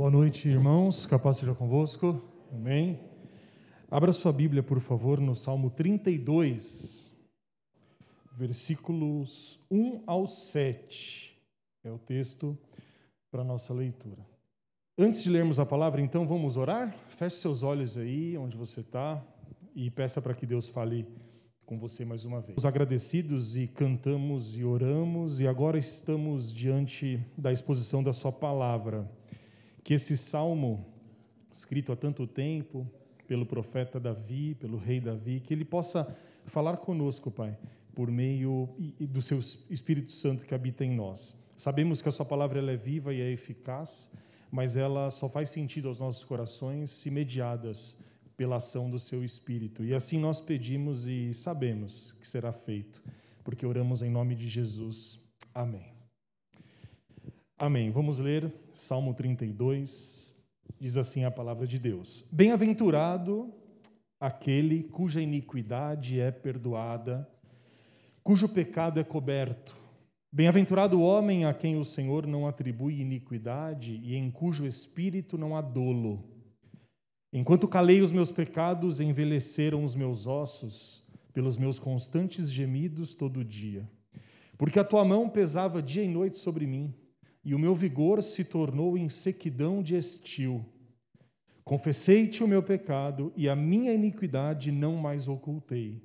Boa 0.00 0.10
noite, 0.10 0.48
irmãos. 0.48 1.04
Capaz 1.04 1.36
seja 1.36 1.54
convosco. 1.54 2.18
Amém. 2.50 2.98
Abra 3.90 4.14
sua 4.14 4.32
Bíblia, 4.32 4.62
por 4.62 4.80
favor, 4.80 5.20
no 5.20 5.36
Salmo 5.36 5.68
32, 5.68 7.14
versículos 8.32 9.62
1 9.70 10.02
ao 10.06 10.26
7. 10.26 11.38
É 11.84 11.90
o 11.90 11.98
texto 11.98 12.56
para 13.30 13.42
a 13.42 13.44
nossa 13.44 13.74
leitura. 13.74 14.26
Antes 14.96 15.22
de 15.22 15.28
lermos 15.28 15.60
a 15.60 15.66
palavra, 15.66 16.00
então, 16.00 16.26
vamos 16.26 16.56
orar? 16.56 16.96
Feche 17.08 17.36
seus 17.36 17.62
olhos 17.62 17.98
aí, 17.98 18.38
onde 18.38 18.56
você 18.56 18.80
está, 18.80 19.22
e 19.74 19.90
peça 19.90 20.22
para 20.22 20.32
que 20.32 20.46
Deus 20.46 20.66
fale 20.66 21.06
com 21.66 21.78
você 21.78 22.06
mais 22.06 22.24
uma 22.24 22.40
vez. 22.40 22.56
Os 22.56 22.64
agradecidos 22.64 23.54
e 23.54 23.66
cantamos 23.66 24.56
e 24.56 24.64
oramos, 24.64 25.42
e 25.42 25.46
agora 25.46 25.76
estamos 25.76 26.50
diante 26.50 27.22
da 27.36 27.52
exposição 27.52 28.02
da 28.02 28.14
Sua 28.14 28.32
palavra 28.32 29.19
que 29.82 29.94
esse 29.94 30.16
salmo, 30.16 30.86
escrito 31.52 31.92
há 31.92 31.96
tanto 31.96 32.26
tempo, 32.26 32.86
pelo 33.26 33.46
profeta 33.46 34.00
Davi, 34.00 34.54
pelo 34.54 34.76
rei 34.76 35.00
Davi, 35.00 35.40
que 35.40 35.54
ele 35.54 35.64
possa 35.64 36.16
falar 36.46 36.78
conosco, 36.78 37.30
Pai, 37.30 37.56
por 37.94 38.10
meio 38.10 38.68
do 38.98 39.22
seu 39.22 39.38
Espírito 39.38 40.12
Santo 40.12 40.44
que 40.44 40.54
habita 40.54 40.84
em 40.84 40.90
nós. 40.90 41.46
Sabemos 41.56 42.00
que 42.02 42.08
a 42.08 42.12
Sua 42.12 42.24
palavra 42.24 42.58
ela 42.58 42.72
é 42.72 42.76
viva 42.76 43.14
e 43.14 43.20
é 43.20 43.30
eficaz, 43.30 44.10
mas 44.50 44.76
ela 44.76 45.10
só 45.10 45.28
faz 45.28 45.50
sentido 45.50 45.88
aos 45.88 46.00
nossos 46.00 46.24
corações 46.24 46.90
se 46.90 47.10
mediadas 47.10 48.02
pela 48.36 48.56
ação 48.56 48.90
do 48.90 48.98
Seu 48.98 49.24
Espírito. 49.24 49.84
E 49.84 49.94
assim 49.94 50.18
nós 50.18 50.40
pedimos 50.40 51.06
e 51.06 51.32
sabemos 51.34 52.12
que 52.14 52.26
será 52.26 52.52
feito, 52.52 53.02
porque 53.44 53.66
oramos 53.66 54.02
em 54.02 54.10
nome 54.10 54.34
de 54.34 54.48
Jesus. 54.48 55.18
Amém. 55.54 55.99
Amém. 57.62 57.90
Vamos 57.90 58.18
ler 58.18 58.50
Salmo 58.72 59.12
32. 59.12 60.34
Diz 60.80 60.96
assim 60.96 61.26
a 61.26 61.30
palavra 61.30 61.66
de 61.66 61.78
Deus: 61.78 62.26
Bem-aventurado 62.32 63.52
aquele 64.18 64.84
cuja 64.84 65.20
iniquidade 65.20 66.18
é 66.18 66.30
perdoada, 66.30 67.28
cujo 68.22 68.48
pecado 68.48 68.98
é 68.98 69.04
coberto. 69.04 69.76
Bem-aventurado 70.32 70.98
o 70.98 71.02
homem 71.02 71.44
a 71.44 71.52
quem 71.52 71.76
o 71.76 71.84
Senhor 71.84 72.26
não 72.26 72.48
atribui 72.48 72.98
iniquidade 72.98 74.00
e 74.02 74.16
em 74.16 74.30
cujo 74.30 74.66
espírito 74.66 75.36
não 75.36 75.54
há 75.54 75.60
dolo. 75.60 76.24
Enquanto 77.30 77.68
calei 77.68 78.00
os 78.00 78.10
meus 78.10 78.30
pecados, 78.30 79.00
envelheceram 79.00 79.84
os 79.84 79.94
meus 79.94 80.26
ossos 80.26 81.04
pelos 81.34 81.58
meus 81.58 81.78
constantes 81.78 82.50
gemidos 82.50 83.12
todo 83.12 83.44
dia. 83.44 83.86
Porque 84.56 84.78
a 84.78 84.84
tua 84.84 85.04
mão 85.04 85.28
pesava 85.28 85.82
dia 85.82 86.02
e 86.02 86.08
noite 86.08 86.38
sobre 86.38 86.66
mim 86.66 86.94
e 87.44 87.54
o 87.54 87.58
meu 87.58 87.74
vigor 87.74 88.22
se 88.22 88.44
tornou 88.44 88.96
em 88.98 89.08
sequidão 89.08 89.82
de 89.82 89.96
estio. 89.96 90.64
Confessei-te 91.64 92.42
o 92.42 92.48
meu 92.48 92.62
pecado 92.62 93.32
e 93.36 93.48
a 93.48 93.54
minha 93.54 93.92
iniquidade 93.92 94.72
não 94.72 94.96
mais 94.96 95.28
ocultei. 95.28 96.02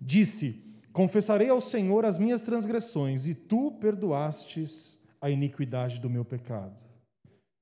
Disse: 0.00 0.64
Confessarei 0.92 1.50
ao 1.50 1.60
Senhor 1.60 2.04
as 2.04 2.16
minhas 2.16 2.40
transgressões, 2.40 3.26
e 3.26 3.34
tu 3.34 3.72
perdoastes 3.72 5.04
a 5.20 5.28
iniquidade 5.28 6.00
do 6.00 6.08
meu 6.08 6.24
pecado. 6.24 6.84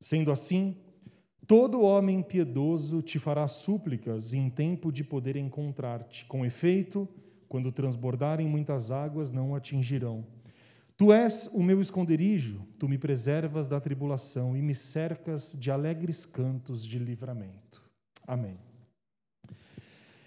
Sendo 0.00 0.30
assim, 0.30 0.76
todo 1.46 1.82
homem 1.82 2.22
piedoso 2.22 3.02
te 3.02 3.18
fará 3.18 3.48
súplicas 3.48 4.32
em 4.34 4.48
tempo 4.48 4.92
de 4.92 5.02
poder 5.02 5.34
encontrar-te. 5.34 6.24
Com 6.26 6.44
efeito, 6.46 7.08
quando 7.48 7.72
transbordarem 7.72 8.46
muitas 8.46 8.90
águas, 8.90 9.32
não 9.32 9.54
atingirão. 9.54 10.24
Tu 11.04 11.12
és 11.12 11.50
o 11.52 11.62
meu 11.62 11.82
esconderijo, 11.82 12.66
tu 12.78 12.88
me 12.88 12.96
preservas 12.96 13.68
da 13.68 13.78
tribulação 13.78 14.56
e 14.56 14.62
me 14.62 14.74
cercas 14.74 15.52
de 15.52 15.70
alegres 15.70 16.24
cantos 16.24 16.82
de 16.82 16.98
livramento. 16.98 17.82
Amém. 18.26 18.56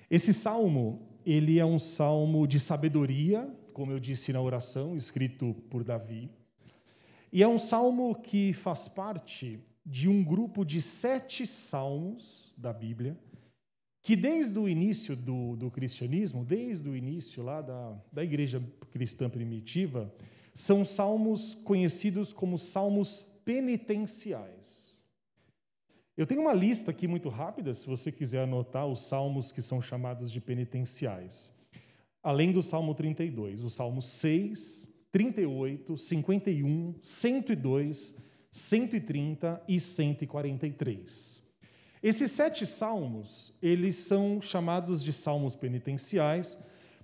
Esse 0.08 0.31
salmo, 0.31 1.02
ele 1.25 1.58
é 1.58 1.66
um 1.66 1.80
salmo 1.80 2.45
de 2.45 2.59
sabedoria, 2.59 3.51
como 3.74 3.91
eu 3.91 4.00
disse 4.00 4.31
na 4.31 4.40
oração, 4.40 4.96
escrito 4.96 5.56
por 5.68 5.84
Davi. 5.84 6.29
E 7.34 7.41
é 7.41 7.47
um 7.47 7.57
salmo 7.57 8.13
que 8.13 8.53
faz 8.53 8.88
parte 8.88 9.59
de 9.84 10.07
um 10.07 10.24
grupo 10.24 10.63
de 10.63 10.80
sete 10.80 11.47
salmos 11.47 12.53
da 12.56 12.72
Bíblia, 12.72 13.18
que 14.03 14.16
desde 14.16 14.59
o 14.59 14.69
início 14.69 15.16
do, 15.16 15.56
do 15.56 15.72
cristianismo, 15.72 16.46
desde 16.46 16.88
o 16.88 16.96
início 16.96 17.41
lá 17.41 17.63
da, 17.63 18.00
da 18.13 18.24
igreja 18.24 18.63
cristã 18.91 19.28
primitiva, 19.28 20.13
são 20.57 20.84
salmos 20.84 21.53
conhecidos 21.53 22.34
como 22.34 22.57
salmos 22.57 23.22
penitenciais. 23.45 25.03
Eu 26.18 26.25
tenho 26.25 26.41
uma 26.41 26.51
lista 26.51 26.90
aqui 26.90 27.07
muito 27.07 27.29
rápida, 27.29 27.72
se 27.75 27.85
você 27.85 28.12
quiser 28.12 28.41
anotar 28.41 28.88
os 28.88 29.01
salmos 29.01 29.51
que 29.51 29.62
são 29.62 29.84
chamados 29.84 30.31
de 30.31 30.41
penitenciais. 30.41 31.63
Além 32.23 32.51
do 32.51 32.63
Salmo 32.63 32.95
32, 32.95 33.63
o 33.63 33.69
Salmo 33.69 34.01
6, 34.01 34.91
38, 35.12 35.95
51, 35.95 36.95
102, 37.00 38.18
130 38.50 39.63
e 39.68 39.79
143. 39.79 41.51
Esses 42.01 42.31
sete 42.31 42.66
salmos, 42.66 43.53
eles 43.62 43.95
são 43.95 44.41
chamados 44.41 45.03
de 45.03 45.13
salmos 45.13 45.56
penitenciais 45.56 46.57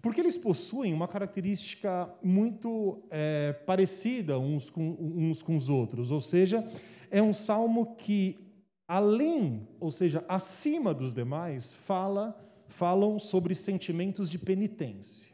porque 0.03 0.19
eles 0.19 0.38
possuem 0.38 0.94
uma 0.94 1.08
característica 1.08 2.14
muito 2.22 3.02
é, 3.09 3.53
parecida 3.53 4.38
uns 4.38 4.69
com, 4.69 4.97
uns 5.00 5.41
com 5.41 5.56
os 5.56 5.69
outros, 5.69 6.12
ou 6.12 6.19
seja, 6.19 6.62
é 7.09 7.22
um 7.22 7.31
salmo 7.31 7.96
que, 7.96 8.38
além, 8.86 9.66
ou 9.80 9.90
seja, 9.90 10.25
acima 10.28 10.94
dos 10.94 11.14
demais, 11.14 11.74
fala, 11.74 12.38
falam 12.68 13.18
sobre 13.18 13.56
sentimentos 13.56 14.30
de 14.30 14.38
penitência. 14.38 15.31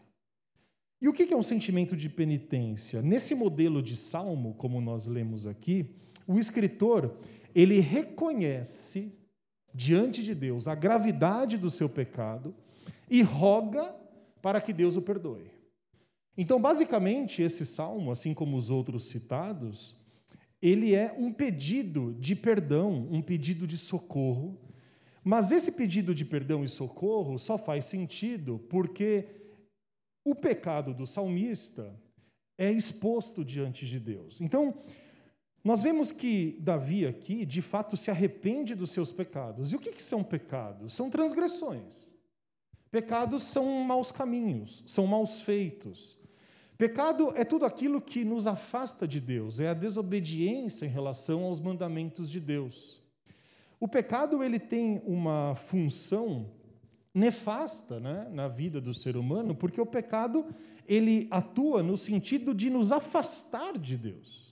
E 1.02 1.10
o 1.10 1.14
que 1.14 1.34
é 1.34 1.36
um 1.36 1.42
sentimento 1.42 1.98
de 1.98 2.08
penitência? 2.08 3.02
Nesse 3.02 3.34
modelo 3.34 3.82
de 3.82 3.98
salmo, 3.98 4.54
como 4.54 4.80
nós 4.80 5.08
lemos 5.08 5.48
aqui, 5.48 5.96
o 6.28 6.38
escritor 6.38 7.18
ele 7.56 7.80
reconhece 7.80 9.18
diante 9.74 10.22
de 10.22 10.36
Deus 10.36 10.68
a 10.68 10.76
gravidade 10.76 11.58
do 11.58 11.72
seu 11.72 11.90
pecado 11.90 12.54
e 13.10 13.24
roga 13.24 13.98
para 14.42 14.62
que 14.62 14.74
Deus 14.74 14.96
o 14.96 15.02
perdoe. 15.02 15.52
Então, 16.38 16.62
basicamente, 16.62 17.42
esse 17.42 17.66
salmo, 17.66 18.12
assim 18.12 18.34
como 18.34 18.56
os 18.56 18.70
outros 18.70 19.10
citados, 19.10 20.00
ele 20.62 20.94
é 20.94 21.14
um 21.18 21.32
pedido 21.32 22.14
de 22.20 22.36
perdão, 22.36 23.08
um 23.12 23.22
pedido 23.22 23.68
de 23.68 23.78
socorro. 23.78 24.58
Mas 25.24 25.52
esse 25.52 25.74
pedido 25.74 26.16
de 26.16 26.24
perdão 26.24 26.64
e 26.64 26.70
socorro 26.70 27.38
só 27.38 27.58
faz 27.58 27.86
sentido 27.86 28.60
porque 28.70 29.28
o 30.26 30.36
pecado 30.36 30.94
do 30.94 31.06
salmista 31.06 31.94
é 32.58 32.72
exposto 32.72 33.44
diante 33.44 33.86
de 33.86 34.00
Deus. 34.00 34.42
Então, 34.42 34.82
nós 35.64 35.82
vemos 35.82 36.12
que 36.12 36.58
Davi 36.60 37.06
aqui, 37.06 37.46
de 37.46 37.62
fato, 37.62 37.98
se 37.98 38.10
arrepende 38.10 38.76
dos 38.76 38.92
seus 38.92 39.12
pecados. 39.12 39.72
E 39.72 39.76
o 39.76 39.80
que, 39.80 40.02
são 40.02 40.24
pecados? 40.24 40.94
São 40.94 41.10
transgressões. 41.10 42.09
Pecados 42.92 43.44
são 43.44 43.66
maus 43.84 44.12
caminhos, 44.12 44.84
são 44.86 45.06
maus 45.06 45.42
feitos. 45.42 46.18
Pecado 46.78 47.34
é 47.36 47.44
tudo 47.44 47.66
aquilo 47.66 48.02
que 48.02 48.24
nos 48.24 48.48
afasta 48.48 49.08
de 49.08 49.20
Deus, 49.20 49.60
é 49.60 49.68
a 49.68 49.74
desobediência 49.74 50.86
em 50.86 50.90
relação 50.90 51.44
aos 51.44 51.60
mandamentos 51.60 52.30
de 52.30 52.40
Deus. 52.40 53.02
O 53.80 53.88
pecado 53.88 54.42
ele 54.42 54.60
tem 54.60 55.02
uma 55.06 55.56
função 55.56 56.50
nefasta 57.14 58.00
né, 58.00 58.28
na 58.32 58.48
vida 58.48 58.80
do 58.80 58.94
ser 58.94 59.18
humano, 59.18 59.54
porque 59.54 59.80
o 59.80 59.86
pecado 59.86 60.46
ele 60.88 61.28
atua 61.30 61.84
no 61.84 61.98
sentido 61.98 62.54
de 62.54 62.70
nos 62.70 62.92
afastar 62.92 63.78
de 63.78 63.98
Deus. 63.98 64.50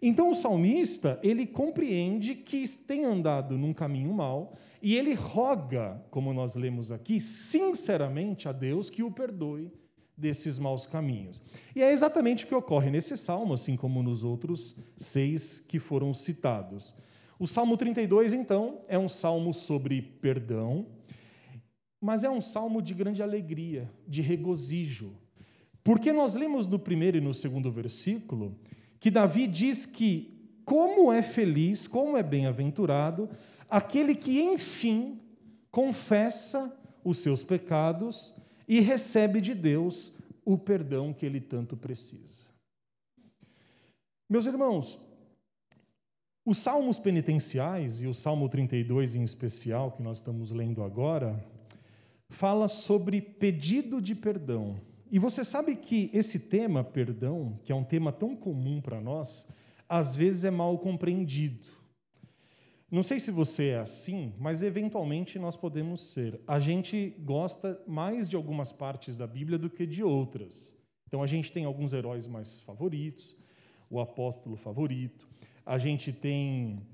Então 0.00 0.30
o 0.30 0.34
salmista, 0.34 1.20
ele 1.22 1.46
compreende 1.46 2.34
que 2.34 2.68
tem 2.84 3.04
andado 3.04 3.56
num 3.56 3.72
caminho 3.72 4.12
mau 4.12 4.54
e 4.82 4.96
ele 4.96 5.14
roga, 5.14 6.04
como 6.10 6.34
nós 6.34 6.56
lemos 6.56 6.90
aqui, 6.90 7.20
sinceramente 7.20 8.48
a 8.48 8.52
Deus 8.52 8.90
que 8.90 9.02
o 9.02 9.12
perdoe 9.12 9.70
desses 10.16 10.58
maus 10.58 10.86
caminhos. 10.86 11.40
E 11.74 11.80
é 11.82 11.92
exatamente 11.92 12.44
o 12.44 12.48
que 12.48 12.54
ocorre 12.54 12.90
nesse 12.90 13.16
salmo, 13.16 13.54
assim 13.54 13.76
como 13.76 14.02
nos 14.02 14.24
outros 14.24 14.76
seis 14.96 15.60
que 15.60 15.78
foram 15.78 16.12
citados. 16.12 16.96
O 17.38 17.46
Salmo 17.46 17.76
32, 17.76 18.32
então, 18.32 18.80
é 18.88 18.98
um 18.98 19.08
salmo 19.08 19.54
sobre 19.54 20.02
perdão, 20.02 20.86
mas 22.00 22.24
é 22.24 22.30
um 22.30 22.40
salmo 22.40 22.82
de 22.82 22.92
grande 22.92 23.22
alegria, 23.22 23.90
de 24.06 24.20
regozijo. 24.20 25.12
Porque 25.84 26.12
nós 26.12 26.34
lemos 26.34 26.66
no 26.66 26.78
primeiro 26.78 27.18
e 27.18 27.20
no 27.20 27.32
segundo 27.32 27.70
versículo 27.70 28.58
que 28.98 29.10
Davi 29.10 29.46
diz 29.46 29.86
que 29.86 30.60
como 30.64 31.12
é 31.12 31.22
feliz, 31.22 31.88
como 31.88 32.16
é 32.16 32.22
bem-aventurado 32.22 33.28
aquele 33.72 34.14
que, 34.14 34.38
enfim, 34.38 35.18
confessa 35.70 36.70
os 37.02 37.18
seus 37.18 37.42
pecados 37.42 38.36
e 38.68 38.80
recebe 38.80 39.40
de 39.40 39.54
Deus 39.54 40.12
o 40.44 40.58
perdão 40.58 41.14
que 41.14 41.24
ele 41.24 41.40
tanto 41.40 41.74
precisa. 41.74 42.50
Meus 44.28 44.44
irmãos, 44.44 45.00
Os 46.44 46.58
salmos 46.58 46.98
penitenciais, 46.98 48.00
e 48.00 48.08
o 48.08 48.14
Salmo 48.14 48.48
32 48.48 49.14
em 49.14 49.22
especial, 49.22 49.92
que 49.92 50.02
nós 50.02 50.18
estamos 50.18 50.50
lendo 50.50 50.82
agora, 50.82 51.40
fala 52.28 52.66
sobre 52.66 53.20
pedido 53.20 54.02
de 54.02 54.12
perdão. 54.16 54.80
E 55.08 55.20
você 55.20 55.44
sabe 55.44 55.76
que 55.76 56.10
esse 56.12 56.40
tema, 56.40 56.82
perdão, 56.82 57.60
que 57.62 57.70
é 57.70 57.74
um 57.74 57.84
tema 57.84 58.10
tão 58.10 58.34
comum 58.34 58.80
para 58.80 59.00
nós, 59.00 59.48
às 59.88 60.16
vezes 60.16 60.42
é 60.42 60.50
mal 60.50 60.76
compreendido. 60.78 61.68
Não 62.92 63.02
sei 63.02 63.18
se 63.18 63.30
você 63.30 63.70
é 63.70 63.78
assim, 63.78 64.34
mas 64.38 64.62
eventualmente 64.62 65.38
nós 65.38 65.56
podemos 65.56 66.12
ser. 66.12 66.38
A 66.46 66.60
gente 66.60 67.16
gosta 67.20 67.82
mais 67.86 68.28
de 68.28 68.36
algumas 68.36 68.70
partes 68.70 69.16
da 69.16 69.26
Bíblia 69.26 69.58
do 69.58 69.70
que 69.70 69.86
de 69.86 70.04
outras. 70.04 70.76
Então 71.08 71.22
a 71.22 71.26
gente 71.26 71.50
tem 71.50 71.64
alguns 71.64 71.94
heróis 71.94 72.26
mais 72.26 72.60
favoritos, 72.60 73.34
o 73.88 73.98
apóstolo 73.98 74.56
favorito, 74.56 75.26
a 75.64 75.78
gente 75.78 76.12
tem 76.12 76.86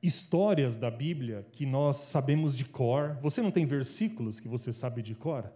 histórias 0.00 0.76
da 0.76 0.92
Bíblia 0.92 1.44
que 1.50 1.66
nós 1.66 1.96
sabemos 1.96 2.56
de 2.56 2.64
cor. 2.64 3.18
Você 3.20 3.42
não 3.42 3.50
tem 3.50 3.66
versículos 3.66 4.38
que 4.38 4.46
você 4.46 4.72
sabe 4.72 5.02
de 5.02 5.16
cor? 5.16 5.52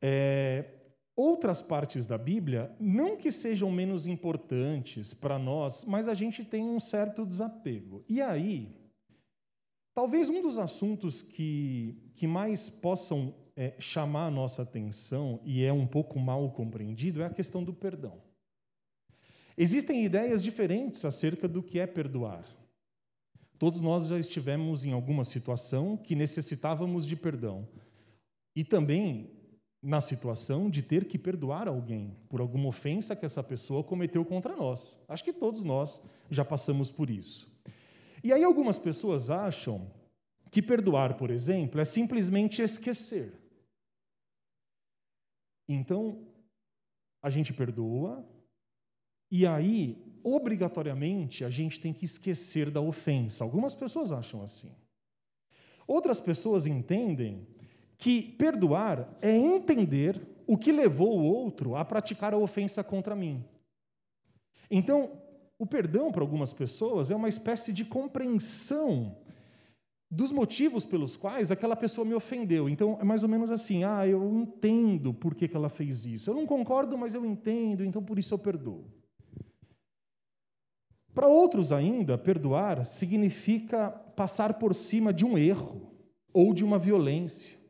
É, 0.00 0.66
outras 1.16 1.60
partes 1.60 2.06
da 2.06 2.16
Bíblia, 2.16 2.74
não 2.80 3.16
que 3.16 3.30
sejam 3.30 3.70
menos 3.70 4.06
importantes 4.06 5.12
para 5.12 5.38
nós, 5.38 5.84
mas 5.84 6.08
a 6.08 6.14
gente 6.14 6.44
tem 6.44 6.64
um 6.64 6.80
certo 6.80 7.26
desapego. 7.26 8.04
E 8.08 8.20
aí, 8.20 8.74
talvez 9.94 10.28
um 10.28 10.40
dos 10.40 10.58
assuntos 10.58 11.20
que, 11.20 12.10
que 12.14 12.26
mais 12.26 12.68
possam 12.68 13.34
é, 13.54 13.74
chamar 13.78 14.26
a 14.26 14.30
nossa 14.30 14.62
atenção 14.62 15.40
e 15.44 15.62
é 15.62 15.72
um 15.72 15.86
pouco 15.86 16.18
mal 16.18 16.50
compreendido 16.52 17.22
é 17.22 17.26
a 17.26 17.30
questão 17.30 17.62
do 17.62 17.72
perdão. 17.72 18.22
Existem 19.56 20.04
ideias 20.04 20.42
diferentes 20.42 21.04
acerca 21.04 21.46
do 21.46 21.62
que 21.62 21.78
é 21.78 21.86
perdoar. 21.86 22.44
Todos 23.58 23.82
nós 23.82 24.06
já 24.06 24.18
estivemos 24.18 24.84
em 24.84 24.92
alguma 24.92 25.24
situação 25.24 25.96
que 25.96 26.16
necessitávamos 26.16 27.06
de 27.06 27.14
perdão. 27.14 27.68
E 28.56 28.64
também 28.64 29.30
na 29.82 30.00
situação 30.00 30.70
de 30.70 30.80
ter 30.80 31.06
que 31.06 31.18
perdoar 31.18 31.66
alguém 31.66 32.16
por 32.28 32.40
alguma 32.40 32.68
ofensa 32.68 33.16
que 33.16 33.26
essa 33.26 33.42
pessoa 33.42 33.82
cometeu 33.82 34.24
contra 34.24 34.54
nós. 34.54 35.00
Acho 35.08 35.24
que 35.24 35.32
todos 35.32 35.64
nós 35.64 36.00
já 36.30 36.44
passamos 36.44 36.88
por 36.88 37.10
isso. 37.10 37.50
E 38.22 38.32
aí 38.32 38.44
algumas 38.44 38.78
pessoas 38.78 39.28
acham 39.28 39.90
que 40.52 40.62
perdoar, 40.62 41.16
por 41.16 41.30
exemplo, 41.30 41.80
é 41.80 41.84
simplesmente 41.84 42.62
esquecer. 42.62 43.32
Então, 45.68 46.28
a 47.20 47.30
gente 47.30 47.52
perdoa, 47.52 48.24
e 49.30 49.46
aí, 49.46 49.96
obrigatoriamente, 50.22 51.44
a 51.44 51.50
gente 51.50 51.80
tem 51.80 51.92
que 51.92 52.04
esquecer 52.04 52.70
da 52.70 52.80
ofensa. 52.80 53.42
Algumas 53.42 53.74
pessoas 53.74 54.12
acham 54.12 54.42
assim. 54.42 54.70
Outras 55.86 56.20
pessoas 56.20 56.66
entendem 56.66 57.46
que 58.02 58.20
perdoar 58.20 59.16
é 59.22 59.30
entender 59.30 60.20
o 60.44 60.58
que 60.58 60.72
levou 60.72 61.20
o 61.20 61.22
outro 61.22 61.76
a 61.76 61.84
praticar 61.84 62.34
a 62.34 62.36
ofensa 62.36 62.82
contra 62.82 63.14
mim. 63.14 63.44
Então, 64.68 65.12
o 65.56 65.64
perdão 65.64 66.10
para 66.10 66.20
algumas 66.20 66.52
pessoas 66.52 67.12
é 67.12 67.14
uma 67.14 67.28
espécie 67.28 67.72
de 67.72 67.84
compreensão 67.84 69.16
dos 70.10 70.32
motivos 70.32 70.84
pelos 70.84 71.16
quais 71.16 71.52
aquela 71.52 71.76
pessoa 71.76 72.04
me 72.04 72.12
ofendeu. 72.12 72.68
Então, 72.68 72.98
é 73.00 73.04
mais 73.04 73.22
ou 73.22 73.28
menos 73.28 73.52
assim: 73.52 73.84
ah, 73.84 74.04
eu 74.04 74.28
entendo 74.32 75.14
por 75.14 75.36
que, 75.36 75.48
ela 75.54 75.68
fez 75.68 76.04
isso. 76.04 76.28
Eu 76.28 76.34
não 76.34 76.44
concordo, 76.44 76.98
mas 76.98 77.14
eu 77.14 77.24
entendo, 77.24 77.84
então 77.84 78.02
por 78.02 78.18
isso 78.18 78.34
eu 78.34 78.38
perdoo. 78.38 78.84
Para 81.14 81.28
outros 81.28 81.70
ainda, 81.70 82.18
perdoar 82.18 82.84
significa 82.84 83.90
passar 83.90 84.54
por 84.54 84.74
cima 84.74 85.12
de 85.12 85.24
um 85.24 85.38
erro 85.38 85.92
ou 86.32 86.52
de 86.52 86.64
uma 86.64 86.80
violência, 86.80 87.61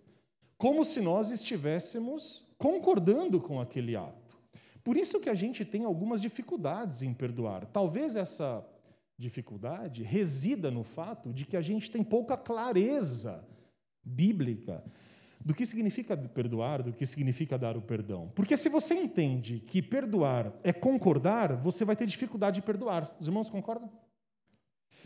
como 0.63 0.85
se 0.85 1.01
nós 1.01 1.33
estivéssemos 1.33 2.47
concordando 2.57 3.41
com 3.41 3.61
aquele 3.61 3.97
ato. 3.97 4.39
Por 4.85 4.97
isso 4.97 5.19
que 5.19 5.29
a 5.29 5.35
gente 5.35 5.65
tem 5.65 5.83
algumas 5.83 6.23
dificuldades 6.23 7.03
em 7.03 7.13
perdoar. 7.13 7.67
Talvez 7.67 8.15
essa 8.15 8.65
dificuldade 9.19 10.05
resida 10.05 10.71
no 10.71 10.85
fato 10.85 11.33
de 11.33 11.45
que 11.47 11.57
a 11.57 11.61
gente 11.61 11.91
tem 11.91 12.05
pouca 12.05 12.37
clareza 12.37 13.45
bíblica 14.05 14.85
do 15.45 15.53
que 15.53 15.67
significa 15.67 16.17
perdoar, 16.17 16.81
do 16.81 16.93
que 16.93 17.07
significa 17.07 17.59
dar 17.59 17.77
o 17.77 17.83
perdão. 17.83 18.31
Porque 18.33 18.57
se 18.57 18.69
você 18.69 18.95
entende 18.95 19.59
que 19.59 19.83
perdoar 19.83 20.53
é 20.63 20.73
concordar, 20.73 21.57
você 21.57 21.85
vai 21.85 21.97
ter 21.97 22.07
dificuldade 22.07 22.61
de 22.61 22.63
perdoar. 22.63 23.13
Os 23.19 23.27
irmãos 23.27 23.51
concordam? 23.51 23.91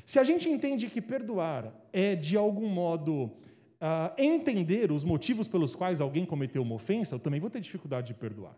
Se 0.05 0.19
a 0.19 0.25
gente 0.25 0.50
entende 0.50 0.87
que 0.88 1.00
perdoar 1.00 1.73
é, 1.94 2.14
de 2.14 2.37
algum 2.37 2.69
modo, 2.69 3.38
uh, 3.81 4.14
entender 4.19 4.90
os 4.93 5.05
motivos 5.05 5.49
pelos 5.49 5.75
quais 5.75 6.00
alguém 6.00 6.25
cometeu 6.25 6.62
uma 6.62 6.75
ofensa, 6.75 7.14
eu 7.14 7.20
também 7.20 7.40
vou 7.40 7.50
ter 7.50 7.61
dificuldade 7.61 8.08
de 8.08 8.14
perdoar. 8.14 8.56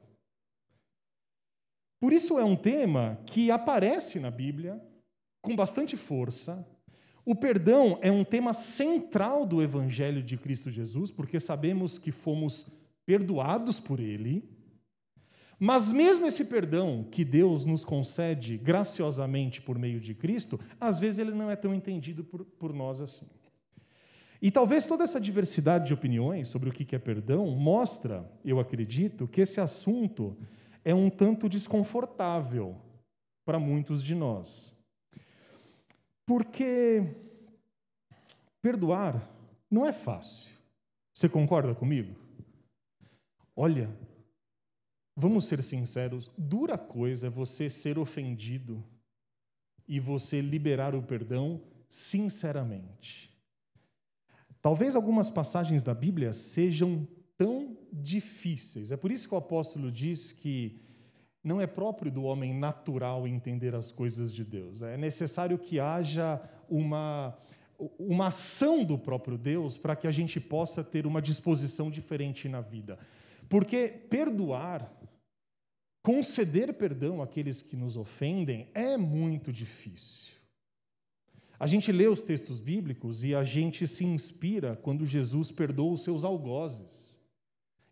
Por 2.00 2.12
isso 2.12 2.38
é 2.38 2.44
um 2.44 2.56
tema 2.56 3.18
que 3.26 3.50
aparece 3.50 4.20
na 4.20 4.30
Bíblia 4.30 4.80
com 5.42 5.56
bastante 5.56 5.96
força, 5.96 6.66
o 7.24 7.34
perdão 7.34 7.98
é 8.00 8.10
um 8.10 8.24
tema 8.24 8.54
central 8.54 9.44
do 9.44 9.62
Evangelho 9.62 10.22
de 10.22 10.38
Cristo 10.38 10.70
Jesus, 10.70 11.10
porque 11.10 11.38
sabemos 11.38 11.98
que 11.98 12.10
fomos 12.10 12.70
perdoados 13.04 13.78
por 13.78 14.00
Ele. 14.00 14.48
Mas 15.58 15.92
mesmo 15.92 16.24
esse 16.24 16.46
perdão 16.46 17.04
que 17.10 17.26
Deus 17.26 17.66
nos 17.66 17.84
concede 17.84 18.56
graciosamente 18.56 19.60
por 19.60 19.78
meio 19.78 20.00
de 20.00 20.14
Cristo, 20.14 20.58
às 20.80 20.98
vezes 20.98 21.18
ele 21.18 21.32
não 21.32 21.50
é 21.50 21.56
tão 21.56 21.74
entendido 21.74 22.24
por, 22.24 22.46
por 22.46 22.72
nós 22.72 23.02
assim. 23.02 23.26
E 24.40 24.50
talvez 24.50 24.86
toda 24.86 25.02
essa 25.02 25.20
diversidade 25.20 25.86
de 25.86 25.94
opiniões 25.94 26.48
sobre 26.48 26.68
o 26.68 26.72
que 26.72 26.94
é 26.94 26.98
perdão 26.98 27.46
mostra, 27.50 28.30
eu 28.44 28.60
acredito, 28.60 29.26
que 29.26 29.40
esse 29.40 29.60
assunto 29.60 30.36
é 30.84 30.94
um 30.94 31.10
tanto 31.10 31.48
desconfortável 31.48 32.76
para 33.44 33.58
muitos 33.58 34.02
de 34.02 34.14
nós. 34.14 34.72
Porque 36.24 37.02
perdoar 38.62 39.20
não 39.70 39.84
é 39.84 39.92
fácil. 39.92 40.52
Você 41.12 41.28
concorda 41.28 41.74
comigo? 41.74 42.14
Olha, 43.56 43.90
vamos 45.16 45.46
ser 45.46 45.62
sinceros, 45.64 46.30
dura 46.38 46.78
coisa 46.78 47.26
é 47.26 47.30
você 47.30 47.68
ser 47.68 47.98
ofendido 47.98 48.84
e 49.88 49.98
você 49.98 50.40
liberar 50.40 50.94
o 50.94 51.02
perdão 51.02 51.60
sinceramente. 51.88 53.27
Talvez 54.68 54.94
algumas 54.94 55.30
passagens 55.30 55.82
da 55.82 55.94
Bíblia 55.94 56.30
sejam 56.34 57.08
tão 57.38 57.74
difíceis. 57.90 58.92
É 58.92 58.98
por 58.98 59.10
isso 59.10 59.26
que 59.26 59.34
o 59.34 59.38
apóstolo 59.38 59.90
diz 59.90 60.30
que 60.30 60.78
não 61.42 61.58
é 61.58 61.66
próprio 61.66 62.12
do 62.12 62.24
homem 62.24 62.52
natural 62.52 63.26
entender 63.26 63.74
as 63.74 63.90
coisas 63.90 64.30
de 64.30 64.44
Deus. 64.44 64.82
É 64.82 64.98
necessário 64.98 65.58
que 65.58 65.80
haja 65.80 66.38
uma, 66.68 67.34
uma 67.98 68.26
ação 68.26 68.84
do 68.84 68.98
próprio 68.98 69.38
Deus 69.38 69.78
para 69.78 69.96
que 69.96 70.06
a 70.06 70.12
gente 70.12 70.38
possa 70.38 70.84
ter 70.84 71.06
uma 71.06 71.22
disposição 71.22 71.90
diferente 71.90 72.46
na 72.46 72.60
vida. 72.60 72.98
Porque 73.48 73.88
perdoar, 73.88 74.86
conceder 76.02 76.74
perdão 76.74 77.22
àqueles 77.22 77.62
que 77.62 77.74
nos 77.74 77.96
ofendem 77.96 78.68
é 78.74 78.98
muito 78.98 79.50
difícil. 79.50 80.37
A 81.58 81.66
gente 81.66 81.90
lê 81.90 82.06
os 82.06 82.22
textos 82.22 82.60
bíblicos 82.60 83.24
e 83.24 83.34
a 83.34 83.42
gente 83.42 83.88
se 83.88 84.04
inspira 84.04 84.76
quando 84.76 85.04
Jesus 85.04 85.50
perdoa 85.50 85.94
os 85.94 86.02
seus 86.02 86.24
algozes. 86.24 87.20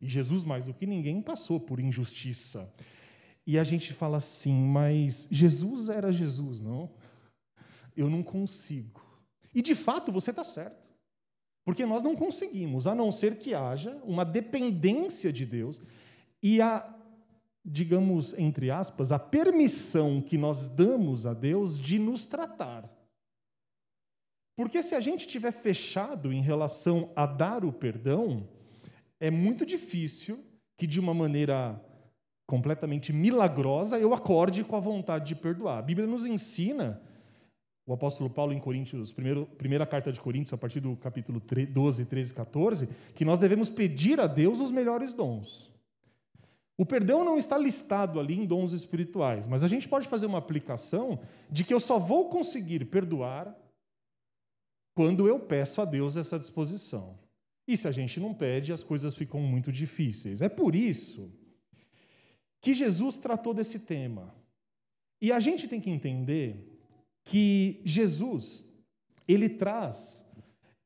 E 0.01 0.09
Jesus, 0.09 0.45
mais 0.45 0.65
do 0.65 0.73
que 0.73 0.87
ninguém, 0.87 1.21
passou 1.21 1.59
por 1.59 1.81
injustiça. 1.81 2.73
E 3.47 3.59
a 3.59 3.65
gente 3.65 3.93
fala 3.93 4.19
assim, 4.19 4.55
mas 4.55 5.29
Jesus 5.31 5.89
era 5.89 6.13
Jesus, 6.13 6.61
não? 6.61 6.91
Eu 7.97 8.09
não 8.09 8.23
consigo. 8.23 9.03
E 9.55 9.63
de 9.63 9.75
fato 9.75 10.13
você 10.13 10.31
está 10.31 10.45
certo. 10.45 10.89
Porque 11.65 11.85
nós 11.85 12.05
não 12.05 12.15
conseguimos, 12.15 12.87
a 12.87 12.95
não 12.95 13.11
ser 13.11 13.39
que 13.39 13.53
haja 13.53 14.01
uma 14.05 14.25
dependência 14.25 15.33
de 15.33 15.45
Deus 15.45 15.83
e 16.41 16.61
a, 16.61 16.95
digamos, 17.65 18.33
entre 18.39 18.71
aspas, 18.71 19.11
a 19.11 19.19
permissão 19.19 20.21
que 20.21 20.39
nós 20.39 20.69
damos 20.69 21.27
a 21.27 21.35
Deus 21.35 21.77
de 21.77 21.99
nos 21.99 22.25
tratar. 22.25 22.96
Porque 24.57 24.83
se 24.83 24.95
a 24.95 25.01
gente 25.01 25.27
estiver 25.27 25.53
fechado 25.53 26.33
em 26.33 26.41
relação 26.41 27.11
a 27.15 27.27
dar 27.27 27.63
o 27.63 27.73
perdão, 27.73 28.49
é 29.21 29.31
muito 29.31 29.67
difícil 29.67 30.43
que 30.79 30.87
de 30.87 30.99
uma 30.99 31.13
maneira 31.13 31.79
completamente 32.47 33.13
milagrosa, 33.13 33.99
eu 33.99 34.15
acorde 34.15 34.65
com 34.65 34.77
a 34.77 34.81
vontade 34.81 35.27
de 35.27 35.35
perdoar. 35.35 35.79
A 35.79 35.83
Bíblia 35.83 36.07
nos 36.07 36.25
ensina, 36.25 37.03
o 37.85 37.93
apóstolo 37.93 38.31
Paulo 38.31 38.53
em 38.53 38.59
Coríntios, 38.59 39.13
primeiro, 39.13 39.47
primeira 39.59 39.85
carta 39.85 40.11
de 40.11 40.21
Coríntios, 40.21 40.55
a 40.55 40.59
partir 40.59 40.81
do 40.81 40.97
capítulo 40.97 41.41
12, 41.41 42.07
13 42.07 42.33
e 42.33 42.35
14, 42.35 42.89
que 43.15 43.25
nós 43.25 43.41
devemos 43.41 43.69
pedir 43.69 44.21
a 44.21 44.27
Deus 44.27 44.61
os 44.61 44.71
melhores 44.71 45.13
dons. 45.13 45.71
O 46.79 46.87
perdão 46.87 47.25
não 47.25 47.37
está 47.37 47.59
listado 47.59 48.21
ali 48.21 48.39
em 48.39 48.47
dons 48.47 48.73
espirituais, 48.73 49.47
mas 49.47 49.65
a 49.65 49.69
gente 49.69 49.89
pode 49.89 50.07
fazer 50.07 50.27
uma 50.27 50.39
aplicação 50.39 51.19
de 51.51 51.65
que 51.65 51.75
eu 51.75 51.81
só 51.81 51.99
vou 51.99 52.29
conseguir 52.29 52.85
perdoar 52.87 53.55
quando 54.97 55.29
eu 55.29 55.39
peço 55.39 55.83
a 55.83 55.85
Deus 55.85 56.17
essa 56.17 56.39
disposição. 56.39 57.19
E 57.69 57.77
se 57.77 57.87
a 57.87 57.93
gente 57.93 58.19
não 58.19 58.33
pede, 58.33 58.73
as 58.73 58.83
coisas 58.83 59.15
ficam 59.15 59.43
muito 59.43 59.71
difíceis. 59.71 60.41
É 60.41 60.49
por 60.49 60.75
isso 60.75 61.31
que 62.63 62.73
Jesus 62.73 63.19
tratou 63.19 63.53
desse 63.53 63.81
tema. 63.81 64.35
E 65.21 65.31
a 65.31 65.39
gente 65.39 65.69
tem 65.69 65.83
que 65.83 65.91
entender 65.91 66.81
que 67.25 67.83
Jesus 67.85 68.73
ele 69.29 69.51
traz 69.51 70.27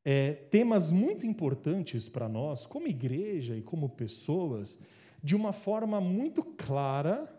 é, 0.05 0.33
temas 0.33 0.90
muito 0.90 1.25
importantes 1.25 2.09
para 2.09 2.29
nós, 2.29 2.67
como 2.67 2.88
igreja 2.88 3.57
e 3.57 3.62
como 3.62 3.90
pessoas, 3.90 4.83
de 5.23 5.37
uma 5.37 5.52
forma 5.52 6.00
muito 6.00 6.43
clara 6.43 7.33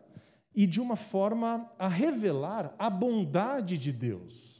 e 0.56 0.66
de 0.66 0.80
uma 0.80 0.96
forma 0.96 1.70
a 1.78 1.90
revelar 1.90 2.74
a 2.80 2.90
bondade 2.90 3.78
de 3.78 3.92
Deus. 3.92 4.51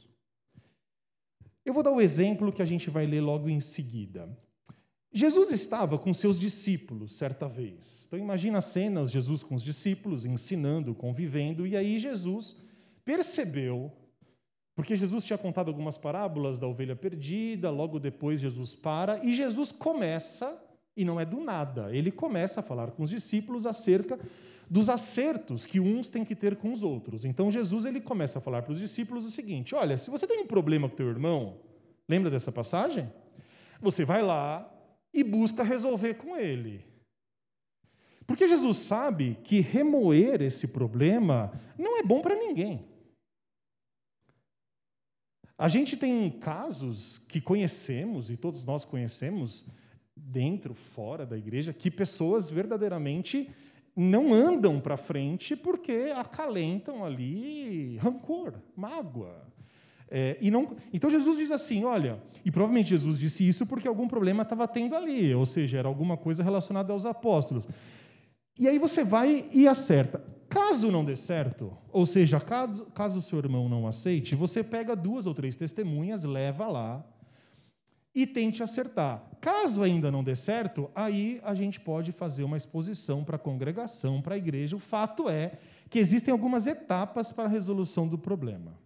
Eu 1.64 1.72
vou 1.72 1.82
dar 1.82 1.90
o 1.90 1.96
um 1.96 2.00
exemplo 2.00 2.52
que 2.52 2.62
a 2.62 2.66
gente 2.66 2.90
vai 2.90 3.06
ler 3.06 3.20
logo 3.20 3.48
em 3.48 3.60
seguida. 3.60 4.28
Jesus 5.12 5.52
estava 5.52 5.98
com 5.98 6.12
seus 6.14 6.40
discípulos 6.40 7.16
certa 7.16 7.46
vez. 7.46 8.04
Então 8.06 8.18
imagina 8.18 8.58
a 8.58 8.62
cena, 8.62 9.04
Jesus 9.04 9.42
com 9.42 9.54
os 9.54 9.62
discípulos, 9.62 10.24
ensinando, 10.24 10.94
convivendo, 10.94 11.66
e 11.66 11.76
aí 11.76 11.98
Jesus 11.98 12.56
percebeu 13.04 13.92
porque 14.74 14.96
Jesus 14.96 15.22
tinha 15.24 15.38
contado 15.38 15.68
algumas 15.68 15.98
parábolas 15.98 16.58
da 16.58 16.66
ovelha 16.66 16.96
perdida, 16.96 17.70
logo 17.70 17.98
depois 17.98 18.40
Jesus 18.40 18.74
para 18.74 19.22
e 19.24 19.34
Jesus 19.34 19.70
começa, 19.70 20.60
e 20.96 21.04
não 21.04 21.20
é 21.20 21.26
do 21.26 21.40
nada, 21.40 21.94
ele 21.94 22.10
começa 22.10 22.60
a 22.60 22.62
falar 22.62 22.90
com 22.92 23.02
os 23.02 23.10
discípulos 23.10 23.66
acerca 23.66 24.18
dos 24.72 24.88
acertos 24.88 25.66
que 25.66 25.78
uns 25.78 26.08
têm 26.08 26.24
que 26.24 26.34
ter 26.34 26.56
com 26.56 26.72
os 26.72 26.82
outros. 26.82 27.26
Então 27.26 27.50
Jesus 27.50 27.84
ele 27.84 28.00
começa 28.00 28.38
a 28.38 28.40
falar 28.40 28.62
para 28.62 28.72
os 28.72 28.78
discípulos 28.78 29.26
o 29.26 29.30
seguinte: 29.30 29.74
olha, 29.74 29.98
se 29.98 30.08
você 30.08 30.26
tem 30.26 30.40
um 30.40 30.46
problema 30.46 30.88
com 30.88 30.96
teu 30.96 31.10
irmão, 31.10 31.60
lembra 32.08 32.30
dessa 32.30 32.50
passagem? 32.50 33.12
Você 33.82 34.02
vai 34.02 34.22
lá 34.22 34.66
e 35.12 35.22
busca 35.22 35.62
resolver 35.62 36.14
com 36.14 36.38
ele. 36.38 36.86
Porque 38.26 38.48
Jesus 38.48 38.78
sabe 38.78 39.36
que 39.44 39.60
remoer 39.60 40.40
esse 40.40 40.68
problema 40.68 41.52
não 41.76 41.98
é 41.98 42.02
bom 42.02 42.22
para 42.22 42.34
ninguém. 42.34 42.88
A 45.58 45.68
gente 45.68 45.98
tem 45.98 46.30
casos 46.30 47.18
que 47.18 47.42
conhecemos, 47.42 48.30
e 48.30 48.38
todos 48.38 48.64
nós 48.64 48.86
conhecemos, 48.86 49.68
dentro, 50.16 50.72
fora 50.72 51.26
da 51.26 51.36
igreja, 51.36 51.74
que 51.74 51.90
pessoas 51.90 52.48
verdadeiramente 52.48 53.50
não 53.94 54.32
andam 54.32 54.80
para 54.80 54.96
frente 54.96 55.54
porque 55.54 56.12
acalentam 56.16 57.04
ali 57.04 57.96
rancor, 57.98 58.54
mágoa. 58.76 59.52
É, 60.10 60.36
e 60.40 60.50
não, 60.50 60.76
então 60.92 61.08
Jesus 61.08 61.38
diz 61.38 61.50
assim: 61.50 61.84
olha, 61.84 62.22
e 62.44 62.50
provavelmente 62.50 62.90
Jesus 62.90 63.18
disse 63.18 63.46
isso 63.46 63.66
porque 63.66 63.88
algum 63.88 64.08
problema 64.08 64.42
estava 64.42 64.68
tendo 64.68 64.94
ali, 64.94 65.34
ou 65.34 65.46
seja, 65.46 65.78
era 65.78 65.88
alguma 65.88 66.16
coisa 66.16 66.42
relacionada 66.42 66.92
aos 66.92 67.06
apóstolos. 67.06 67.68
E 68.58 68.68
aí 68.68 68.78
você 68.78 69.02
vai 69.02 69.46
e 69.52 69.66
acerta. 69.66 70.22
Caso 70.48 70.92
não 70.92 71.02
dê 71.02 71.16
certo, 71.16 71.74
ou 71.90 72.04
seja, 72.04 72.38
caso, 72.38 72.84
caso 72.94 73.20
o 73.20 73.22
seu 73.22 73.38
irmão 73.38 73.70
não 73.70 73.86
aceite, 73.86 74.36
você 74.36 74.62
pega 74.62 74.94
duas 74.94 75.24
ou 75.24 75.32
três 75.32 75.56
testemunhas, 75.56 76.24
leva 76.24 76.66
lá 76.66 77.02
e 78.14 78.26
tente 78.26 78.62
acertar. 78.62 79.22
Caso 79.40 79.82
ainda 79.82 80.10
não 80.10 80.22
dê 80.22 80.36
certo, 80.36 80.90
aí 80.94 81.40
a 81.42 81.54
gente 81.54 81.80
pode 81.80 82.12
fazer 82.12 82.44
uma 82.44 82.56
exposição 82.56 83.24
para 83.24 83.36
a 83.36 83.38
congregação, 83.38 84.22
para 84.22 84.34
a 84.34 84.38
igreja. 84.38 84.76
O 84.76 84.78
fato 84.78 85.28
é 85.28 85.58
que 85.90 85.98
existem 85.98 86.30
algumas 86.30 86.66
etapas 86.66 87.32
para 87.32 87.44
a 87.44 87.48
resolução 87.48 88.06
do 88.06 88.16
problema. 88.16 88.78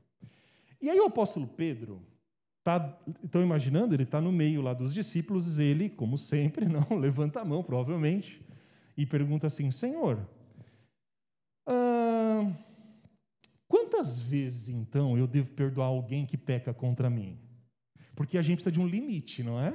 E 0.81 0.89
aí 0.89 0.99
o 0.99 1.07
apóstolo 1.07 1.47
Pedro, 1.47 2.03
tá, 2.63 2.99
estão 3.23 3.43
imaginando, 3.43 3.95
ele 3.95 4.05
está 4.05 4.21
no 4.21 4.33
meio 4.33 4.63
lá 4.63 4.73
dos 4.73 4.95
discípulos, 4.95 5.59
ele, 5.59 5.91
como 5.91 6.17
sempre, 6.17 6.67
não 6.69 6.99
levanta 6.99 7.41
a 7.41 7.45
mão, 7.45 7.63
provavelmente, 7.63 8.41
e 8.97 9.05
pergunta 9.05 9.47
assim: 9.47 9.71
Senhor, 9.71 10.27
ah, 11.67 12.51
quantas 13.69 14.21
vezes, 14.21 14.69
então, 14.69 15.19
eu 15.19 15.27
devo 15.27 15.53
perdoar 15.53 15.87
alguém 15.87 16.25
que 16.25 16.37
peca 16.37 16.73
contra 16.73 17.11
mim? 17.11 17.46
Porque 18.17 18.37
a 18.37 18.43
gente 18.43 18.57
precisa 18.57 18.73
de 18.73 18.81
um 18.81 18.87
limite, 18.89 19.45
não 19.45 19.61
é? 19.61 19.73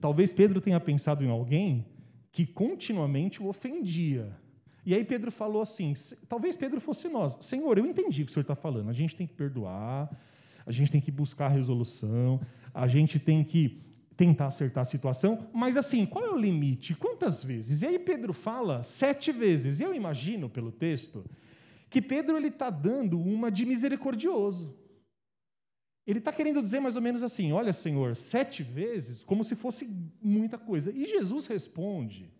Talvez 0.00 0.32
Pedro 0.32 0.60
tenha 0.60 0.80
pensado 0.80 1.22
em 1.22 1.28
alguém 1.28 1.84
que 2.30 2.46
continuamente 2.46 3.42
o 3.42 3.48
ofendia. 3.48 4.34
E 4.86 4.94
aí 4.94 5.04
Pedro 5.04 5.30
falou 5.30 5.60
assim: 5.60 5.92
talvez 6.28 6.56
Pedro 6.56 6.80
fosse 6.80 7.08
nós. 7.08 7.36
Senhor, 7.42 7.76
eu 7.76 7.84
entendi 7.84 8.22
o 8.22 8.24
que 8.24 8.30
o 8.30 8.32
senhor 8.32 8.42
está 8.42 8.54
falando. 8.54 8.88
A 8.88 8.94
gente 8.94 9.14
tem 9.14 9.26
que 9.26 9.34
perdoar, 9.34 10.10
a 10.64 10.72
gente 10.72 10.90
tem 10.90 11.00
que 11.00 11.10
buscar 11.10 11.48
resolução, 11.48 12.40
a 12.72 12.88
gente 12.88 13.18
tem 13.18 13.44
que 13.44 13.82
tentar 14.16 14.46
acertar 14.46 14.82
a 14.82 14.84
situação, 14.84 15.48
mas 15.52 15.76
assim, 15.76 16.04
qual 16.06 16.24
é 16.24 16.30
o 16.30 16.36
limite? 16.36 16.94
Quantas 16.94 17.42
vezes? 17.42 17.82
E 17.82 17.86
aí 17.86 17.98
Pedro 17.98 18.32
fala 18.32 18.82
sete 18.82 19.32
vezes. 19.32 19.80
E 19.80 19.82
eu 19.82 19.94
imagino, 19.94 20.48
pelo 20.48 20.70
texto, 20.70 21.24
que 21.88 22.00
Pedro 22.00 22.36
ele 22.36 22.48
está 22.48 22.70
dando 22.70 23.20
uma 23.20 23.50
de 23.50 23.66
misericordioso. 23.66 24.76
Ele 26.06 26.18
está 26.18 26.32
querendo 26.32 26.60
dizer 26.60 26.80
mais 26.80 26.96
ou 26.96 27.02
menos 27.02 27.22
assim: 27.22 27.52
olha, 27.52 27.72
Senhor, 27.72 28.16
sete 28.16 28.62
vezes, 28.62 29.22
como 29.22 29.44
se 29.44 29.54
fosse 29.54 29.88
muita 30.20 30.58
coisa. 30.58 30.90
E 30.90 31.04
Jesus 31.06 31.46
responde, 31.46 32.30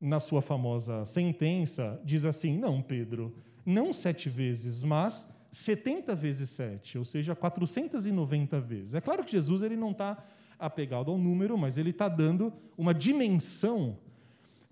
na 0.00 0.18
sua 0.18 0.42
famosa 0.42 1.04
sentença, 1.04 2.00
diz 2.04 2.24
assim: 2.24 2.58
não, 2.58 2.82
Pedro, 2.82 3.34
não 3.64 3.92
sete 3.92 4.28
vezes, 4.28 4.82
mas 4.82 5.34
setenta 5.50 6.14
vezes 6.14 6.50
sete, 6.50 6.96
ou 6.96 7.04
seja, 7.04 7.36
490 7.36 8.60
vezes. 8.60 8.94
É 8.94 9.00
claro 9.00 9.22
que 9.22 9.32
Jesus 9.32 9.62
ele 9.62 9.76
não 9.76 9.90
está 9.90 10.24
apegado 10.58 11.10
ao 11.10 11.18
número, 11.18 11.58
mas 11.58 11.76
ele 11.76 11.90
está 11.90 12.08
dando 12.08 12.52
uma 12.76 12.94
dimensão 12.94 13.98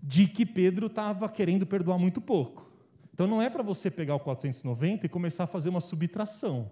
de 0.03 0.27
que 0.27 0.47
Pedro 0.47 0.87
estava 0.87 1.29
querendo 1.29 1.67
perdoar 1.67 1.99
muito 1.99 2.21
pouco. 2.21 2.71
Então 3.13 3.27
não 3.27 3.43
é 3.43 3.51
para 3.51 3.63
você 3.63 3.91
pegar 3.91 4.15
o 4.15 4.21
490 4.21 5.05
e 5.05 5.09
começar 5.09 5.45
a 5.45 5.47
fazer 5.47 5.69
uma 5.69 5.81
subtração. 5.81 6.71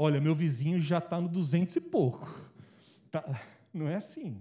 Olha, 0.00 0.20
meu 0.20 0.34
vizinho 0.34 0.80
já 0.80 0.98
está 0.98 1.20
no 1.20 1.28
200 1.28 1.74
e 1.74 1.80
pouco. 1.80 2.32
Tá, 3.10 3.24
não 3.74 3.88
é 3.88 3.96
assim. 3.96 4.40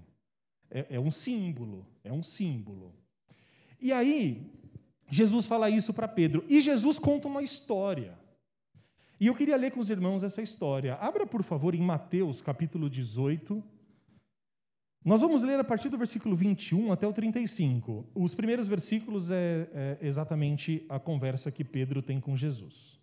É, 0.69 0.85
é 0.91 0.99
um 0.99 1.09
símbolo. 1.09 1.83
É 2.03 2.13
um 2.13 2.21
símbolo. 2.21 2.93
E 3.81 3.91
aí, 3.91 4.53
Jesus 5.09 5.47
fala 5.47 5.67
isso 5.67 5.95
para 5.95 6.07
Pedro. 6.07 6.45
E 6.47 6.61
Jesus 6.61 6.99
conta 6.99 7.27
uma 7.27 7.41
história. 7.41 8.15
E 9.19 9.25
eu 9.25 9.33
queria 9.33 9.57
ler 9.57 9.71
com 9.71 9.79
os 9.79 9.89
irmãos 9.89 10.23
essa 10.23 10.43
história. 10.43 10.93
Abra, 10.95 11.25
por 11.25 11.41
favor, 11.41 11.73
em 11.73 11.81
Mateus, 11.81 12.39
capítulo 12.39 12.87
18, 12.87 13.63
nós 15.03 15.21
vamos 15.21 15.41
ler 15.41 15.59
a 15.59 15.63
partir 15.63 15.89
do 15.89 15.97
versículo 15.97 16.35
21 16.35 16.91
até 16.91 17.07
o 17.07 17.13
35. 17.13 18.05
Os 18.13 18.35
primeiros 18.35 18.67
versículos 18.67 19.31
é, 19.31 19.67
é 19.73 19.97
exatamente 20.01 20.85
a 20.87 20.99
conversa 20.99 21.51
que 21.51 21.63
Pedro 21.63 22.03
tem 22.03 22.19
com 22.19 22.35
Jesus. 22.35 22.99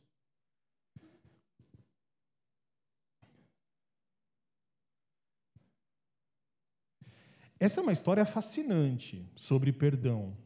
Essa 7.58 7.80
é 7.80 7.82
uma 7.82 7.92
história 7.92 8.24
fascinante 8.24 9.30
sobre 9.34 9.72
perdão. 9.72 10.36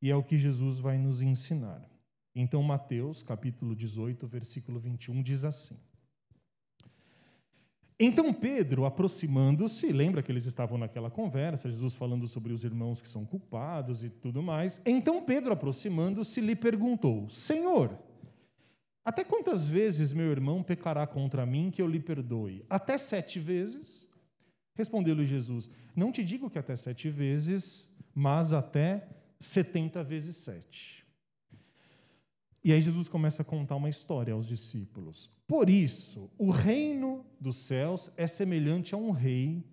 E 0.00 0.10
é 0.10 0.16
o 0.16 0.22
que 0.22 0.36
Jesus 0.36 0.78
vai 0.78 0.98
nos 0.98 1.22
ensinar. 1.22 1.88
Então, 2.34 2.62
Mateus, 2.62 3.22
capítulo 3.22 3.74
18, 3.74 4.26
versículo 4.26 4.80
21, 4.80 5.22
diz 5.22 5.44
assim: 5.44 5.78
então 8.04 8.32
Pedro, 8.32 8.84
aproximando-se, 8.84 9.92
lembra 9.92 10.24
que 10.24 10.32
eles 10.32 10.44
estavam 10.44 10.76
naquela 10.76 11.08
conversa, 11.08 11.70
Jesus 11.70 11.94
falando 11.94 12.26
sobre 12.26 12.52
os 12.52 12.64
irmãos 12.64 13.00
que 13.00 13.08
são 13.08 13.24
culpados 13.24 14.02
e 14.02 14.10
tudo 14.10 14.42
mais. 14.42 14.82
Então 14.84 15.22
Pedro, 15.22 15.52
aproximando-se, 15.52 16.40
lhe 16.40 16.56
perguntou: 16.56 17.30
Senhor, 17.30 17.96
até 19.04 19.22
quantas 19.22 19.68
vezes 19.68 20.12
meu 20.12 20.32
irmão 20.32 20.64
pecará 20.64 21.06
contra 21.06 21.46
mim 21.46 21.70
que 21.70 21.80
eu 21.80 21.86
lhe 21.86 22.00
perdoe? 22.00 22.64
Até 22.68 22.98
sete 22.98 23.38
vezes? 23.38 24.08
Respondeu-lhe 24.82 25.24
Jesus: 25.24 25.70
Não 25.94 26.10
te 26.10 26.24
digo 26.24 26.50
que 26.50 26.58
até 26.58 26.74
sete 26.74 27.08
vezes, 27.08 27.96
mas 28.12 28.52
até 28.52 29.06
setenta 29.38 30.02
vezes 30.02 30.34
sete. 30.38 31.06
E 32.64 32.72
aí 32.72 32.82
Jesus 32.82 33.06
começa 33.06 33.42
a 33.42 33.44
contar 33.44 33.76
uma 33.76 33.88
história 33.88 34.34
aos 34.34 34.44
discípulos. 34.44 35.30
Por 35.46 35.70
isso, 35.70 36.28
o 36.36 36.50
reino 36.50 37.24
dos 37.40 37.58
céus 37.58 38.12
é 38.18 38.26
semelhante 38.26 38.92
a 38.92 38.98
um 38.98 39.12
rei 39.12 39.64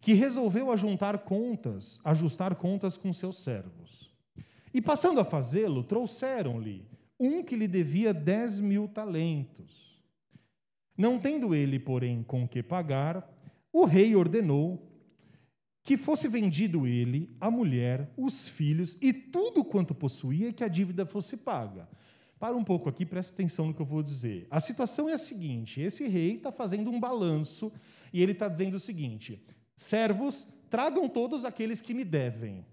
que 0.00 0.12
resolveu 0.12 0.70
ajuntar 0.70 1.18
contas, 1.18 2.00
ajustar 2.04 2.54
contas 2.54 2.96
com 2.96 3.12
seus 3.12 3.38
servos. 3.38 4.12
E 4.72 4.80
passando 4.80 5.18
a 5.18 5.24
fazê-lo, 5.24 5.82
trouxeram-lhe 5.82 6.86
um 7.18 7.42
que 7.42 7.56
lhe 7.56 7.66
devia 7.66 8.14
dez 8.14 8.60
mil 8.60 8.86
talentos. 8.86 10.00
Não 10.96 11.18
tendo 11.18 11.52
ele, 11.52 11.80
porém, 11.80 12.22
com 12.22 12.46
que 12.46 12.62
pagar, 12.62 13.28
o 13.72 13.84
rei 13.84 14.14
ordenou 14.14 14.88
que 15.84 15.96
fosse 15.96 16.28
vendido 16.28 16.86
ele, 16.86 17.34
a 17.40 17.50
mulher, 17.50 18.12
os 18.16 18.48
filhos 18.48 18.96
e 19.00 19.12
tudo 19.12 19.64
quanto 19.64 19.94
possuía 19.94 20.48
e 20.48 20.52
que 20.52 20.62
a 20.62 20.68
dívida 20.68 21.04
fosse 21.04 21.38
paga. 21.38 21.88
Para 22.38 22.56
um 22.56 22.64
pouco 22.64 22.88
aqui, 22.88 23.06
presta 23.06 23.32
atenção 23.32 23.66
no 23.66 23.74
que 23.74 23.80
eu 23.80 23.86
vou 23.86 24.02
dizer. 24.02 24.46
A 24.50 24.60
situação 24.60 25.08
é 25.08 25.12
a 25.12 25.18
seguinte: 25.18 25.80
esse 25.80 26.06
rei 26.08 26.36
está 26.36 26.52
fazendo 26.52 26.90
um 26.90 27.00
balanço 27.00 27.72
e 28.12 28.22
ele 28.22 28.32
está 28.32 28.48
dizendo 28.48 28.74
o 28.74 28.80
seguinte: 28.80 29.44
servos, 29.76 30.48
tragam 30.68 31.08
todos 31.08 31.44
aqueles 31.44 31.80
que 31.80 31.94
me 31.94 32.04
devem. 32.04 32.64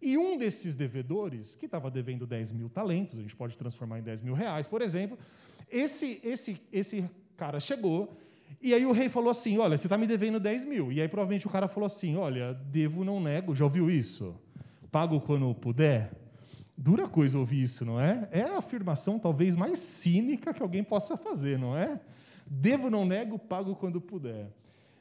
E 0.00 0.18
um 0.18 0.36
desses 0.36 0.74
devedores, 0.74 1.54
que 1.54 1.66
estava 1.66 1.90
devendo 1.90 2.26
10 2.26 2.52
mil 2.52 2.68
talentos, 2.68 3.18
a 3.18 3.22
gente 3.22 3.36
pode 3.36 3.56
transformar 3.56 4.00
em 4.00 4.02
10 4.02 4.22
mil 4.22 4.34
reais, 4.34 4.66
por 4.66 4.82
exemplo, 4.82 5.16
esse, 5.70 6.20
esse, 6.24 6.60
esse 6.72 7.08
cara 7.36 7.60
chegou 7.60 8.16
e 8.60 8.74
aí 8.74 8.84
o 8.84 8.92
rei 8.92 9.08
falou 9.08 9.30
assim: 9.30 9.58
Olha, 9.58 9.76
você 9.76 9.86
está 9.86 9.96
me 9.96 10.06
devendo 10.06 10.38
10 10.38 10.64
mil. 10.64 10.92
E 10.92 11.00
aí 11.00 11.08
provavelmente 11.08 11.46
o 11.46 11.50
cara 11.50 11.68
falou 11.68 11.86
assim: 11.86 12.16
Olha, 12.16 12.54
devo, 12.54 13.04
não 13.04 13.20
nego. 13.20 13.54
Já 13.54 13.64
ouviu 13.64 13.90
isso? 13.90 14.34
Pago 14.90 15.20
quando 15.20 15.54
puder. 15.54 16.12
Dura 16.76 17.08
coisa 17.08 17.38
ouvir 17.38 17.62
isso, 17.62 17.84
não 17.84 18.00
é? 18.00 18.28
É 18.30 18.42
a 18.42 18.58
afirmação 18.58 19.18
talvez 19.18 19.54
mais 19.54 19.78
cínica 19.78 20.52
que 20.52 20.62
alguém 20.62 20.82
possa 20.82 21.16
fazer, 21.16 21.58
não 21.58 21.76
é? 21.76 22.00
Devo, 22.46 22.90
não 22.90 23.04
nego, 23.04 23.38
pago 23.38 23.76
quando 23.76 24.00
puder. 24.00 24.50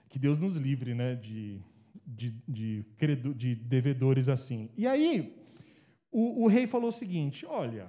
Que 0.08 0.20
Deus 0.20 0.39
nos 0.39 0.58
livre 0.58 0.93
né, 0.93 1.15
de, 1.15 1.60
de, 2.05 2.36
de, 2.48 2.86
de 3.36 3.55
devedores 3.55 4.29
assim. 4.29 4.70
E 4.77 4.86
aí 4.86 5.36
o, 6.12 6.43
o 6.43 6.48
rei 6.48 6.67
falou 6.67 6.89
o 6.89 6.91
seguinte: 6.91 7.46
Olha, 7.46 7.88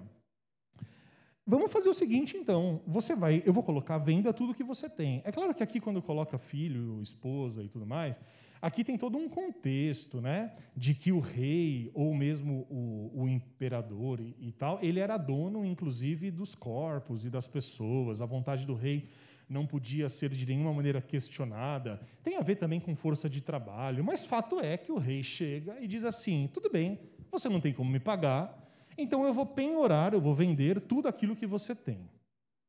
Vamos 1.44 1.72
fazer 1.72 1.88
o 1.88 1.94
seguinte, 1.94 2.37
então. 2.37 2.80
Você 2.87 3.16
vai, 3.16 3.42
eu 3.44 3.52
vou 3.52 3.64
colocar 3.64 3.96
à 3.96 3.99
venda 3.99 4.32
tudo 4.32 4.54
que 4.54 4.62
você 4.62 4.88
tem. 4.88 5.20
É 5.25 5.32
claro 5.32 5.52
que 5.52 5.62
aqui, 5.62 5.80
quando 5.80 6.00
coloca 6.00 6.38
filho, 6.38 7.02
esposa 7.02 7.64
e 7.64 7.68
tudo 7.68 7.84
mais, 7.84 8.18
aqui 8.61 8.84
tem 8.84 8.96
todo 8.96 9.18
um 9.18 9.28
contexto, 9.28 10.20
né? 10.20 10.52
De 10.76 10.94
que 10.94 11.11
o 11.11 11.18
rei, 11.18 11.90
ou 11.94 12.14
mesmo 12.14 12.64
o, 12.70 13.11
o 13.22 13.28
imperador 13.28 14.20
e, 14.20 14.37
e, 14.38 14.52
tal, 14.52 14.78
ele 14.80 15.00
era 15.00 15.16
dono, 15.16 15.64
inclusive, 15.64 16.30
dos 16.30 16.54
corpos 16.54 17.25
e 17.25 17.30
das 17.30 17.49
pessoas. 17.49 18.22
A 18.22 18.26
vontade 18.26 18.64
do 18.64 18.75
rei 18.75 19.08
não 19.49 19.66
podia 19.66 20.08
ser 20.08 20.30
de 20.30 20.46
nenhuma 20.46 20.72
maneira 20.72 21.02
questionada. 21.02 22.00
Tem 22.22 22.37
a 22.37 22.40
ver 22.40 22.54
também 22.54 22.78
com 22.78 22.94
força 22.94 23.28
de 23.28 23.40
trabalho. 23.40 24.04
Mas 24.04 24.25
fato 24.25 24.61
é 24.61 24.76
que 24.76 24.92
o 24.92 24.96
rei 24.96 25.25
chega 25.25 25.76
e 25.80 25.88
diz 25.88 26.04
assim: 26.04 26.49
tudo 26.54 26.70
bem, 26.70 27.00
você 27.32 27.49
não 27.49 27.61
tem 27.61 27.72
como 27.72 27.90
me 27.90 27.99
pagar 27.99 28.62
então 28.96 29.25
eu 29.25 29.32
vou 29.32 29.46
penhorar, 29.46 30.12
eu 30.14 30.20
vou 30.20 30.34
vender 30.34 30.80
tudo 30.80 31.08
aquilo 31.08 31.37
que 31.37 31.46
você 31.46 31.75
tem. 31.75 32.08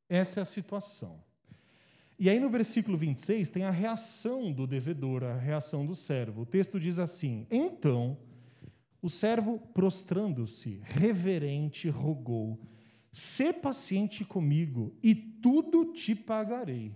Essa 0.09 0.39
é 0.39 0.43
a 0.43 0.45
situação. 0.45 1.23
E 2.19 2.29
aí 2.29 2.39
no 2.39 2.49
versículo 2.49 2.97
26 2.97 3.49
tem 3.49 3.63
a 3.63 3.71
reação 3.71 4.51
do 4.51 4.67
devedor, 4.67 5.23
a 5.23 5.33
reação 5.33 5.85
do 5.85 5.95
servo. 5.95 6.41
O 6.41 6.45
texto 6.45 6.79
diz 6.79 6.99
assim: 6.99 7.47
Então 7.49 8.17
o 9.03 9.09
servo, 9.09 9.59
prostrando-se, 9.73 10.79
reverente, 10.83 11.89
rogou: 11.89 12.61
Sê 13.11 13.51
paciente 13.51 14.23
comigo, 14.23 14.95
e 15.03 15.13
tudo 15.13 15.91
te 15.91 16.15
pagarei. 16.15 16.95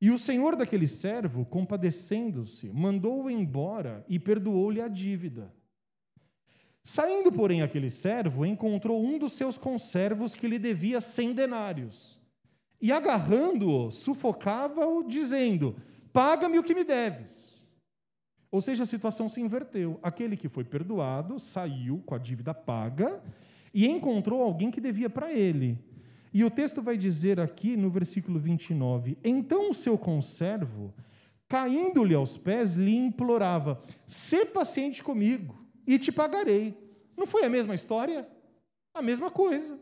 E 0.00 0.10
o 0.10 0.18
senhor 0.18 0.56
daquele 0.56 0.88
servo, 0.88 1.44
compadecendo-se, 1.46 2.72
mandou-o 2.72 3.30
embora 3.30 4.04
e 4.08 4.18
perdoou-lhe 4.18 4.80
a 4.80 4.88
dívida. 4.88 5.54
Saindo, 6.88 7.32
porém, 7.32 7.62
aquele 7.62 7.90
servo, 7.90 8.46
encontrou 8.46 9.04
um 9.04 9.18
dos 9.18 9.32
seus 9.32 9.58
conservos 9.58 10.36
que 10.36 10.46
lhe 10.46 10.56
devia 10.56 11.00
cem 11.00 11.32
denários. 11.32 12.20
E 12.80 12.92
agarrando-o, 12.92 13.90
sufocava-o, 13.90 15.02
dizendo: 15.02 15.74
Paga-me 16.12 16.60
o 16.60 16.62
que 16.62 16.76
me 16.76 16.84
deves. 16.84 17.68
Ou 18.52 18.60
seja, 18.60 18.84
a 18.84 18.86
situação 18.86 19.28
se 19.28 19.40
inverteu. 19.40 19.98
Aquele 20.00 20.36
que 20.36 20.48
foi 20.48 20.62
perdoado 20.62 21.40
saiu 21.40 22.00
com 22.06 22.14
a 22.14 22.18
dívida 22.18 22.54
paga 22.54 23.20
e 23.74 23.88
encontrou 23.88 24.40
alguém 24.40 24.70
que 24.70 24.80
devia 24.80 25.10
para 25.10 25.32
ele. 25.32 25.76
E 26.32 26.44
o 26.44 26.50
texto 26.50 26.80
vai 26.80 26.96
dizer 26.96 27.40
aqui 27.40 27.76
no 27.76 27.90
versículo 27.90 28.38
29: 28.38 29.18
Então 29.24 29.70
o 29.70 29.74
seu 29.74 29.98
conservo, 29.98 30.94
caindo-lhe 31.48 32.14
aos 32.14 32.36
pés, 32.36 32.74
lhe 32.74 32.94
implorava: 32.94 33.82
Sê 34.06 34.46
paciente 34.46 35.02
comigo 35.02 35.65
e 35.86 35.98
te 35.98 36.10
pagarei. 36.10 36.76
Não 37.16 37.26
foi 37.26 37.44
a 37.44 37.48
mesma 37.48 37.74
história? 37.74 38.28
A 38.94 39.00
mesma 39.00 39.30
coisa 39.30 39.78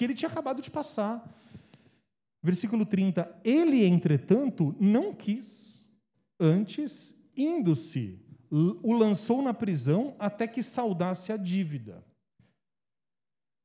que 0.00 0.04
ele 0.04 0.14
tinha 0.14 0.30
acabado 0.30 0.62
de 0.62 0.70
passar. 0.70 1.22
Versículo 2.42 2.86
30. 2.86 3.40
Ele, 3.44 3.84
entretanto, 3.84 4.74
não 4.80 5.14
quis. 5.14 5.86
Antes, 6.40 7.22
indo-se, 7.36 8.18
o 8.50 8.94
lançou 8.94 9.42
na 9.42 9.52
prisão 9.52 10.16
até 10.18 10.48
que 10.48 10.62
saudasse 10.62 11.32
a 11.32 11.36
dívida. 11.36 12.02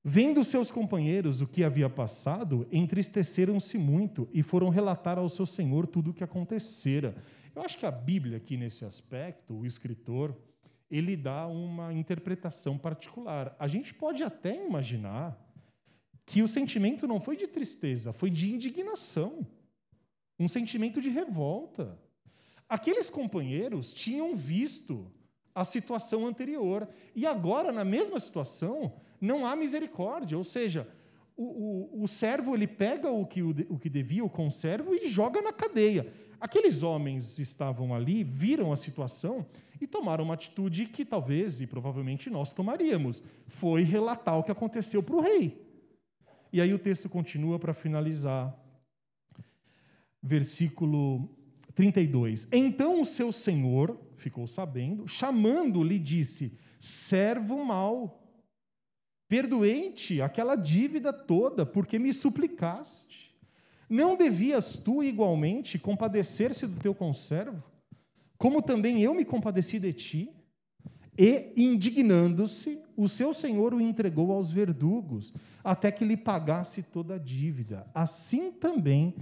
Vendo 0.04 0.44
seus 0.44 0.70
companheiros 0.70 1.40
o 1.40 1.48
que 1.48 1.64
havia 1.64 1.90
passado, 1.90 2.68
entristeceram-se 2.70 3.78
muito 3.78 4.30
e 4.34 4.44
foram 4.44 4.70
relatar 4.70 5.18
ao 5.18 5.30
seu 5.30 5.46
senhor 5.46 5.88
tudo 5.88 6.12
o 6.12 6.14
que 6.14 6.24
acontecera. 6.24 7.16
Eu 7.56 7.62
acho 7.62 7.78
que 7.78 7.86
a 7.86 7.92
Bíblia, 7.92 8.38
aqui 8.38 8.58
nesse 8.58 8.84
aspecto, 8.84 9.56
o 9.56 9.66
escritor, 9.66 10.38
ele 10.90 11.18
dá 11.18 11.48
uma 11.48 11.94
interpretação 11.94 12.78
particular. 12.78 13.56
A 13.60 13.68
gente 13.68 13.94
pode 13.94 14.24
até 14.24 14.66
imaginar 14.66 15.40
que 16.26 16.42
o 16.42 16.48
sentimento 16.48 17.08
não 17.08 17.20
foi 17.20 17.36
de 17.36 17.48
tristeza, 17.48 18.12
foi 18.12 18.30
de 18.30 18.52
indignação, 18.52 19.46
um 20.40 20.48
sentimento 20.48 21.02
de 21.02 21.10
revolta. 21.10 22.00
Aqueles 22.68 23.10
companheiros 23.10 23.94
tinham 23.94 24.36
visto 24.36 25.12
a 25.54 25.64
situação 25.64 26.26
anterior 26.26 26.90
e 27.16 27.26
agora, 27.26 27.72
na 27.72 27.86
mesma 27.86 28.20
situação, 28.20 28.94
não 29.22 29.46
há 29.46 29.56
misericórdia, 29.56 30.38
ou 30.38 30.44
seja, 30.44 30.88
o, 31.38 31.44
o, 32.00 32.04
o 32.04 32.08
servo 32.08 32.56
ele 32.56 32.68
pega 32.68 33.10
o 33.10 33.26
que, 33.26 33.42
o, 33.42 33.50
o 33.70 33.78
que 33.78 33.90
devia, 33.90 34.24
o 34.24 34.30
conservo, 34.30 34.94
e 34.94 35.08
joga 35.08 35.42
na 35.42 35.54
cadeia. 35.54 36.12
Aqueles 36.46 36.84
homens 36.84 37.40
estavam 37.40 37.92
ali, 37.92 38.24
viram 38.24 38.72
a 38.72 38.76
situação 38.76 39.44
e 39.82 39.88
tomaram 39.88 40.24
uma 40.24 40.36
atitude 40.36 40.86
que 40.86 41.04
talvez 41.04 41.60
e 41.60 41.66
provavelmente 41.66 42.30
nós 42.30 42.52
tomaríamos. 42.52 43.24
Foi 43.48 43.82
relatar 43.82 44.38
o 44.38 44.44
que 44.44 44.52
aconteceu 44.52 45.02
para 45.02 45.16
o 45.16 45.22
rei. 45.22 45.60
E 46.54 46.62
aí 46.62 46.72
o 46.72 46.78
texto 46.78 47.10
continua 47.10 47.58
para 47.58 47.74
finalizar. 47.74 48.56
Versículo 50.22 51.28
32. 51.74 52.48
Então 52.52 53.02
o 53.02 53.06
seu 53.06 53.32
senhor 53.32 54.00
ficou 54.16 54.46
sabendo, 54.46 55.08
chamando-lhe, 55.08 55.98
disse: 55.98 56.60
Servo 56.80 57.66
mau, 57.66 58.24
perdoei-te 59.28 60.22
aquela 60.22 60.56
dívida 60.56 61.12
toda, 61.12 61.66
porque 61.66 61.98
me 61.98 62.14
suplicaste. 62.14 63.25
Não 63.90 64.16
devias 64.16 64.76
tu 64.76 65.04
igualmente 65.04 65.78
compadecer-se 65.78 66.66
do 66.68 66.80
teu 66.80 66.94
conservo? 66.94 67.64
como 68.38 68.62
também 68.62 69.02
eu 69.02 69.14
me 69.14 69.26
compadeci 69.26 69.80
de 69.80 69.94
ti. 69.94 70.30
E, 71.18 71.54
indignando-se, 71.56 72.82
o 72.98 73.08
seu 73.08 73.34
senhor 73.34 73.74
o 73.74 73.80
entregou 73.80 74.34
aos 74.34 74.52
verdugos, 74.52 75.34
até 75.64 75.90
que 75.90 76.04
lhe 76.04 76.18
pagasse 76.18 76.84
toda 76.84 77.16
a 77.16 77.18
dívida. 77.18 77.88
Assim 77.94 78.52
também 78.52 79.16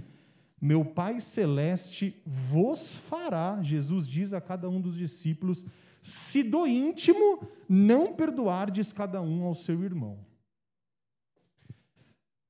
meu 0.60 0.84
Pai 0.84 1.20
Celeste 1.20 2.20
vos 2.24 2.96
fará, 2.96 3.60
Jesus 3.62 4.08
diz 4.08 4.32
a 4.32 4.40
cada 4.40 4.68
um 4.68 4.80
dos 4.80 4.96
discípulos, 4.96 5.66
se 6.02 6.42
do 6.42 6.66
íntimo 6.66 7.46
não 7.68 8.12
perdoardes 8.12 8.92
cada 8.92 9.22
um 9.22 9.44
ao 9.44 9.54
seu 9.54 9.84
irmão. 9.84 10.18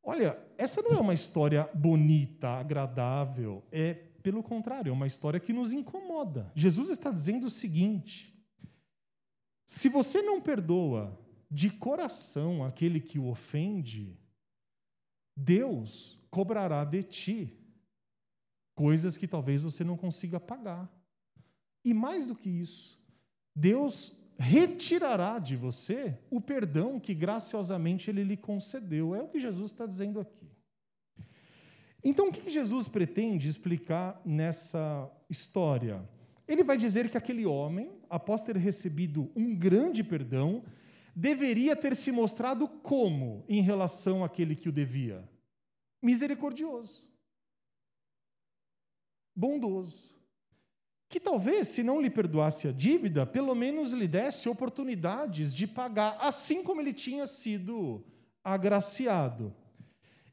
Olha, 0.04 0.38
essa 0.58 0.82
não 0.82 0.92
é 0.92 1.00
uma 1.00 1.14
história 1.14 1.68
bonita, 1.74 2.48
agradável, 2.48 3.64
é 3.72 3.94
pelo 4.22 4.42
contrário, 4.42 4.90
é 4.90 4.92
uma 4.92 5.06
história 5.06 5.40
que 5.40 5.52
nos 5.52 5.72
incomoda. 5.72 6.50
Jesus 6.54 6.90
está 6.90 7.10
dizendo 7.10 7.46
o 7.46 7.50
seguinte: 7.50 8.34
se 9.66 9.88
você 9.88 10.22
não 10.22 10.40
perdoa 10.40 11.18
de 11.50 11.70
coração 11.70 12.64
aquele 12.64 13.00
que 13.00 13.18
o 13.18 13.28
ofende, 13.28 14.18
Deus 15.36 16.18
cobrará 16.30 16.84
de 16.84 17.02
ti 17.02 17.58
coisas 18.74 19.16
que 19.16 19.28
talvez 19.28 19.62
você 19.62 19.84
não 19.84 19.96
consiga 19.96 20.38
pagar. 20.38 20.90
E 21.84 21.94
mais 21.94 22.26
do 22.26 22.34
que 22.34 22.48
isso, 22.48 22.98
Deus 23.54 24.23
retirará 24.38 25.38
de 25.38 25.56
você 25.56 26.18
o 26.30 26.40
perdão 26.40 26.98
que 26.98 27.14
graciosamente 27.14 28.10
ele 28.10 28.24
lhe 28.24 28.36
concedeu. 28.36 29.14
É 29.14 29.22
o 29.22 29.28
que 29.28 29.38
Jesus 29.38 29.70
está 29.70 29.86
dizendo 29.86 30.20
aqui. 30.20 30.50
Então, 32.02 32.28
o 32.28 32.32
que 32.32 32.50
Jesus 32.50 32.86
pretende 32.86 33.48
explicar 33.48 34.20
nessa 34.24 35.10
história? 35.30 36.06
Ele 36.46 36.62
vai 36.62 36.76
dizer 36.76 37.10
que 37.10 37.16
aquele 37.16 37.46
homem, 37.46 37.90
após 38.10 38.42
ter 38.42 38.56
recebido 38.56 39.32
um 39.34 39.56
grande 39.56 40.04
perdão, 40.04 40.62
deveria 41.16 41.74
ter 41.74 41.96
se 41.96 42.12
mostrado 42.12 42.68
como 42.68 43.44
em 43.48 43.62
relação 43.62 44.22
àquele 44.22 44.54
que 44.54 44.68
o 44.68 44.72
devia? 44.72 45.26
Misericordioso, 46.02 47.08
bondoso, 49.34 50.13
que 51.14 51.20
talvez, 51.20 51.68
se 51.68 51.84
não 51.84 52.00
lhe 52.00 52.10
perdoasse 52.10 52.66
a 52.66 52.72
dívida, 52.72 53.24
pelo 53.24 53.54
menos 53.54 53.92
lhe 53.92 54.08
desse 54.08 54.48
oportunidades 54.48 55.54
de 55.54 55.64
pagar, 55.64 56.18
assim 56.20 56.60
como 56.64 56.80
ele 56.80 56.92
tinha 56.92 57.24
sido 57.24 58.04
agraciado. 58.42 59.54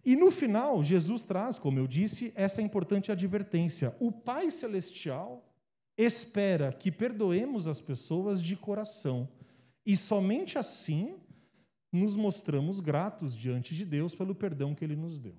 E 0.03 0.15
no 0.15 0.31
final, 0.31 0.83
Jesus 0.83 1.21
traz, 1.21 1.59
como 1.59 1.77
eu 1.77 1.85
disse, 1.85 2.33
essa 2.35 2.63
importante 2.63 3.11
advertência: 3.11 3.95
o 3.99 4.11
Pai 4.11 4.49
Celestial 4.49 5.47
espera 5.95 6.73
que 6.73 6.91
perdoemos 6.91 7.67
as 7.67 7.79
pessoas 7.79 8.41
de 8.41 8.55
coração, 8.55 9.29
e 9.85 9.95
somente 9.95 10.57
assim 10.57 11.15
nos 11.91 12.15
mostramos 12.15 12.79
gratos 12.79 13.37
diante 13.37 13.75
de 13.75 13.85
Deus 13.85 14.15
pelo 14.15 14.33
perdão 14.33 14.73
que 14.73 14.83
ele 14.83 14.95
nos 14.95 15.19
deu. 15.19 15.35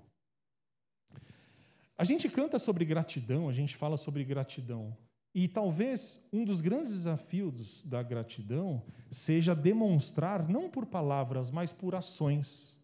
A 1.99 2.05
gente 2.05 2.29
canta 2.29 2.61
sobre 2.61 2.85
gratidão, 2.85 3.49
a 3.49 3.53
gente 3.53 3.75
fala 3.75 3.97
sobre 3.97 4.23
gratidão. 4.23 4.97
E 5.35 5.49
talvez 5.49 6.23
um 6.33 6.45
dos 6.45 6.61
grandes 6.61 6.93
desafios 6.93 7.85
da 7.85 8.03
gratidão 8.03 8.83
seja 9.11 9.55
demonstrar, 9.55 10.47
não 10.49 10.69
por 10.69 10.85
palavras, 10.85 11.51
mas 11.51 11.73
por 11.73 11.95
ações. 11.95 12.81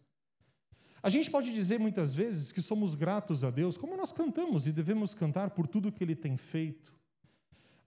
A 1.01 1.09
gente 1.09 1.29
pode 1.29 1.53
dizer 1.53 1.79
muitas 1.79 2.13
vezes 2.13 2.51
que 2.51 2.61
somos 2.61 2.95
gratos 2.95 3.43
a 3.43 3.51
Deus, 3.51 3.77
como 3.77 3.95
nós 3.95 4.11
cantamos 4.11 4.67
e 4.67 4.71
devemos 4.71 5.13
cantar 5.13 5.51
por 5.51 5.67
tudo 5.67 5.91
que 5.91 6.03
Ele 6.03 6.15
tem 6.15 6.35
feito. 6.35 6.93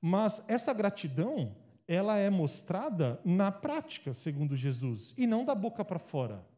Mas 0.00 0.48
essa 0.48 0.72
gratidão, 0.72 1.54
ela 1.86 2.16
é 2.16 2.30
mostrada 2.30 3.20
na 3.24 3.52
prática, 3.52 4.12
segundo 4.12 4.56
Jesus, 4.56 5.12
e 5.16 5.26
não 5.26 5.44
da 5.44 5.54
boca 5.54 5.84
para 5.84 5.98
fora. 5.98 6.51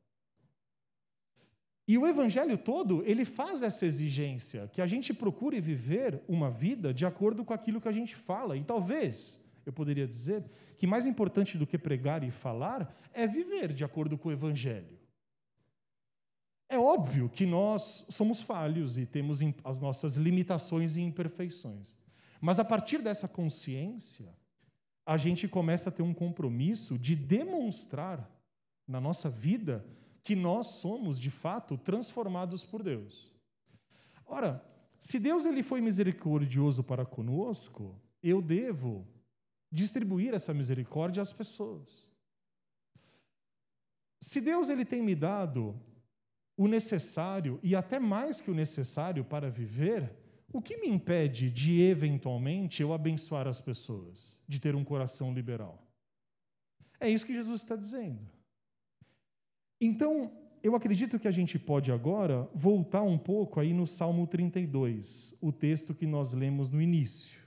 E 1.86 1.98
o 1.98 2.06
evangelho 2.06 2.56
todo, 2.56 3.02
ele 3.04 3.24
faz 3.26 3.62
essa 3.62 3.84
exigência, 3.84 4.68
que 4.72 4.80
a 4.80 4.86
gente 4.86 5.12
procure 5.12 5.60
viver 5.60 6.22
uma 6.26 6.50
vida 6.50 6.94
de 6.94 7.04
acordo 7.04 7.44
com 7.44 7.52
aquilo 7.52 7.80
que 7.80 7.88
a 7.88 7.92
gente 7.92 8.16
fala. 8.16 8.56
E 8.56 8.64
talvez, 8.64 9.40
eu 9.66 9.72
poderia 9.72 10.06
dizer, 10.06 10.44
que 10.78 10.86
mais 10.86 11.06
importante 11.06 11.58
do 11.58 11.66
que 11.66 11.76
pregar 11.76 12.24
e 12.24 12.30
falar 12.30 12.94
é 13.12 13.26
viver 13.26 13.72
de 13.74 13.84
acordo 13.84 14.16
com 14.16 14.30
o 14.30 14.32
evangelho. 14.32 14.98
É 16.68 16.78
óbvio 16.78 17.28
que 17.28 17.44
nós 17.44 18.06
somos 18.08 18.40
falhos 18.40 18.96
e 18.96 19.04
temos 19.04 19.40
as 19.62 19.78
nossas 19.78 20.16
limitações 20.16 20.96
e 20.96 21.02
imperfeições. 21.02 21.98
Mas 22.40 22.58
a 22.58 22.64
partir 22.64 22.98
dessa 22.98 23.28
consciência, 23.28 24.34
a 25.06 25.18
gente 25.18 25.46
começa 25.46 25.90
a 25.90 25.92
ter 25.92 26.02
um 26.02 26.14
compromisso 26.14 26.98
de 26.98 27.14
demonstrar 27.14 28.28
na 28.88 29.00
nossa 29.00 29.28
vida 29.28 29.84
que 30.24 30.34
nós 30.34 30.78
somos, 30.80 31.20
de 31.20 31.30
fato, 31.30 31.76
transformados 31.76 32.64
por 32.64 32.82
Deus. 32.82 33.30
Ora, 34.26 34.64
se 34.98 35.20
Deus 35.20 35.44
ele 35.44 35.62
foi 35.62 35.82
misericordioso 35.82 36.82
para 36.82 37.04
conosco, 37.04 38.00
eu 38.22 38.40
devo 38.40 39.06
distribuir 39.70 40.32
essa 40.32 40.54
misericórdia 40.54 41.22
às 41.22 41.30
pessoas. 41.30 42.10
Se 44.22 44.40
Deus 44.40 44.70
ele 44.70 44.86
tem 44.86 45.02
me 45.02 45.14
dado 45.14 45.78
o 46.56 46.66
necessário 46.66 47.60
e 47.62 47.76
até 47.76 47.98
mais 47.98 48.40
que 48.40 48.50
o 48.50 48.54
necessário 48.54 49.24
para 49.24 49.50
viver, 49.50 50.10
o 50.50 50.62
que 50.62 50.78
me 50.78 50.88
impede 50.88 51.50
de 51.50 51.82
eventualmente 51.82 52.80
eu 52.80 52.94
abençoar 52.94 53.46
as 53.46 53.60
pessoas, 53.60 54.40
de 54.48 54.58
ter 54.58 54.74
um 54.74 54.84
coração 54.84 55.34
liberal? 55.34 55.86
É 56.98 57.10
isso 57.10 57.26
que 57.26 57.34
Jesus 57.34 57.60
está 57.60 57.76
dizendo. 57.76 58.33
Então, 59.80 60.32
eu 60.62 60.74
acredito 60.74 61.18
que 61.18 61.28
a 61.28 61.30
gente 61.30 61.58
pode 61.58 61.92
agora 61.92 62.48
voltar 62.54 63.02
um 63.02 63.18
pouco 63.18 63.60
aí 63.60 63.74
no 63.74 63.86
Salmo 63.86 64.26
32, 64.26 65.36
o 65.40 65.52
texto 65.52 65.94
que 65.94 66.06
nós 66.06 66.32
lemos 66.32 66.70
no 66.70 66.80
início. 66.80 67.38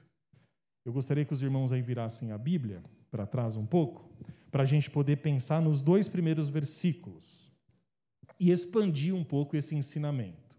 Eu 0.85 0.93
gostaria 0.93 1.25
que 1.25 1.33
os 1.33 1.41
irmãos 1.41 1.73
aí 1.73 1.81
virassem 1.81 2.31
a 2.31 2.37
Bíblia 2.37 2.83
para 3.09 3.25
trás 3.25 3.55
um 3.55 3.65
pouco, 3.65 4.09
para 4.51 4.63
a 4.63 4.65
gente 4.65 4.89
poder 4.89 5.17
pensar 5.17 5.61
nos 5.61 5.81
dois 5.81 6.07
primeiros 6.07 6.49
versículos 6.49 7.51
e 8.39 8.51
expandir 8.51 9.15
um 9.15 9.23
pouco 9.23 9.57
esse 9.57 9.75
ensinamento. 9.75 10.55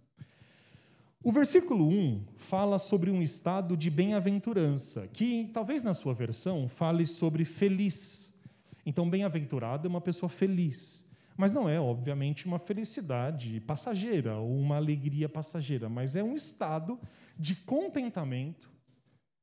O 1.22 1.33
versículo 1.33 1.88
1 1.88 2.24
fala 2.37 2.78
sobre 2.78 3.11
um 3.11 3.22
estado 3.22 3.76
de 3.76 3.90
bem-aventurança, 3.90 5.09
que 5.09 5.48
talvez 5.52 5.83
na 5.83 5.94
sua 5.94 6.12
versão 6.12 6.68
fale 6.68 7.07
sobre 7.07 7.44
feliz. 7.44 8.40
Então, 8.85 9.09
bem-aventurado 9.09 9.87
é 9.87 9.90
uma 9.90 10.00
pessoa 10.00 10.28
feliz. 10.28 11.08
Mas 11.38 11.53
não 11.53 11.68
é, 11.68 11.81
obviamente, 11.81 12.46
uma 12.46 12.59
felicidade 12.59 13.61
passageira 13.61 14.38
ou 14.38 14.59
uma 14.59 14.74
alegria 14.74 15.29
passageira, 15.29 15.88
mas 15.88 16.16
é 16.16 16.22
um 16.22 16.35
estado 16.35 16.98
de 17.38 17.55
contentamento 17.55 18.68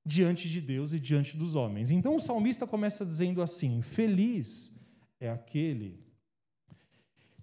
diante 0.06 0.50
de 0.50 0.60
Deus 0.60 0.92
e 0.92 1.00
diante 1.00 1.38
dos 1.38 1.56
homens. 1.56 1.90
Então 1.90 2.18
o 2.18 2.20
salmista 2.20 2.68
começa 2.68 3.06
dizendo 3.06 3.42
assim: 3.42 3.82
Feliz 3.82 4.78
é 5.22 5.30
aquele 5.30 6.04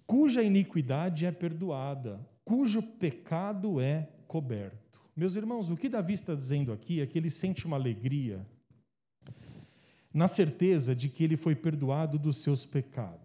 cuja 0.05 0.43
iniquidade 0.43 1.25
é 1.25 1.31
perdoada, 1.31 2.23
cujo 2.45 2.83
pecado 2.83 3.81
é 3.81 4.07
coberto. 4.27 5.01
Meus 5.15 5.35
irmãos, 5.35 5.71
o 5.71 5.77
que 5.77 5.89
Davi 5.89 6.13
está 6.13 6.35
dizendo 6.35 6.71
aqui 6.71 7.01
é 7.01 7.07
que 7.07 7.17
ele 7.17 7.31
sente 7.31 7.65
uma 7.65 7.75
alegria 7.75 8.45
na 10.13 10.27
certeza 10.27 10.95
de 10.95 11.09
que 11.09 11.23
ele 11.23 11.35
foi 11.35 11.55
perdoado 11.55 12.19
dos 12.19 12.37
seus 12.37 12.67
pecados. 12.67 13.22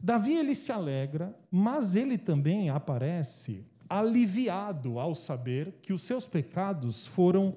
Davi 0.00 0.34
ele 0.34 0.54
se 0.54 0.70
alegra, 0.70 1.36
mas 1.50 1.96
ele 1.96 2.16
também 2.16 2.70
aparece 2.70 3.66
aliviado 3.88 4.98
ao 4.98 5.14
saber 5.14 5.72
que 5.82 5.92
os 5.92 6.02
seus 6.02 6.26
pecados 6.26 7.06
foram 7.06 7.56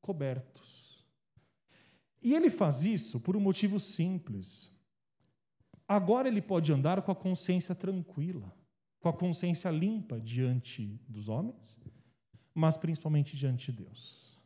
cobertos. 0.00 1.04
E 2.22 2.32
ele 2.32 2.48
faz 2.48 2.84
isso 2.84 3.20
por 3.20 3.36
um 3.36 3.40
motivo 3.40 3.78
simples. 3.78 4.74
Agora 5.86 6.28
ele 6.28 6.40
pode 6.40 6.72
andar 6.72 7.02
com 7.02 7.12
a 7.12 7.14
consciência 7.14 7.74
tranquila, 7.74 8.56
com 8.98 9.08
a 9.08 9.12
consciência 9.12 9.70
limpa 9.70 10.18
diante 10.18 10.98
dos 11.06 11.28
homens, 11.28 11.78
mas 12.54 12.76
principalmente 12.76 13.36
diante 13.36 13.70
de 13.70 13.84
Deus. 13.84 14.42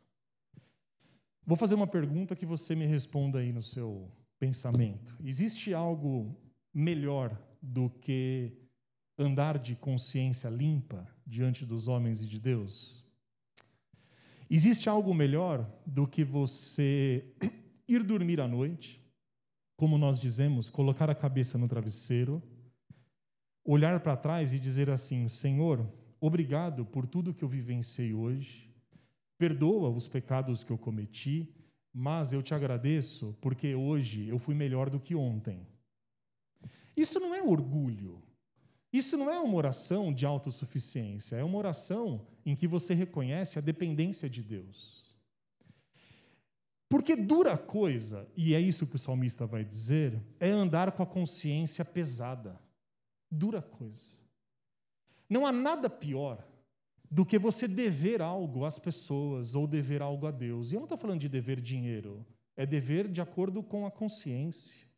Vou 1.45 1.55
fazer 1.55 1.75
uma 1.75 1.87
pergunta 1.87 2.35
que 2.35 2.45
você 2.45 2.75
me 2.75 2.85
responda 2.85 3.39
aí 3.39 3.53
no 3.53 3.61
seu 3.61 4.11
pensamento. 4.37 5.15
Existe 5.23 5.73
algo 5.73 6.35
melhor 6.73 7.37
do 7.61 7.89
que 7.89 8.51
andar 9.17 9.57
de 9.57 9.75
consciência 9.75 10.49
limpa 10.49 11.07
diante 11.25 11.65
dos 11.65 11.87
homens 11.87 12.21
e 12.21 12.27
de 12.27 12.39
Deus? 12.39 13.05
Existe 14.49 14.89
algo 14.89 15.13
melhor 15.13 15.69
do 15.85 16.07
que 16.07 16.23
você 16.23 17.23
ir 17.87 18.01
dormir 18.01 18.41
à 18.41 18.47
noite, 18.47 18.99
como 19.77 19.97
nós 19.97 20.19
dizemos, 20.19 20.69
colocar 20.69 21.09
a 21.09 21.15
cabeça 21.15 21.57
no 21.57 21.67
travesseiro, 21.67 22.41
olhar 23.63 23.99
para 23.99 24.17
trás 24.17 24.51
e 24.53 24.59
dizer 24.59 24.89
assim: 24.89 25.27
Senhor, 25.27 25.87
obrigado 26.19 26.83
por 26.83 27.05
tudo 27.05 27.33
que 27.33 27.43
eu 27.43 27.47
vivenciei 27.47 28.13
hoje, 28.13 28.73
perdoa 29.37 29.89
os 29.89 30.07
pecados 30.07 30.63
que 30.63 30.71
eu 30.71 30.77
cometi, 30.77 31.53
mas 31.93 32.33
eu 32.33 32.41
te 32.41 32.53
agradeço 32.53 33.37
porque 33.39 33.75
hoje 33.75 34.27
eu 34.27 34.39
fui 34.39 34.55
melhor 34.55 34.89
do 34.89 34.99
que 34.99 35.13
ontem. 35.13 35.65
Isso 36.95 37.19
não 37.19 37.33
é 37.33 37.41
orgulho. 37.41 38.21
Isso 38.91 39.15
não 39.17 39.29
é 39.29 39.39
uma 39.39 39.55
oração 39.55 40.11
de 40.11 40.25
autossuficiência, 40.25 41.35
é 41.35 41.43
uma 41.43 41.57
oração 41.57 42.25
em 42.43 42.55
que 42.55 42.67
você 42.67 42.93
reconhece 42.93 43.59
a 43.59 43.61
dependência 43.61 44.29
de 44.29 44.41
Deus. 44.41 44.99
Porque 46.89 47.15
dura 47.15 47.55
coisa, 47.55 48.27
e 48.35 48.55
é 48.55 48.59
isso 48.59 48.87
que 48.87 48.95
o 48.95 48.99
salmista 48.99 49.45
vai 49.45 49.63
dizer, 49.63 50.19
é 50.39 50.49
andar 50.49 50.91
com 50.91 51.03
a 51.03 51.05
consciência 51.05 51.85
pesada. 51.85 52.59
Dura 53.29 53.61
coisa. 53.61 54.17
Não 55.29 55.45
há 55.45 55.51
nada 55.51 55.87
pior 55.87 56.43
do 57.11 57.23
que 57.23 57.37
você 57.37 57.67
dever 57.67 58.23
algo 58.23 58.65
às 58.65 58.79
pessoas 58.79 59.53
ou 59.53 59.67
dever 59.67 60.01
algo 60.01 60.25
a 60.25 60.31
Deus. 60.31 60.71
E 60.71 60.75
eu 60.75 60.79
não 60.79 60.85
estou 60.85 60.97
falando 60.97 61.19
de 61.19 61.29
dever 61.29 61.61
dinheiro, 61.61 62.25
é 62.57 62.65
dever 62.65 63.07
de 63.07 63.21
acordo 63.21 63.61
com 63.61 63.85
a 63.85 63.91
consciência. 63.91 64.88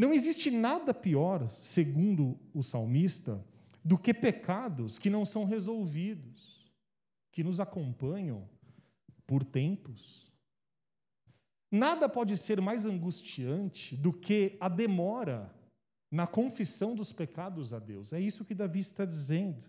Não 0.00 0.14
existe 0.14 0.50
nada 0.50 0.94
pior, 0.94 1.46
segundo 1.46 2.40
o 2.54 2.62
salmista, 2.62 3.44
do 3.84 3.98
que 3.98 4.14
pecados 4.14 4.98
que 4.98 5.10
não 5.10 5.26
são 5.26 5.44
resolvidos, 5.44 6.72
que 7.30 7.44
nos 7.44 7.60
acompanham 7.60 8.48
por 9.26 9.44
tempos. 9.44 10.32
Nada 11.70 12.08
pode 12.08 12.38
ser 12.38 12.62
mais 12.62 12.86
angustiante 12.86 13.94
do 13.94 14.10
que 14.10 14.56
a 14.58 14.70
demora 14.70 15.54
na 16.10 16.26
confissão 16.26 16.94
dos 16.94 17.12
pecados 17.12 17.74
a 17.74 17.78
Deus. 17.78 18.14
É 18.14 18.18
isso 18.18 18.42
que 18.42 18.54
Davi 18.54 18.80
está 18.80 19.04
dizendo. 19.04 19.68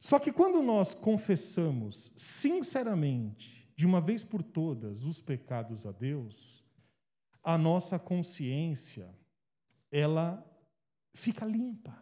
Só 0.00 0.18
que 0.18 0.32
quando 0.32 0.60
nós 0.64 0.94
confessamos 0.94 2.12
sinceramente, 2.16 3.70
de 3.76 3.86
uma 3.86 4.00
vez 4.00 4.24
por 4.24 4.42
todas, 4.42 5.04
os 5.04 5.20
pecados 5.20 5.86
a 5.86 5.92
Deus, 5.92 6.65
a 7.46 7.56
nossa 7.56 7.96
consciência 7.96 9.08
ela 9.88 10.44
fica 11.14 11.44
limpa. 11.44 11.96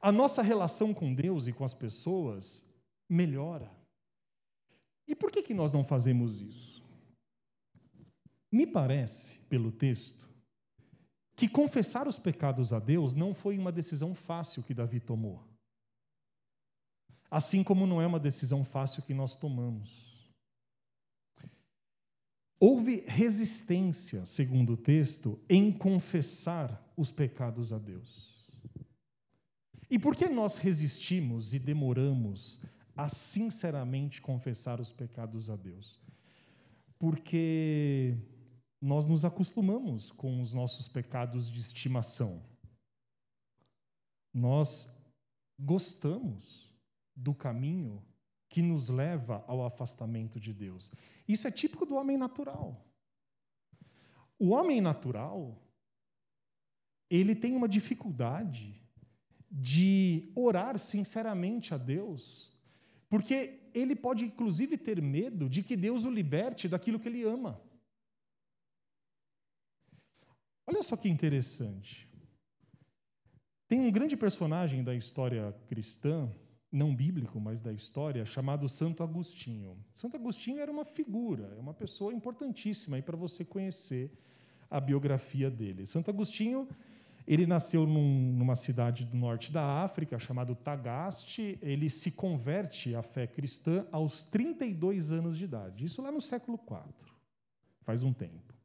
A 0.00 0.10
nossa 0.10 0.40
relação 0.40 0.94
com 0.94 1.14
Deus 1.14 1.46
e 1.46 1.52
com 1.52 1.62
as 1.62 1.74
pessoas 1.74 2.74
melhora. 3.06 3.70
E 5.06 5.14
por 5.14 5.30
que, 5.30 5.42
que 5.42 5.52
nós 5.52 5.74
não 5.74 5.84
fazemos 5.84 6.40
isso? 6.40 6.82
Me 8.50 8.66
parece, 8.66 9.40
pelo 9.40 9.70
texto, 9.70 10.26
que 11.36 11.46
confessar 11.46 12.08
os 12.08 12.18
pecados 12.18 12.72
a 12.72 12.78
Deus 12.78 13.14
não 13.14 13.34
foi 13.34 13.58
uma 13.58 13.70
decisão 13.70 14.14
fácil 14.14 14.62
que 14.62 14.72
Davi 14.72 15.00
tomou. 15.00 15.46
Assim 17.30 17.62
como 17.62 17.86
não 17.86 18.00
é 18.00 18.06
uma 18.06 18.18
decisão 18.18 18.64
fácil 18.64 19.02
que 19.02 19.12
nós 19.12 19.36
tomamos. 19.36 20.05
Houve 22.58 23.04
resistência, 23.06 24.24
segundo 24.24 24.72
o 24.72 24.76
texto, 24.76 25.38
em 25.48 25.70
confessar 25.70 26.82
os 26.96 27.10
pecados 27.10 27.72
a 27.72 27.78
Deus. 27.78 28.50
E 29.90 29.98
por 29.98 30.16
que 30.16 30.28
nós 30.28 30.56
resistimos 30.56 31.52
e 31.52 31.58
demoramos 31.58 32.60
a 32.96 33.08
sinceramente 33.08 34.22
confessar 34.22 34.80
os 34.80 34.90
pecados 34.90 35.50
a 35.50 35.56
Deus? 35.56 36.00
Porque 36.98 38.16
nós 38.80 39.06
nos 39.06 39.24
acostumamos 39.24 40.10
com 40.10 40.40
os 40.40 40.54
nossos 40.54 40.88
pecados 40.88 41.50
de 41.50 41.60
estimação. 41.60 42.42
Nós 44.32 44.98
gostamos 45.58 46.74
do 47.14 47.34
caminho 47.34 48.02
que 48.56 48.62
nos 48.62 48.88
leva 48.88 49.44
ao 49.46 49.66
afastamento 49.66 50.40
de 50.40 50.50
Deus. 50.50 50.90
Isso 51.28 51.46
é 51.46 51.50
típico 51.50 51.84
do 51.84 51.94
homem 51.94 52.16
natural. 52.16 52.88
O 54.38 54.48
homem 54.48 54.80
natural, 54.80 55.62
ele 57.10 57.34
tem 57.34 57.54
uma 57.54 57.68
dificuldade 57.68 58.82
de 59.50 60.32
orar 60.34 60.78
sinceramente 60.78 61.74
a 61.74 61.76
Deus, 61.76 62.50
porque 63.10 63.60
ele 63.74 63.94
pode 63.94 64.24
inclusive 64.24 64.78
ter 64.78 65.02
medo 65.02 65.50
de 65.50 65.62
que 65.62 65.76
Deus 65.76 66.06
o 66.06 66.10
liberte 66.10 66.66
daquilo 66.66 66.98
que 66.98 67.10
ele 67.10 67.24
ama. 67.24 67.60
Olha 70.66 70.82
só 70.82 70.96
que 70.96 71.10
interessante. 71.10 72.08
Tem 73.68 73.80
um 73.80 73.92
grande 73.92 74.16
personagem 74.16 74.82
da 74.82 74.94
história 74.94 75.52
cristã 75.68 76.34
não 76.70 76.94
bíblico, 76.94 77.40
mas 77.40 77.60
da 77.60 77.72
história, 77.72 78.24
chamado 78.24 78.68
Santo 78.68 79.02
Agostinho. 79.02 79.76
Santo 79.92 80.16
Agostinho 80.16 80.60
era 80.60 80.70
uma 80.70 80.84
figura, 80.84 81.54
é 81.56 81.60
uma 81.60 81.74
pessoa 81.74 82.12
importantíssima 82.12 83.00
para 83.02 83.16
você 83.16 83.44
conhecer 83.44 84.10
a 84.70 84.80
biografia 84.80 85.50
dele. 85.50 85.86
Santo 85.86 86.10
Agostinho, 86.10 86.68
ele 87.26 87.46
nasceu 87.46 87.86
num, 87.86 88.32
numa 88.32 88.54
cidade 88.54 89.04
do 89.04 89.16
norte 89.16 89.52
da 89.52 89.82
África, 89.82 90.18
chamado 90.18 90.54
Tagaste. 90.54 91.58
Ele 91.62 91.88
se 91.88 92.12
converte 92.12 92.94
à 92.94 93.02
fé 93.02 93.26
cristã 93.26 93.86
aos 93.90 94.24
32 94.24 95.12
anos 95.12 95.38
de 95.38 95.44
idade. 95.44 95.84
Isso 95.84 96.02
lá 96.02 96.10
no 96.10 96.20
século 96.20 96.58
IV, 96.58 97.10
faz 97.82 98.02
um 98.02 98.12
tempo. 98.12 98.55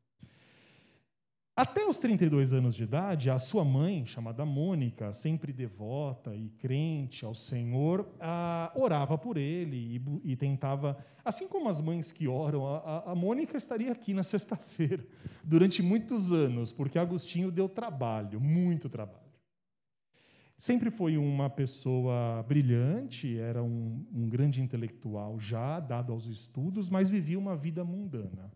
Até 1.61 1.85
os 1.85 1.99
32 1.99 2.53
anos 2.53 2.73
de 2.73 2.81
idade, 2.85 3.29
a 3.29 3.37
sua 3.37 3.63
mãe, 3.63 4.03
chamada 4.03 4.43
Mônica, 4.43 5.13
sempre 5.13 5.53
devota 5.53 6.35
e 6.35 6.49
crente 6.57 7.23
ao 7.23 7.35
Senhor, 7.35 8.09
ah, 8.19 8.71
orava 8.73 9.15
por 9.15 9.37
ele 9.37 10.01
e, 10.23 10.31
e, 10.31 10.35
tentava, 10.35 10.97
assim 11.23 11.47
como 11.47 11.69
as 11.69 11.79
mães 11.79 12.11
que 12.11 12.27
oram, 12.27 12.65
a, 12.65 13.11
a 13.11 13.13
Mônica 13.13 13.55
estaria 13.55 13.91
aqui 13.91 14.11
na 14.11 14.23
sexta-feira 14.23 15.05
durante 15.43 15.83
muitos 15.83 16.31
anos, 16.31 16.71
porque 16.71 16.97
Agostinho 16.97 17.51
deu 17.51 17.69
trabalho, 17.69 18.41
muito 18.41 18.89
trabalho. 18.89 19.21
Sempre 20.57 20.89
foi 20.89 21.15
uma 21.15 21.47
pessoa 21.47 22.43
brilhante, 22.47 23.37
era 23.37 23.61
um, 23.61 24.03
um 24.11 24.27
grande 24.27 24.63
intelectual 24.63 25.39
já, 25.39 25.79
dado 25.79 26.11
aos 26.11 26.25
estudos, 26.25 26.89
mas 26.89 27.07
vivia 27.07 27.37
uma 27.37 27.55
vida 27.55 27.83
mundana. 27.85 28.51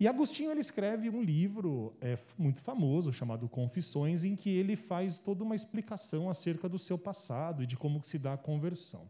E 0.00 0.08
Agostinho 0.08 0.50
ele 0.50 0.60
escreve 0.60 1.10
um 1.10 1.22
livro 1.22 1.94
é, 2.00 2.18
muito 2.38 2.62
famoso 2.62 3.12
chamado 3.12 3.46
Confissões, 3.46 4.24
em 4.24 4.34
que 4.34 4.48
ele 4.48 4.74
faz 4.74 5.20
toda 5.20 5.44
uma 5.44 5.54
explicação 5.54 6.30
acerca 6.30 6.70
do 6.70 6.78
seu 6.78 6.96
passado 6.96 7.62
e 7.62 7.66
de 7.66 7.76
como 7.76 8.02
se 8.02 8.18
dá 8.18 8.32
a 8.32 8.38
conversão. 8.38 9.06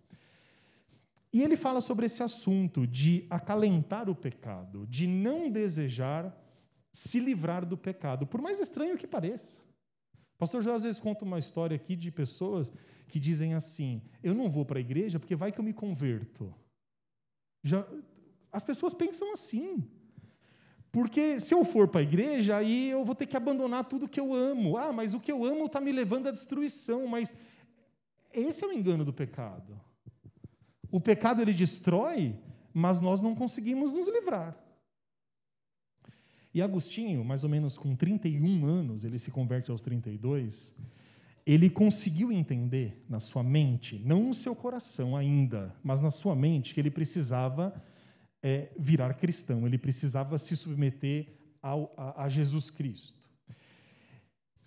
E 1.32 1.44
ele 1.44 1.56
fala 1.56 1.80
sobre 1.80 2.06
esse 2.06 2.24
assunto 2.24 2.88
de 2.88 3.24
acalentar 3.30 4.10
o 4.10 4.16
pecado, 4.16 4.84
de 4.88 5.06
não 5.06 5.48
desejar 5.48 6.36
se 6.92 7.20
livrar 7.20 7.64
do 7.64 7.78
pecado, 7.78 8.26
por 8.26 8.42
mais 8.42 8.58
estranho 8.58 8.98
que 8.98 9.06
pareça. 9.06 9.60
Pastor 10.36 10.60
João 10.60 10.74
às 10.74 10.82
vezes 10.82 10.98
conta 10.98 11.24
uma 11.24 11.38
história 11.38 11.76
aqui 11.76 11.94
de 11.94 12.10
pessoas 12.10 12.72
que 13.06 13.20
dizem 13.20 13.54
assim: 13.54 14.02
eu 14.24 14.34
não 14.34 14.50
vou 14.50 14.64
para 14.64 14.78
a 14.78 14.80
igreja 14.80 15.20
porque 15.20 15.36
vai 15.36 15.52
que 15.52 15.60
eu 15.60 15.64
me 15.64 15.72
converto. 15.72 16.52
Já, 17.62 17.86
as 18.50 18.64
pessoas 18.64 18.92
pensam 18.92 19.32
assim. 19.32 19.88
Porque 20.92 21.38
se 21.38 21.54
eu 21.54 21.64
for 21.64 21.86
para 21.86 22.00
a 22.00 22.04
igreja, 22.04 22.56
aí 22.56 22.90
eu 22.90 23.04
vou 23.04 23.14
ter 23.14 23.26
que 23.26 23.36
abandonar 23.36 23.84
tudo 23.84 24.08
que 24.08 24.18
eu 24.18 24.34
amo. 24.34 24.76
Ah, 24.76 24.92
mas 24.92 25.14
o 25.14 25.20
que 25.20 25.30
eu 25.30 25.44
amo 25.44 25.66
está 25.66 25.80
me 25.80 25.92
levando 25.92 26.26
à 26.28 26.32
destruição. 26.32 27.06
Mas 27.06 27.32
esse 28.32 28.64
é 28.64 28.66
o 28.66 28.72
engano 28.72 29.04
do 29.04 29.12
pecado. 29.12 29.80
O 30.90 31.00
pecado 31.00 31.40
ele 31.40 31.52
destrói, 31.52 32.34
mas 32.74 33.00
nós 33.00 33.22
não 33.22 33.34
conseguimos 33.34 33.92
nos 33.92 34.08
livrar. 34.08 34.56
E 36.52 36.60
Agostinho, 36.60 37.24
mais 37.24 37.44
ou 37.44 37.50
menos 37.50 37.78
com 37.78 37.94
31 37.94 38.66
anos, 38.66 39.04
ele 39.04 39.20
se 39.20 39.30
converte 39.30 39.70
aos 39.70 39.82
32, 39.82 40.76
ele 41.46 41.70
conseguiu 41.70 42.32
entender 42.32 43.04
na 43.08 43.20
sua 43.20 43.44
mente, 43.44 44.02
não 44.04 44.24
no 44.24 44.34
seu 44.34 44.54
coração 44.54 45.16
ainda, 45.16 45.74
mas 45.82 46.00
na 46.00 46.10
sua 46.10 46.34
mente, 46.34 46.74
que 46.74 46.80
ele 46.80 46.90
precisava 46.90 47.80
é, 48.42 48.72
virar 48.78 49.14
cristão, 49.14 49.66
ele 49.66 49.78
precisava 49.78 50.38
se 50.38 50.56
submeter 50.56 51.28
ao, 51.62 51.92
a, 51.96 52.24
a 52.24 52.28
Jesus 52.28 52.70
Cristo. 52.70 53.20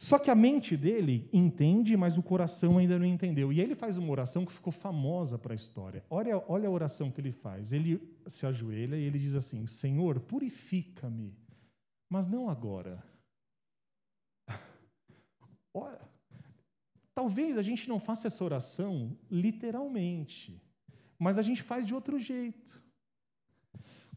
Só 0.03 0.19
que 0.19 0.29
a 0.29 0.36
mente 0.36 0.75
dele 0.75 1.29
entende, 1.31 1.95
mas 1.95 2.17
o 2.17 2.21
coração 2.21 2.77
ainda 2.77 2.99
não 2.99 3.05
entendeu. 3.05 3.53
E 3.53 3.62
ele 3.62 3.73
faz 3.73 3.97
uma 3.97 4.12
oração 4.12 4.45
que 4.45 4.51
ficou 4.51 4.73
famosa 4.73 5.38
para 5.38 5.53
a 5.53 5.55
história. 5.55 6.03
Olha, 6.09 6.43
olha 6.49 6.67
a 6.67 6.71
oração 6.71 7.09
que 7.09 7.21
ele 7.21 7.31
faz. 7.31 7.71
Ele 7.71 8.01
se 8.27 8.45
ajoelha 8.45 8.97
e 8.97 9.03
ele 9.03 9.17
diz 9.17 9.33
assim: 9.33 9.65
Senhor, 9.65 10.19
purifica-me, 10.19 11.33
mas 12.09 12.27
não 12.27 12.49
agora. 12.49 13.01
Olha, 15.73 16.01
talvez 17.15 17.57
a 17.57 17.62
gente 17.62 17.88
não 17.88 17.97
faça 17.97 18.27
essa 18.27 18.43
oração 18.43 19.17
literalmente, 19.31 20.62
mas 21.17 21.38
a 21.38 21.41
gente 21.41 21.63
faz 21.63 21.86
de 21.86 21.95
outro 21.95 22.19
jeito. 22.19 22.82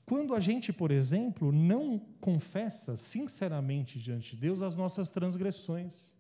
Quando 0.07 0.35
a 0.35 0.41
gente, 0.41 0.73
por 0.73 0.93
exemplo, 0.93 1.51
não 1.51 1.99
confessa 2.21 2.97
sinceramente 2.97 3.99
diante 3.99 4.37
de 4.37 4.43
Deus 4.43 4.63
as 4.63 4.77
nossas 4.77 5.11
transgressões. 5.11 6.15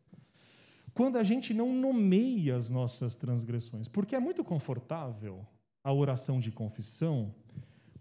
Quando 0.93 1.17
a 1.17 1.23
gente 1.23 1.55
não 1.55 1.73
nomeia 1.73 2.57
as 2.57 2.69
nossas 2.69 3.15
transgressões. 3.15 3.87
Porque 3.87 4.17
é 4.17 4.19
muito 4.19 4.43
confortável 4.43 5.47
a 5.85 5.93
oração 5.93 6.41
de 6.41 6.51
confissão 6.51 7.33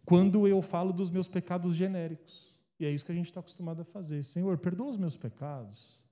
quando 0.04 0.48
eu 0.48 0.60
falo 0.62 0.91
dos 0.91 1.12
meus 1.12 1.28
pecados 1.28 1.76
genéricos. 1.76 2.56
E 2.80 2.86
é 2.86 2.89
isso 2.89 3.06
que 3.06 3.12
a 3.12 3.15
gente 3.15 3.28
está 3.28 3.39
acostumado 3.39 3.82
a 3.82 3.86
fazer. 3.86 4.24
Senhor, 4.24 4.58
perdoa 4.58 4.89
os 4.89 4.98
meus 4.98 5.15
pecados. 5.15 6.04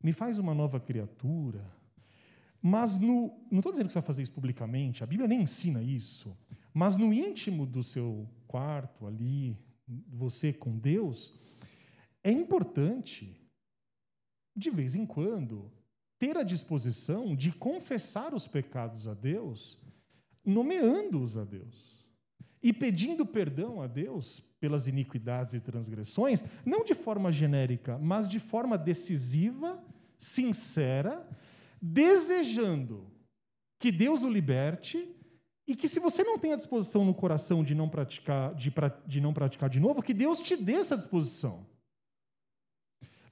Me 0.00 0.12
faz 0.12 0.38
uma 0.38 0.54
nova 0.54 0.78
criatura. 0.78 1.64
Mas 2.62 2.96
no, 2.98 3.36
não 3.50 3.58
estou 3.58 3.72
dizendo 3.72 3.86
que 3.86 3.92
você 3.92 3.98
vai 3.98 4.06
fazer 4.06 4.22
isso 4.22 4.32
publicamente, 4.32 5.02
a 5.02 5.06
Bíblia 5.06 5.26
nem 5.26 5.42
ensina 5.42 5.82
isso. 5.82 6.36
Mas 6.72 6.96
no 6.96 7.12
íntimo 7.12 7.66
do 7.66 7.82
seu 7.82 8.28
quarto 8.50 9.06
ali, 9.06 9.56
você 10.08 10.52
com 10.52 10.76
Deus, 10.76 11.32
é 12.24 12.32
importante, 12.32 13.40
de 14.56 14.70
vez 14.70 14.96
em 14.96 15.06
quando, 15.06 15.70
ter 16.18 16.36
a 16.36 16.42
disposição 16.42 17.36
de 17.36 17.52
confessar 17.52 18.34
os 18.34 18.48
pecados 18.48 19.06
a 19.06 19.14
Deus, 19.14 19.78
nomeando-os 20.44 21.36
a 21.36 21.44
Deus. 21.44 22.04
E 22.60 22.72
pedindo 22.72 23.24
perdão 23.24 23.80
a 23.80 23.86
Deus 23.86 24.40
pelas 24.58 24.88
iniquidades 24.88 25.54
e 25.54 25.60
transgressões, 25.60 26.42
não 26.66 26.84
de 26.84 26.92
forma 26.92 27.30
genérica, 27.30 27.98
mas 27.98 28.26
de 28.26 28.40
forma 28.40 28.76
decisiva, 28.76 29.80
sincera, 30.18 31.24
desejando 31.80 33.06
que 33.78 33.92
Deus 33.92 34.24
o 34.24 34.30
liberte 34.30 35.19
e 35.70 35.76
que 35.76 35.88
se 35.88 36.00
você 36.00 36.24
não 36.24 36.36
tem 36.36 36.52
a 36.52 36.56
disposição 36.56 37.04
no 37.04 37.14
coração 37.14 37.62
de 37.62 37.76
não 37.76 37.88
praticar, 37.88 38.52
de, 38.56 38.72
de 39.06 39.20
não 39.20 39.32
praticar 39.32 39.70
de 39.70 39.78
novo, 39.78 40.02
que 40.02 40.12
Deus 40.12 40.40
te 40.40 40.56
dê 40.56 40.72
essa 40.72 40.96
disposição. 40.96 41.64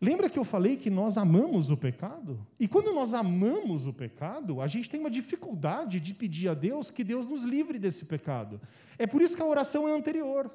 Lembra 0.01 0.31
que 0.31 0.38
eu 0.38 0.44
falei 0.44 0.77
que 0.77 0.88
nós 0.88 1.18
amamos 1.18 1.68
o 1.68 1.77
pecado? 1.77 2.46
E 2.57 2.68
quando 2.68 2.94
nós 2.94 3.12
amamos 3.12 3.88
o 3.88 3.92
pecado, 3.92 4.61
a 4.61 4.68
gente 4.68 4.88
tem 4.88 5.01
uma 5.01 5.11
dificuldade 5.11 5.98
de 5.98 6.14
pedir 6.14 6.46
a 6.46 6.55
Deus 6.55 6.92
que 6.92 7.03
Deus 7.03 7.27
nos 7.27 7.42
livre 7.42 7.77
desse 7.77 8.05
pecado. 8.05 8.61
É 8.96 9.05
por 9.05 9.20
isso 9.20 9.35
que 9.35 9.42
a 9.42 9.46
oração 9.46 9.88
é 9.88 9.92
anterior. 9.92 10.48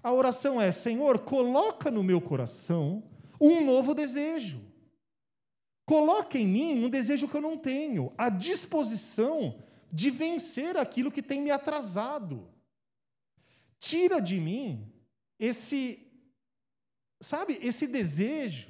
A 0.00 0.12
oração 0.12 0.62
é: 0.62 0.70
Senhor, 0.70 1.18
coloca 1.18 1.90
no 1.90 2.04
meu 2.04 2.20
coração 2.20 3.02
um 3.40 3.66
novo 3.66 3.92
desejo. 3.92 4.60
Coloca 5.84 6.38
em 6.38 6.46
mim 6.46 6.84
um 6.84 6.88
desejo 6.88 7.26
que 7.26 7.36
eu 7.36 7.42
não 7.42 7.58
tenho, 7.58 8.12
a 8.16 8.28
disposição 8.28 9.56
de 9.90 10.10
vencer 10.10 10.76
aquilo 10.76 11.10
que 11.10 11.22
tem 11.22 11.40
me 11.40 11.50
atrasado. 11.50 12.48
Tira 13.80 14.20
de 14.20 14.40
mim 14.40 14.92
esse, 15.38 15.98
sabe, 17.20 17.58
esse 17.62 17.86
desejo, 17.86 18.68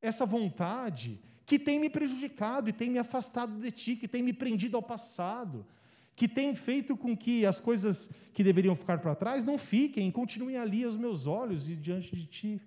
essa 0.00 0.26
vontade 0.26 1.20
que 1.46 1.58
tem 1.58 1.78
me 1.78 1.90
prejudicado 1.90 2.68
e 2.68 2.72
tem 2.72 2.90
me 2.90 2.98
afastado 2.98 3.58
de 3.58 3.70
ti, 3.70 3.96
que 3.96 4.08
tem 4.08 4.22
me 4.22 4.32
prendido 4.32 4.76
ao 4.76 4.82
passado, 4.82 5.66
que 6.14 6.28
tem 6.28 6.54
feito 6.54 6.96
com 6.96 7.16
que 7.16 7.44
as 7.46 7.60
coisas 7.60 8.12
que 8.32 8.44
deveriam 8.44 8.76
ficar 8.76 8.98
para 9.00 9.14
trás 9.14 9.44
não 9.44 9.58
fiquem, 9.58 10.10
continuem 10.10 10.56
ali 10.56 10.84
aos 10.84 10.96
meus 10.96 11.26
olhos 11.26 11.68
e 11.68 11.76
diante 11.76 12.14
de 12.16 12.26
ti. 12.26 12.62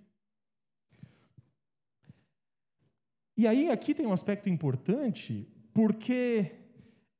E 3.37 3.47
aí 3.47 3.69
aqui 3.69 3.93
tem 3.93 4.05
um 4.05 4.13
aspecto 4.13 4.49
importante, 4.49 5.47
porque 5.73 6.64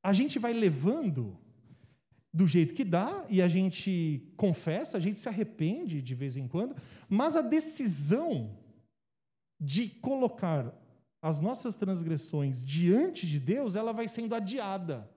a 0.05 0.13
gente 0.13 0.37
vai 0.37 0.53
levando 0.53 1.35
do 2.31 2.45
jeito 2.45 2.75
que 2.75 2.83
dá 2.83 3.25
e 3.27 3.41
a 3.41 3.47
gente 3.47 4.31
confessa, 4.37 4.97
a 4.97 4.99
gente 4.99 5.19
se 5.19 5.27
arrepende 5.27 5.99
de 5.99 6.13
vez 6.13 6.37
em 6.37 6.47
quando, 6.47 6.75
mas 7.09 7.35
a 7.35 7.41
decisão 7.41 8.55
de 9.59 9.89
colocar 9.89 10.71
as 11.23 11.41
nossas 11.41 11.75
transgressões 11.75 12.63
diante 12.63 13.25
de 13.25 13.39
Deus, 13.39 13.75
ela 13.75 13.91
vai 13.91 14.07
sendo 14.07 14.35
adiada. 14.35 15.09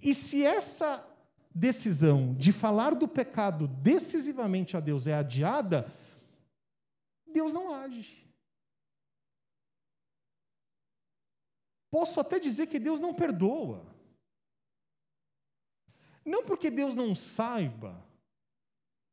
E 0.00 0.14
se 0.14 0.44
essa 0.44 1.04
decisão 1.52 2.32
de 2.34 2.52
falar 2.52 2.94
do 2.94 3.08
pecado 3.08 3.66
decisivamente 3.66 4.76
a 4.76 4.80
Deus 4.80 5.08
é 5.08 5.14
adiada, 5.14 5.92
Deus 7.26 7.52
não 7.52 7.74
age. 7.74 8.29
Posso 11.90 12.20
até 12.20 12.38
dizer 12.38 12.66
que 12.68 12.78
Deus 12.78 13.00
não 13.00 13.12
perdoa. 13.12 13.84
Não 16.24 16.44
porque 16.44 16.70
Deus 16.70 16.94
não 16.94 17.14
saiba, 17.14 18.06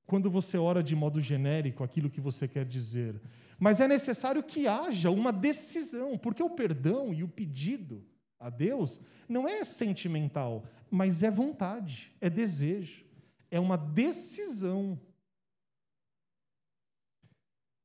quando 0.05 0.29
você 0.29 0.57
ora 0.57 0.83
de 0.83 0.95
modo 0.95 1.19
genérico 1.19 1.83
aquilo 1.83 2.09
que 2.09 2.21
você 2.21 2.47
quer 2.47 2.65
dizer, 2.65 3.21
mas 3.59 3.81
é 3.81 3.87
necessário 3.87 4.43
que 4.43 4.67
haja 4.67 5.09
uma 5.09 5.33
decisão, 5.33 6.17
porque 6.17 6.43
o 6.43 6.49
perdão 6.49 7.13
e 7.13 7.23
o 7.23 7.27
pedido 7.27 8.05
a 8.39 8.49
Deus 8.49 9.01
não 9.27 9.47
é 9.47 9.65
sentimental, 9.65 10.65
mas 10.89 11.23
é 11.23 11.31
vontade, 11.31 12.15
é 12.21 12.29
desejo, 12.29 13.05
é 13.49 13.59
uma 13.59 13.77
decisão. 13.77 14.99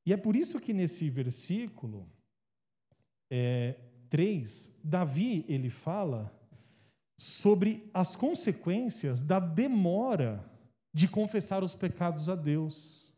E 0.05 0.13
é 0.13 0.17
por 0.17 0.37
isso 0.37 0.61
que 0.61 0.73
nesse 0.73 1.09
versículo 1.09 2.09
é, 3.31 3.77
3, 4.13 4.79
Davi 4.85 5.43
ele 5.49 5.71
fala 5.71 6.31
sobre 7.17 7.89
as 7.95 8.15
consequências 8.15 9.23
da 9.23 9.41
demora 9.41 10.45
de 10.93 11.09
confessar 11.09 11.65
os 11.65 11.75
pecados 11.75 12.29
a 12.29 12.35
Deus. 12.35 13.11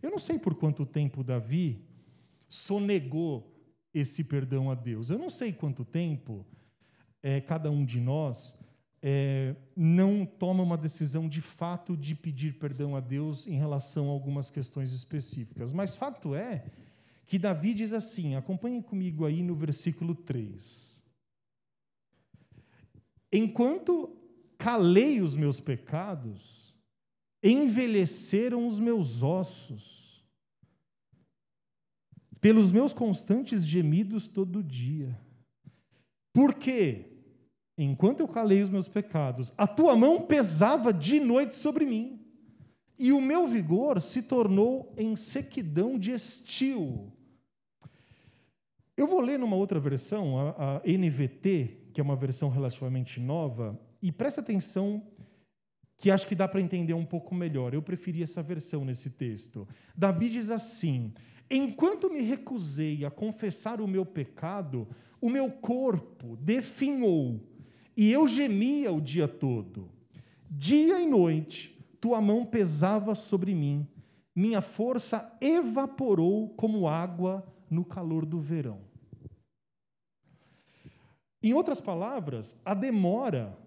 Eu 0.00 0.08
não 0.08 0.20
sei 0.20 0.38
por 0.38 0.54
quanto 0.54 0.86
tempo 0.86 1.24
Davi 1.24 1.84
sonegou 2.48 3.60
esse 3.92 4.22
perdão 4.22 4.70
a 4.70 4.76
Deus. 4.76 5.10
Eu 5.10 5.18
não 5.18 5.28
sei 5.28 5.52
quanto 5.52 5.84
tempo 5.84 6.46
é, 7.20 7.40
cada 7.40 7.68
um 7.68 7.84
de 7.84 8.00
nós 8.00 8.64
é, 9.02 9.56
não 9.76 10.24
toma 10.24 10.62
uma 10.62 10.78
decisão 10.78 11.28
de 11.28 11.40
fato 11.40 11.96
de 11.96 12.14
pedir 12.14 12.56
perdão 12.56 12.94
a 12.94 13.00
Deus 13.00 13.48
em 13.48 13.58
relação 13.58 14.06
a 14.06 14.12
algumas 14.12 14.48
questões 14.48 14.92
específicas. 14.92 15.72
Mas 15.72 15.96
fato 15.96 16.36
é 16.36 16.66
que 17.30 17.38
Davi 17.38 17.74
diz 17.74 17.92
assim: 17.92 18.34
acompanhe 18.34 18.82
comigo 18.82 19.24
aí 19.24 19.40
no 19.40 19.54
versículo 19.54 20.16
3. 20.16 21.00
Enquanto 23.32 24.16
calei 24.58 25.20
os 25.20 25.36
meus 25.36 25.60
pecados, 25.60 26.74
envelheceram 27.40 28.66
os 28.66 28.80
meus 28.80 29.22
ossos, 29.22 30.26
pelos 32.40 32.72
meus 32.72 32.92
constantes 32.92 33.64
gemidos 33.64 34.26
todo 34.26 34.60
dia. 34.60 35.16
Porque, 36.32 37.12
enquanto 37.78 38.18
eu 38.18 38.26
calei 38.26 38.60
os 38.60 38.70
meus 38.70 38.88
pecados, 38.88 39.52
a 39.56 39.68
tua 39.68 39.94
mão 39.94 40.26
pesava 40.26 40.92
de 40.92 41.20
noite 41.20 41.54
sobre 41.54 41.86
mim, 41.86 42.26
e 42.98 43.12
o 43.12 43.20
meu 43.20 43.46
vigor 43.46 44.00
se 44.00 44.20
tornou 44.20 44.92
em 44.98 45.14
sequidão 45.14 45.96
de 45.96 46.10
estio. 46.10 47.19
Eu 49.00 49.06
vou 49.06 49.22
ler 49.22 49.38
numa 49.38 49.56
outra 49.56 49.80
versão, 49.80 50.38
a, 50.38 50.76
a 50.76 50.82
NVT, 50.84 51.88
que 51.90 52.02
é 52.02 52.04
uma 52.04 52.14
versão 52.14 52.50
relativamente 52.50 53.18
nova, 53.18 53.80
e 54.02 54.12
presta 54.12 54.42
atenção 54.42 55.02
que 55.96 56.10
acho 56.10 56.26
que 56.26 56.34
dá 56.34 56.46
para 56.46 56.60
entender 56.60 56.92
um 56.92 57.06
pouco 57.06 57.34
melhor. 57.34 57.72
Eu 57.72 57.80
preferi 57.80 58.22
essa 58.22 58.42
versão 58.42 58.84
nesse 58.84 59.08
texto. 59.12 59.66
Davi 59.96 60.28
diz 60.28 60.50
assim: 60.50 61.14
Enquanto 61.50 62.10
me 62.10 62.20
recusei 62.20 63.02
a 63.02 63.10
confessar 63.10 63.80
o 63.80 63.88
meu 63.88 64.04
pecado, 64.04 64.86
o 65.18 65.30
meu 65.30 65.50
corpo 65.50 66.36
definhou 66.36 67.40
e 67.96 68.12
eu 68.12 68.26
gemia 68.26 68.92
o 68.92 69.00
dia 69.00 69.26
todo. 69.26 69.88
Dia 70.50 71.00
e 71.00 71.06
noite, 71.06 71.82
tua 71.98 72.20
mão 72.20 72.44
pesava 72.44 73.14
sobre 73.14 73.54
mim, 73.54 73.88
minha 74.36 74.60
força 74.60 75.34
evaporou 75.40 76.50
como 76.50 76.86
água 76.86 77.50
no 77.70 77.82
calor 77.82 78.26
do 78.26 78.38
verão. 78.38 78.89
Em 81.42 81.54
outras 81.54 81.80
palavras, 81.80 82.60
a 82.64 82.74
demora 82.74 83.58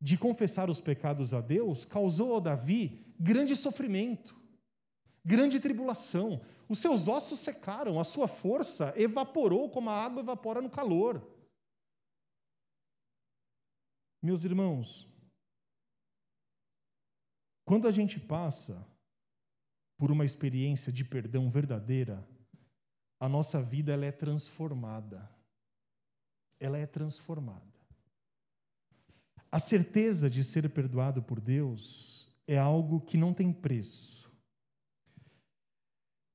de 0.00 0.16
confessar 0.16 0.70
os 0.70 0.80
pecados 0.80 1.34
a 1.34 1.40
Deus 1.40 1.84
causou 1.84 2.36
a 2.36 2.40
Davi 2.40 3.14
grande 3.18 3.56
sofrimento, 3.56 4.36
grande 5.24 5.58
tribulação. 5.58 6.40
Os 6.68 6.78
seus 6.78 7.08
ossos 7.08 7.40
secaram, 7.40 7.98
a 7.98 8.04
sua 8.04 8.28
força 8.28 8.92
evaporou 8.96 9.70
como 9.70 9.90
a 9.90 10.04
água 10.04 10.20
evapora 10.20 10.60
no 10.60 10.70
calor. 10.70 11.26
Meus 14.22 14.44
irmãos, 14.44 15.08
quando 17.64 17.88
a 17.88 17.90
gente 17.90 18.20
passa 18.20 18.86
por 19.98 20.10
uma 20.10 20.24
experiência 20.24 20.92
de 20.92 21.04
perdão 21.04 21.48
verdadeira, 21.50 22.26
a 23.18 23.28
nossa 23.28 23.62
vida 23.62 23.92
ela 23.92 24.04
é 24.04 24.12
transformada 24.12 25.35
ela 26.58 26.78
é 26.78 26.86
transformada. 26.86 27.62
A 29.50 29.58
certeza 29.58 30.28
de 30.28 30.42
ser 30.44 30.68
perdoado 30.70 31.22
por 31.22 31.40
Deus 31.40 32.28
é 32.46 32.58
algo 32.58 33.00
que 33.00 33.16
não 33.16 33.32
tem 33.32 33.52
preço. 33.52 34.30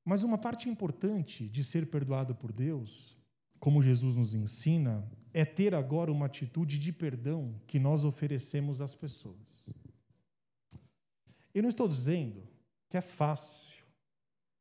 Mas 0.03 0.23
uma 0.23 0.37
parte 0.37 0.67
importante 0.69 1.47
de 1.47 1.63
ser 1.63 1.89
perdoado 1.89 2.33
por 2.33 2.51
Deus, 2.51 3.17
como 3.59 3.83
Jesus 3.83 4.15
nos 4.15 4.33
ensina, 4.33 5.07
é 5.33 5.45
ter 5.45 5.75
agora 5.75 6.11
uma 6.11 6.25
atitude 6.25 6.79
de 6.79 6.91
perdão 6.91 7.61
que 7.67 7.79
nós 7.79 8.03
oferecemos 8.03 8.81
às 8.81 8.95
pessoas. 8.95 9.69
Eu 11.53 11.61
não 11.61 11.69
estou 11.69 11.87
dizendo 11.87 12.47
que 12.89 12.97
é 12.97 13.01
fácil. 13.01 13.83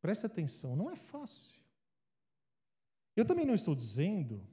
Preste 0.01 0.27
atenção, 0.27 0.77
não 0.77 0.91
é 0.91 0.97
fácil. 0.97 1.61
Eu 3.17 3.25
também 3.25 3.45
não 3.45 3.55
estou 3.55 3.75
dizendo 3.75 4.47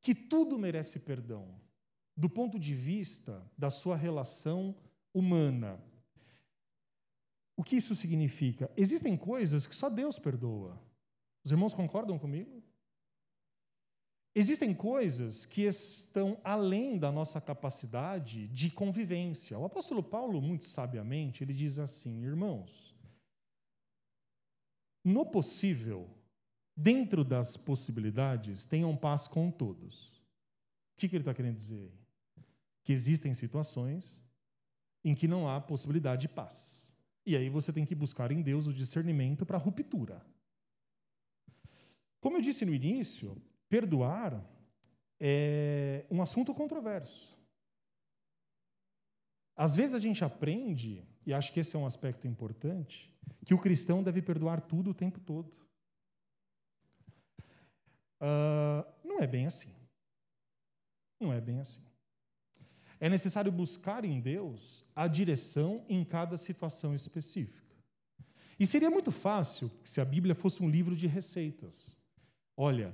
que 0.00 0.14
tudo 0.14 0.58
merece 0.58 1.00
perdão, 1.00 1.60
do 2.16 2.28
ponto 2.28 2.58
de 2.58 2.74
vista 2.74 3.42
da 3.56 3.70
sua 3.70 3.96
relação 3.96 4.74
humana. 5.12 5.82
O 7.56 7.64
que 7.64 7.76
isso 7.76 7.94
significa? 7.94 8.70
Existem 8.76 9.16
coisas 9.16 9.66
que 9.66 9.74
só 9.74 9.88
Deus 9.90 10.18
perdoa. 10.18 10.80
Os 11.44 11.50
irmãos 11.50 11.74
concordam 11.74 12.18
comigo? 12.18 12.62
Existem 14.34 14.72
coisas 14.72 15.44
que 15.44 15.62
estão 15.62 16.40
além 16.44 16.96
da 16.96 17.10
nossa 17.10 17.40
capacidade 17.40 18.46
de 18.48 18.70
convivência. 18.70 19.58
O 19.58 19.64
apóstolo 19.64 20.02
Paulo, 20.02 20.40
muito 20.40 20.66
sabiamente, 20.66 21.42
ele 21.42 21.52
diz 21.52 21.78
assim: 21.78 22.22
irmãos, 22.22 22.94
no 25.04 25.26
possível, 25.26 26.08
dentro 26.78 27.24
das 27.24 27.56
possibilidades, 27.56 28.64
tenham 28.64 28.96
paz 28.96 29.26
com 29.26 29.50
todos. 29.50 30.06
O 30.94 30.98
que, 30.98 31.08
que 31.08 31.16
ele 31.16 31.22
está 31.22 31.34
querendo 31.34 31.56
dizer? 31.56 31.92
Que 32.84 32.92
existem 32.92 33.34
situações 33.34 34.22
em 35.04 35.12
que 35.12 35.26
não 35.26 35.48
há 35.48 35.60
possibilidade 35.60 36.22
de 36.22 36.28
paz. 36.28 36.96
E 37.26 37.36
aí 37.36 37.48
você 37.48 37.72
tem 37.72 37.84
que 37.84 37.96
buscar 37.96 38.30
em 38.30 38.40
Deus 38.40 38.68
o 38.68 38.72
discernimento 38.72 39.44
para 39.44 39.56
a 39.56 39.60
ruptura. 39.60 40.24
Como 42.20 42.36
eu 42.36 42.40
disse 42.40 42.64
no 42.64 42.72
início, 42.72 43.36
perdoar 43.68 44.40
é 45.18 46.06
um 46.08 46.22
assunto 46.22 46.54
controverso. 46.54 47.36
Às 49.56 49.74
vezes 49.74 49.96
a 49.96 49.98
gente 49.98 50.24
aprende, 50.24 51.04
e 51.26 51.34
acho 51.34 51.52
que 51.52 51.58
esse 51.58 51.74
é 51.74 51.78
um 51.78 51.86
aspecto 51.86 52.28
importante, 52.28 53.12
que 53.44 53.52
o 53.52 53.58
cristão 53.58 54.00
deve 54.00 54.22
perdoar 54.22 54.60
tudo 54.60 54.90
o 54.90 54.94
tempo 54.94 55.18
todo. 55.18 55.67
Uh, 58.20 58.84
não 59.04 59.20
é 59.20 59.26
bem 59.26 59.46
assim. 59.46 59.72
Não 61.20 61.32
é 61.32 61.40
bem 61.40 61.60
assim. 61.60 61.82
É 63.00 63.08
necessário 63.08 63.50
buscar 63.52 64.04
em 64.04 64.20
Deus 64.20 64.84
a 64.94 65.06
direção 65.06 65.84
em 65.88 66.04
cada 66.04 66.36
situação 66.36 66.94
específica. 66.94 67.58
E 68.58 68.66
seria 68.66 68.90
muito 68.90 69.12
fácil 69.12 69.70
se 69.84 70.00
a 70.00 70.04
Bíblia 70.04 70.34
fosse 70.34 70.62
um 70.62 70.68
livro 70.68 70.96
de 70.96 71.06
receitas. 71.06 71.96
Olha, 72.56 72.92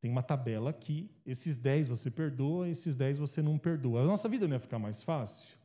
tem 0.00 0.10
uma 0.10 0.22
tabela 0.22 0.70
aqui, 0.70 1.10
esses 1.24 1.58
10 1.58 1.88
você 1.88 2.10
perdoa, 2.10 2.68
esses 2.68 2.96
10 2.96 3.18
você 3.18 3.42
não 3.42 3.58
perdoa. 3.58 4.02
A 4.02 4.06
nossa 4.06 4.28
vida 4.28 4.48
não 4.48 4.56
ia 4.56 4.60
ficar 4.60 4.78
mais 4.78 5.02
fácil? 5.02 5.56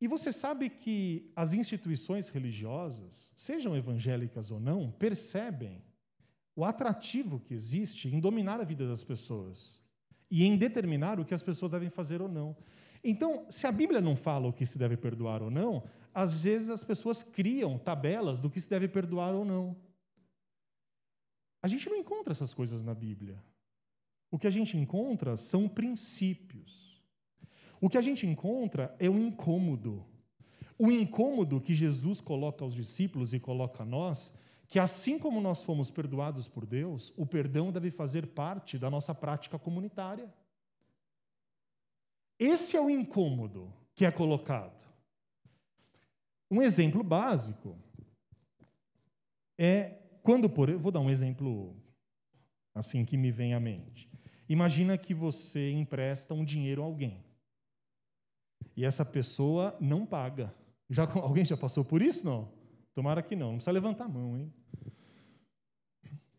E 0.00 0.06
você 0.06 0.32
sabe 0.32 0.70
que 0.70 1.32
as 1.34 1.52
instituições 1.52 2.28
religiosas, 2.28 3.32
sejam 3.36 3.76
evangélicas 3.76 4.50
ou 4.50 4.60
não, 4.60 4.90
percebem 4.92 5.82
o 6.56 6.64
atrativo 6.64 7.38
que 7.38 7.52
existe 7.52 8.08
em 8.08 8.18
dominar 8.18 8.60
a 8.60 8.64
vida 8.64 8.88
das 8.88 9.04
pessoas 9.04 9.84
e 10.30 10.44
em 10.44 10.56
determinar 10.56 11.20
o 11.20 11.24
que 11.24 11.34
as 11.34 11.42
pessoas 11.42 11.70
devem 11.70 11.90
fazer 11.90 12.22
ou 12.22 12.28
não. 12.28 12.56
Então, 13.04 13.46
se 13.50 13.66
a 13.66 13.72
Bíblia 13.72 14.00
não 14.00 14.16
fala 14.16 14.48
o 14.48 14.52
que 14.52 14.64
se 14.64 14.78
deve 14.78 14.96
perdoar 14.96 15.42
ou 15.42 15.50
não, 15.50 15.84
às 16.14 16.42
vezes 16.42 16.70
as 16.70 16.82
pessoas 16.82 17.22
criam 17.22 17.78
tabelas 17.78 18.40
do 18.40 18.50
que 18.50 18.60
se 18.60 18.70
deve 18.70 18.88
perdoar 18.88 19.34
ou 19.34 19.44
não. 19.44 19.76
A 21.62 21.68
gente 21.68 21.88
não 21.90 21.96
encontra 21.96 22.32
essas 22.32 22.54
coisas 22.54 22.82
na 22.82 22.94
Bíblia. 22.94 23.40
O 24.30 24.38
que 24.38 24.46
a 24.46 24.50
gente 24.50 24.76
encontra 24.78 25.36
são 25.36 25.68
princípios. 25.68 27.00
O 27.80 27.88
que 27.88 27.98
a 27.98 28.02
gente 28.02 28.26
encontra 28.26 28.96
é 28.98 29.10
o 29.10 29.18
incômodo. 29.18 30.04
O 30.78 30.90
incômodo 30.90 31.60
que 31.60 31.74
Jesus 31.74 32.20
coloca 32.20 32.64
aos 32.64 32.74
discípulos 32.74 33.32
e 33.32 33.40
coloca 33.40 33.82
a 33.82 33.86
nós, 33.86 34.38
que 34.68 34.78
assim 34.78 35.18
como 35.18 35.40
nós 35.40 35.62
fomos 35.62 35.90
perdoados 35.90 36.48
por 36.48 36.66
Deus, 36.66 37.12
o 37.16 37.24
perdão 37.24 37.70
deve 37.70 37.90
fazer 37.90 38.26
parte 38.28 38.78
da 38.78 38.90
nossa 38.90 39.14
prática 39.14 39.58
comunitária. 39.58 40.32
Esse 42.38 42.76
é 42.76 42.80
o 42.80 42.90
incômodo 42.90 43.72
que 43.94 44.04
é 44.04 44.10
colocado. 44.10 44.86
Um 46.50 46.60
exemplo 46.60 47.02
básico 47.02 47.78
é 49.58 49.98
quando 50.22 50.50
por, 50.50 50.70
vou 50.76 50.92
dar 50.92 51.00
um 51.00 51.10
exemplo 51.10 51.74
assim 52.74 53.04
que 53.04 53.16
me 53.16 53.30
vem 53.30 53.54
à 53.54 53.60
mente. 53.60 54.10
Imagina 54.48 54.98
que 54.98 55.14
você 55.14 55.70
empresta 55.70 56.34
um 56.34 56.44
dinheiro 56.44 56.82
a 56.82 56.84
alguém. 56.84 57.24
E 58.76 58.84
essa 58.84 59.04
pessoa 59.04 59.76
não 59.80 60.04
paga. 60.04 60.54
Já 60.90 61.04
alguém 61.20 61.44
já 61.44 61.56
passou 61.56 61.84
por 61.84 62.02
isso 62.02 62.26
não? 62.26 62.55
Tomara 62.96 63.22
que 63.22 63.36
não, 63.36 63.48
não 63.48 63.56
precisa 63.56 63.72
levantar 63.72 64.06
a 64.06 64.08
mão, 64.08 64.38
hein? 64.38 64.50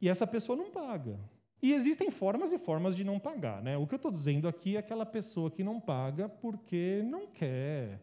E 0.01 0.09
essa 0.09 0.25
pessoa 0.25 0.57
não 0.57 0.71
paga. 0.71 1.19
E 1.61 1.71
existem 1.71 2.09
formas 2.09 2.51
e 2.51 2.57
formas 2.57 2.95
de 2.95 3.03
não 3.03 3.19
pagar. 3.19 3.61
Né? 3.61 3.77
O 3.77 3.85
que 3.85 3.93
eu 3.93 3.97
estou 3.97 4.11
dizendo 4.11 4.47
aqui 4.47 4.75
é 4.75 4.79
aquela 4.79 5.05
pessoa 5.05 5.51
que 5.51 5.63
não 5.63 5.79
paga 5.79 6.27
porque 6.27 7.03
não 7.05 7.27
quer. 7.27 8.01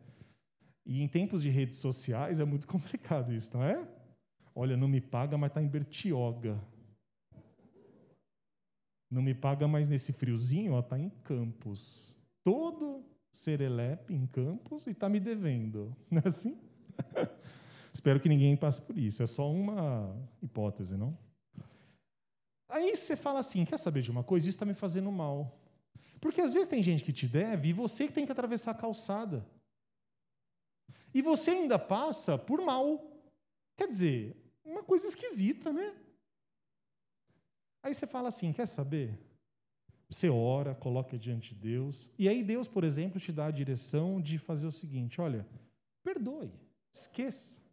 E 0.86 1.02
em 1.02 1.08
tempos 1.08 1.42
de 1.42 1.50
redes 1.50 1.78
sociais 1.78 2.38
é 2.38 2.44
muito 2.44 2.68
complicado 2.70 3.32
isso, 3.32 3.56
não 3.56 3.64
é? 3.64 3.88
Olha, 4.54 4.76
não 4.76 4.86
me 4.86 5.00
paga, 5.00 5.36
mas 5.36 5.50
está 5.50 5.60
em 5.60 5.66
Bertioga. 5.66 6.56
Não 9.10 9.20
me 9.20 9.34
paga 9.34 9.66
mais 9.66 9.88
nesse 9.88 10.12
friozinho, 10.12 10.78
está 10.78 10.96
em 10.96 11.10
Campos. 11.24 12.24
Todo 12.44 13.04
serelepe 13.32 14.14
em 14.14 14.28
Campos 14.28 14.86
e 14.86 14.90
está 14.90 15.08
me 15.08 15.18
devendo. 15.18 15.96
Não 16.08 16.22
é 16.24 16.28
assim? 16.28 16.56
Espero 17.94 18.18
que 18.18 18.28
ninguém 18.28 18.56
passe 18.56 18.82
por 18.82 18.98
isso. 18.98 19.22
É 19.22 19.26
só 19.26 19.48
uma 19.48 20.12
hipótese, 20.42 20.96
não? 20.96 21.16
Aí 22.68 22.96
você 22.96 23.14
fala 23.14 23.38
assim: 23.38 23.64
quer 23.64 23.78
saber 23.78 24.02
de 24.02 24.10
uma 24.10 24.24
coisa? 24.24 24.48
Isso 24.48 24.56
está 24.56 24.66
me 24.66 24.74
fazendo 24.74 25.12
mal. 25.12 25.56
Porque 26.20 26.40
às 26.40 26.52
vezes 26.52 26.66
tem 26.66 26.82
gente 26.82 27.04
que 27.04 27.12
te 27.12 27.28
deve 27.28 27.68
e 27.68 27.72
você 27.72 28.08
que 28.08 28.12
tem 28.12 28.26
que 28.26 28.32
atravessar 28.32 28.72
a 28.72 28.74
calçada. 28.74 29.46
E 31.14 31.22
você 31.22 31.52
ainda 31.52 31.78
passa 31.78 32.36
por 32.36 32.60
mal. 32.60 33.00
Quer 33.76 33.86
dizer, 33.86 34.36
uma 34.64 34.82
coisa 34.82 35.06
esquisita, 35.06 35.72
né? 35.72 35.94
Aí 37.80 37.94
você 37.94 38.08
fala 38.08 38.26
assim: 38.28 38.52
quer 38.52 38.66
saber? 38.66 39.16
Você 40.10 40.28
ora, 40.28 40.74
coloca 40.74 41.16
diante 41.16 41.54
de 41.54 41.60
Deus. 41.60 42.10
E 42.18 42.28
aí 42.28 42.42
Deus, 42.42 42.66
por 42.66 42.82
exemplo, 42.82 43.20
te 43.20 43.30
dá 43.30 43.46
a 43.46 43.52
direção 43.52 44.20
de 44.20 44.36
fazer 44.36 44.66
o 44.66 44.72
seguinte: 44.72 45.20
olha, 45.20 45.46
perdoe, 46.02 46.50
esqueça. 46.92 47.63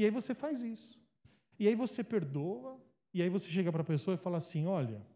E 0.00 0.04
aí 0.06 0.10
você 0.10 0.34
faz 0.34 0.62
isso. 0.62 0.98
E 1.58 1.68
aí 1.68 1.74
você 1.74 2.02
perdoa, 2.02 2.80
e 3.12 3.20
aí 3.20 3.28
você 3.28 3.50
chega 3.50 3.70
para 3.70 3.82
a 3.82 3.84
pessoa 3.84 4.14
e 4.14 4.18
fala 4.18 4.38
assim: 4.38 4.66
olha, 4.66 5.06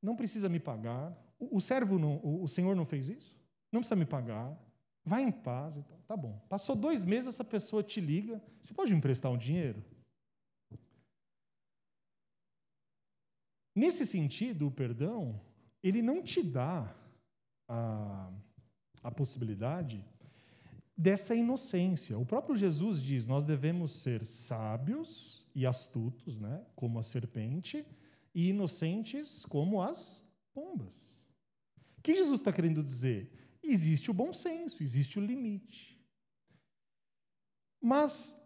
não 0.00 0.14
precisa 0.14 0.48
me 0.48 0.60
pagar. 0.60 1.12
O, 1.36 1.56
o 1.56 1.60
servo, 1.60 1.98
não, 1.98 2.18
o, 2.18 2.44
o, 2.44 2.48
Senhor 2.48 2.76
não 2.76 2.86
fez 2.86 3.08
isso? 3.08 3.36
Não 3.72 3.80
precisa 3.80 3.96
me 3.96 4.06
pagar. 4.06 4.56
Vai 5.04 5.24
em 5.24 5.32
paz. 5.32 5.80
Tá 6.06 6.16
bom. 6.16 6.38
Passou 6.48 6.76
dois 6.76 7.02
meses, 7.02 7.30
essa 7.34 7.42
pessoa 7.42 7.82
te 7.82 8.00
liga. 8.00 8.40
Você 8.62 8.72
pode 8.72 8.92
me 8.92 8.98
emprestar 8.98 9.32
um 9.32 9.36
dinheiro? 9.36 9.84
Nesse 13.74 14.06
sentido, 14.06 14.68
o 14.68 14.70
perdão, 14.70 15.40
ele 15.82 16.02
não 16.02 16.22
te 16.22 16.40
dá 16.40 16.94
a, 17.66 18.32
a 19.02 19.10
possibilidade 19.10 20.04
dessa 21.00 21.34
inocência. 21.34 22.18
O 22.18 22.26
próprio 22.26 22.54
Jesus 22.54 23.02
diz: 23.02 23.26
nós 23.26 23.42
devemos 23.42 24.02
ser 24.02 24.24
sábios 24.26 25.46
e 25.54 25.64
astutos, 25.64 26.38
né, 26.38 26.62
como 26.76 26.98
a 26.98 27.02
serpente, 27.02 27.86
e 28.34 28.50
inocentes 28.50 29.46
como 29.46 29.80
as 29.80 30.22
pombas. 30.52 31.26
O 31.96 32.02
que 32.02 32.14
Jesus 32.14 32.40
está 32.40 32.52
querendo 32.52 32.82
dizer? 32.82 33.32
Existe 33.62 34.10
o 34.10 34.14
bom 34.14 34.30
senso, 34.32 34.82
existe 34.82 35.18
o 35.18 35.24
limite. 35.24 35.98
Mas, 37.80 38.38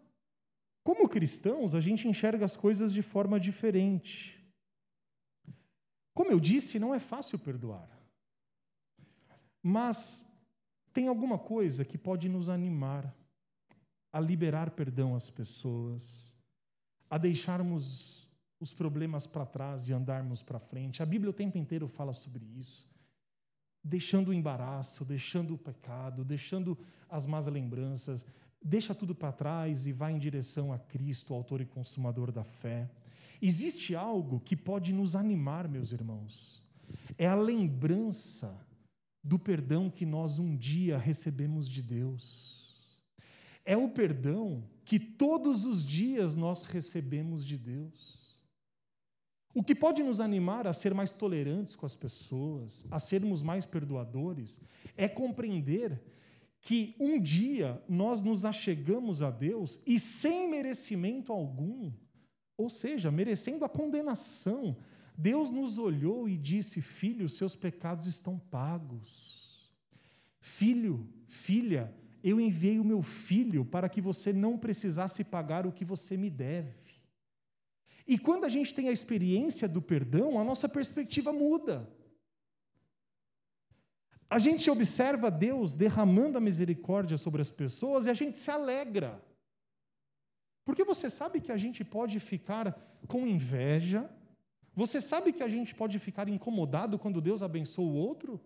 como 0.81 1.09
cristãos, 1.09 1.75
a 1.75 1.81
gente 1.81 2.07
enxerga 2.07 2.45
as 2.45 2.55
coisas 2.55 2.93
de 2.93 3.01
forma 3.01 3.37
diferente. 3.37 4.41
Como 6.13 6.31
eu 6.31 6.39
disse, 6.39 6.79
não 6.79 6.95
é 6.95 6.99
fácil 7.01 7.37
perdoar. 7.37 7.89
Mas 9.61 10.34
tem 10.95 11.09
alguma 11.09 11.37
coisa 11.37 11.83
que 11.83 11.97
pode 11.97 12.29
nos 12.29 12.49
animar 12.49 13.13
a 14.13 14.19
liberar 14.21 14.71
perdão 14.71 15.13
às 15.13 15.29
pessoas, 15.29 16.33
a 17.09 17.17
deixarmos 17.17 18.29
os 18.61 18.73
problemas 18.73 19.27
para 19.27 19.45
trás 19.45 19.89
e 19.89 19.93
andarmos 19.93 20.41
para 20.41 20.57
frente. 20.57 21.03
A 21.03 21.05
Bíblia 21.05 21.31
o 21.31 21.33
tempo 21.33 21.57
inteiro 21.57 21.85
fala 21.89 22.13
sobre 22.13 22.45
isso. 22.45 22.89
Deixando 23.83 24.29
o 24.29 24.33
embaraço, 24.33 25.03
deixando 25.03 25.53
o 25.53 25.57
pecado, 25.57 26.23
deixando 26.23 26.77
as 27.09 27.25
más 27.25 27.45
lembranças, 27.47 28.25
deixa 28.63 28.95
tudo 28.95 29.13
para 29.13 29.33
trás 29.33 29.85
e 29.85 29.91
vai 29.91 30.13
em 30.13 30.17
direção 30.17 30.71
a 30.71 30.79
Cristo, 30.79 31.33
autor 31.33 31.59
e 31.59 31.65
consumador 31.65 32.31
da 32.31 32.45
fé. 32.45 32.89
Existe 33.41 33.97
algo 33.97 34.39
que 34.39 34.55
pode 34.55 34.93
nos 34.93 35.13
animar, 35.13 35.67
meus 35.67 35.91
irmãos. 35.91 36.63
É 37.17 37.27
a 37.27 37.35
lembrança 37.35 38.64
do 39.25 39.39
perdão 39.39 39.89
que 39.89 40.05
nós 40.05 40.37
um 40.37 40.55
dia 40.55 40.99
recebemos 40.99 41.67
de 41.67 41.81
Deus. 41.81 43.03
É 43.65 43.75
o 43.75 43.89
perdão 43.89 44.63
que 44.83 44.99
todos 44.99 45.65
os 45.65 45.83
dias 45.83 46.35
nós 46.35 46.65
recebemos 46.65 47.43
de 47.43 47.57
Deus. 47.57 48.43
O 49.51 49.63
que 49.63 49.73
pode 49.73 50.03
nos 50.03 50.21
animar 50.21 50.67
a 50.67 50.73
ser 50.73 50.93
mais 50.93 51.11
tolerantes 51.11 51.75
com 51.75 51.87
as 51.87 51.95
pessoas, 51.95 52.85
a 52.91 52.99
sermos 52.99 53.41
mais 53.41 53.65
perdoadores, 53.65 54.61
é 54.95 55.07
compreender 55.07 55.99
que 56.61 56.95
um 56.99 57.19
dia 57.19 57.81
nós 57.89 58.21
nos 58.21 58.45
achegamos 58.45 59.23
a 59.23 59.31
Deus 59.31 59.79
e 59.87 59.99
sem 59.99 60.47
merecimento 60.47 61.33
algum, 61.33 61.91
ou 62.55 62.69
seja, 62.69 63.09
merecendo 63.09 63.65
a 63.65 63.69
condenação, 63.69 64.77
Deus 65.17 65.49
nos 65.49 65.77
olhou 65.77 66.27
e 66.27 66.37
disse: 66.37 66.81
Filho, 66.81 67.27
seus 67.29 67.55
pecados 67.55 68.05
estão 68.05 68.37
pagos. 68.37 69.69
Filho, 70.39 71.09
filha, 71.27 71.93
eu 72.23 72.39
enviei 72.39 72.79
o 72.79 72.83
meu 72.83 73.01
filho 73.01 73.65
para 73.65 73.87
que 73.89 74.01
você 74.01 74.33
não 74.33 74.57
precisasse 74.57 75.23
pagar 75.25 75.65
o 75.65 75.71
que 75.71 75.85
você 75.85 76.17
me 76.17 76.29
deve. 76.29 76.75
E 78.07 78.17
quando 78.17 78.45
a 78.45 78.49
gente 78.49 78.73
tem 78.73 78.89
a 78.89 78.91
experiência 78.91 79.67
do 79.67 79.81
perdão, 79.81 80.39
a 80.39 80.43
nossa 80.43 80.69
perspectiva 80.69 81.33
muda. 81.33 81.89
A 84.29 84.39
gente 84.39 84.69
observa 84.69 85.31
Deus 85.31 85.73
derramando 85.73 86.37
a 86.37 86.41
misericórdia 86.41 87.17
sobre 87.17 87.41
as 87.41 87.51
pessoas 87.51 88.05
e 88.05 88.09
a 88.09 88.13
gente 88.13 88.37
se 88.37 88.51
alegra. 88.51 89.23
Porque 90.63 90.83
você 90.83 91.09
sabe 91.09 91.39
que 91.39 91.51
a 91.51 91.57
gente 91.57 91.83
pode 91.83 92.19
ficar 92.19 92.73
com 93.07 93.27
inveja, 93.27 94.09
você 94.75 94.99
sabe 94.99 95.31
que 95.31 95.41
a 95.41 95.47
gente 95.47 95.73
pode 95.73 95.97
ficar 95.99 96.27
incomodado 96.27 96.99
quando 96.99 97.21
Deus 97.21 97.41
abençoa 97.41 97.85
o 97.85 97.95
outro 97.95 98.41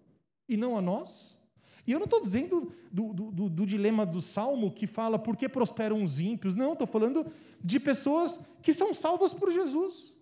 e 0.48 0.56
não 0.56 0.78
a 0.78 0.82
nós? 0.82 1.40
E 1.88 1.92
eu 1.92 1.98
não 1.98 2.06
estou 2.06 2.22
dizendo 2.22 2.72
do, 2.92 3.14
do, 3.14 3.32
do, 3.32 3.50
do, 3.50 3.66
dilema 3.66 4.06
do 4.06 4.22
salmo 4.22 4.72
que 4.72 4.86
fala 4.86 5.18
por 5.18 5.36
que 5.36 5.50
prosperam 5.50 6.04
os 6.04 6.20
ímpios. 6.20 6.56
Não, 6.56 6.74
estou 6.74 6.86
falando 6.86 7.26
de 7.64 7.80
pessoas 7.80 8.46
que 8.62 8.72
são 8.74 8.94
salvas 8.94 9.34
por 9.34 9.52
Jesus. 9.52 10.16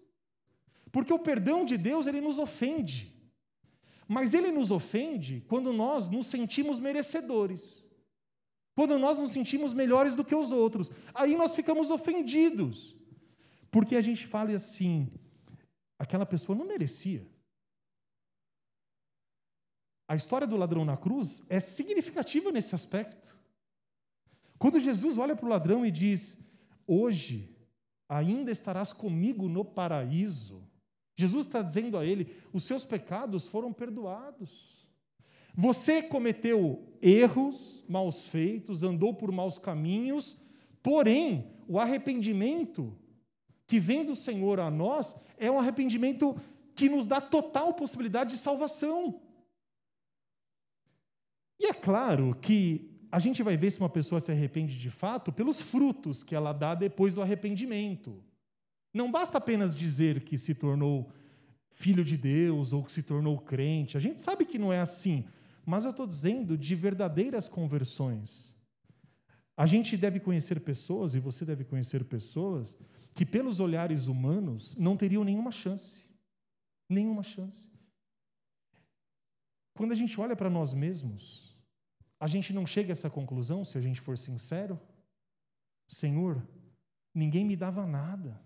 Porque 0.93 1.11
o 1.11 1.19
perdão 1.19 1.65
de 1.65 1.77
Deus 1.77 2.07
ele 2.07 2.21
nos 2.21 2.39
ofende. 2.39 3.13
Mas 4.07 4.33
ele 4.33 4.49
nos 4.49 4.71
ofende 4.71 5.43
quando 5.49 5.73
nós 5.73 6.09
nos 6.09 6.27
sentimos 6.27 6.79
merecedores. 6.79 7.91
Quando 8.73 8.97
nós 8.97 9.19
nos 9.19 9.31
sentimos 9.31 9.73
melhores 9.73 10.15
do 10.15 10.23
que 10.23 10.35
os 10.35 10.53
outros. 10.53 10.89
Aí 11.13 11.35
nós 11.35 11.53
ficamos 11.53 11.91
ofendidos. 11.91 12.95
Porque 13.69 13.97
a 13.97 14.01
gente 14.01 14.25
fala 14.25 14.51
assim: 14.51 15.09
aquela 15.97 16.25
pessoa 16.25 16.57
não 16.57 16.65
merecia. 16.65 17.25
A 20.07 20.15
história 20.15 20.47
do 20.47 20.55
ladrão 20.55 20.85
na 20.85 20.95
cruz 20.95 21.45
é 21.49 21.59
significativa 21.59 22.51
nesse 22.51 22.73
aspecto. 22.73 23.37
Quando 24.57 24.79
Jesus 24.79 25.17
olha 25.17 25.35
para 25.35 25.45
o 25.45 25.49
ladrão 25.49 25.85
e 25.85 25.91
diz: 25.91 26.39
Hoje 26.85 27.55
ainda 28.07 28.49
estarás 28.51 28.93
comigo 28.93 29.49
no 29.49 29.65
paraíso. 29.65 30.65
Jesus 31.15 31.45
está 31.45 31.61
dizendo 31.61 31.97
a 31.97 32.05
ele: 32.05 32.33
os 32.53 32.63
seus 32.63 32.85
pecados 32.85 33.45
foram 33.45 33.73
perdoados. 33.73 34.87
Você 35.53 36.03
cometeu 36.03 36.87
erros, 37.01 37.83
maus 37.89 38.27
feitos, 38.27 38.83
andou 38.83 39.13
por 39.13 39.31
maus 39.31 39.57
caminhos, 39.57 40.45
porém, 40.83 41.51
o 41.67 41.79
arrependimento 41.79 42.95
que 43.67 43.79
vem 43.79 44.05
do 44.05 44.15
Senhor 44.15 44.59
a 44.59 44.71
nós 44.71 45.15
é 45.37 45.51
um 45.51 45.59
arrependimento 45.59 46.35
que 46.73 46.89
nos 46.89 47.05
dá 47.05 47.19
total 47.19 47.73
possibilidade 47.73 48.31
de 48.31 48.37
salvação. 48.37 49.21
E 51.59 51.67
é 51.67 51.73
claro 51.73 52.35
que 52.39 52.89
a 53.11 53.19
gente 53.19 53.43
vai 53.43 53.57
ver 53.57 53.71
se 53.71 53.79
uma 53.79 53.89
pessoa 53.89 54.21
se 54.21 54.31
arrepende 54.31 54.77
de 54.79 54.89
fato 54.89 55.31
pelos 55.31 55.59
frutos 55.59 56.23
que 56.23 56.35
ela 56.35 56.53
dá 56.53 56.73
depois 56.73 57.15
do 57.15 57.21
arrependimento. 57.21 58.23
Não 58.93 59.11
basta 59.11 59.37
apenas 59.37 59.75
dizer 59.75 60.21
que 60.21 60.37
se 60.37 60.55
tornou 60.55 61.11
filho 61.69 62.03
de 62.03 62.17
Deus 62.17 62.73
ou 62.73 62.83
que 62.83 62.91
se 62.91 63.03
tornou 63.03 63.37
crente. 63.39 63.97
A 63.97 63.99
gente 63.99 64.21
sabe 64.21 64.45
que 64.45 64.57
não 64.57 64.71
é 64.71 64.79
assim, 64.79 65.25
mas 65.65 65.83
eu 65.83 65.91
estou 65.91 66.07
dizendo 66.07 66.57
de 66.57 66.73
verdadeiras 66.75 67.47
conversões. 67.47 68.55
A 69.55 69.65
gente 69.65 69.97
deve 69.97 70.19
conhecer 70.19 70.59
pessoas, 70.59 71.15
e 71.15 71.19
você 71.19 71.43
deve 71.43 71.63
conhecer 71.63 72.03
pessoas, 72.03 72.77
que 73.17 73.25
pelos 73.25 73.59
olhares 73.59 74.05
humanos 74.05 74.75
não 74.75 74.95
teriam 74.95 75.23
nenhuma 75.23 75.51
chance. 75.51 76.05
Nenhuma 76.87 77.23
chance. 77.23 77.71
Quando 79.73 79.91
a 79.91 79.95
gente 79.95 80.21
olha 80.21 80.35
para 80.35 80.51
nós 80.51 80.71
mesmos, 80.71 81.57
a 82.19 82.27
gente 82.27 82.53
não 82.53 82.67
chega 82.67 82.91
a 82.91 82.93
essa 82.93 83.09
conclusão, 83.09 83.65
se 83.65 83.75
a 83.75 83.81
gente 83.81 83.99
for 83.99 84.15
sincero? 84.19 84.79
Senhor, 85.87 86.47
ninguém 87.11 87.43
me 87.43 87.55
dava 87.55 87.87
nada. 87.87 88.39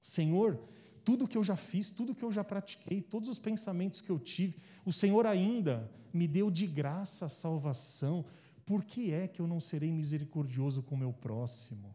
Senhor, 0.00 0.58
tudo 1.04 1.28
que 1.28 1.38
eu 1.38 1.44
já 1.44 1.54
fiz, 1.54 1.92
tudo 1.92 2.16
que 2.16 2.24
eu 2.24 2.32
já 2.32 2.42
pratiquei, 2.42 3.00
todos 3.00 3.28
os 3.28 3.38
pensamentos 3.38 4.00
que 4.00 4.10
eu 4.10 4.18
tive, 4.18 4.60
o 4.84 4.92
Senhor 4.92 5.24
ainda 5.24 5.88
me 6.12 6.26
deu 6.26 6.50
de 6.50 6.66
graça 6.66 7.26
a 7.26 7.28
salvação. 7.28 8.24
Por 8.66 8.82
que 8.82 9.12
é 9.12 9.28
que 9.28 9.40
eu 9.40 9.46
não 9.46 9.60
serei 9.60 9.92
misericordioso 9.92 10.82
com 10.82 10.96
o 10.96 10.98
meu 10.98 11.12
próximo? 11.12 11.94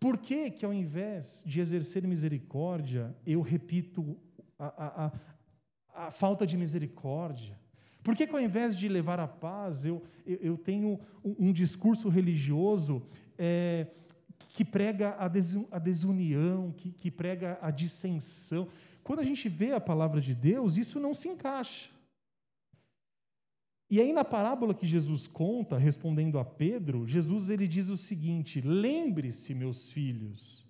Por 0.00 0.16
que, 0.16 0.50
que 0.50 0.64
ao 0.64 0.72
invés 0.72 1.44
de 1.46 1.60
exercer 1.60 2.06
misericórdia, 2.06 3.14
eu 3.26 3.42
repito 3.42 4.16
a, 4.58 4.66
a, 4.66 5.06
a, 5.06 6.06
a 6.06 6.10
falta 6.10 6.46
de 6.46 6.56
misericórdia? 6.56 7.60
Por 8.02 8.16
que, 8.16 8.26
que 8.26 8.34
ao 8.34 8.40
invés 8.40 8.74
de 8.74 8.88
levar 8.88 9.20
a 9.20 9.28
paz, 9.28 9.84
eu, 9.84 10.02
eu, 10.26 10.38
eu 10.40 10.56
tenho 10.56 10.98
um, 11.22 11.48
um, 11.48 11.52
discurso 11.52 12.08
religioso 12.08 13.06
é, 13.36 13.88
que 14.48 14.64
prega 14.64 15.10
a, 15.10 15.26
a 15.26 15.78
desunião, 15.78 16.72
que, 16.72 16.92
que 16.92 17.10
prega 17.10 17.58
a 17.60 17.70
dissensão? 17.70 18.68
Quando 19.04 19.20
a 19.20 19.24
gente 19.24 19.50
vê 19.50 19.72
a 19.72 19.80
palavra 19.80 20.18
de 20.18 20.34
Deus, 20.34 20.78
isso 20.78 20.98
não 20.98 21.12
se 21.12 21.28
encaixa. 21.28 21.90
E 23.90 24.00
aí 24.00 24.12
na 24.12 24.24
parábola 24.24 24.72
que 24.72 24.86
Jesus 24.86 25.26
conta, 25.26 25.76
respondendo 25.76 26.38
a 26.38 26.44
Pedro, 26.44 27.08
Jesus 27.08 27.48
ele 27.48 27.66
diz 27.66 27.88
o 27.88 27.96
seguinte: 27.96 28.60
Lembre-se, 28.60 29.52
meus 29.52 29.90
filhos, 29.90 30.68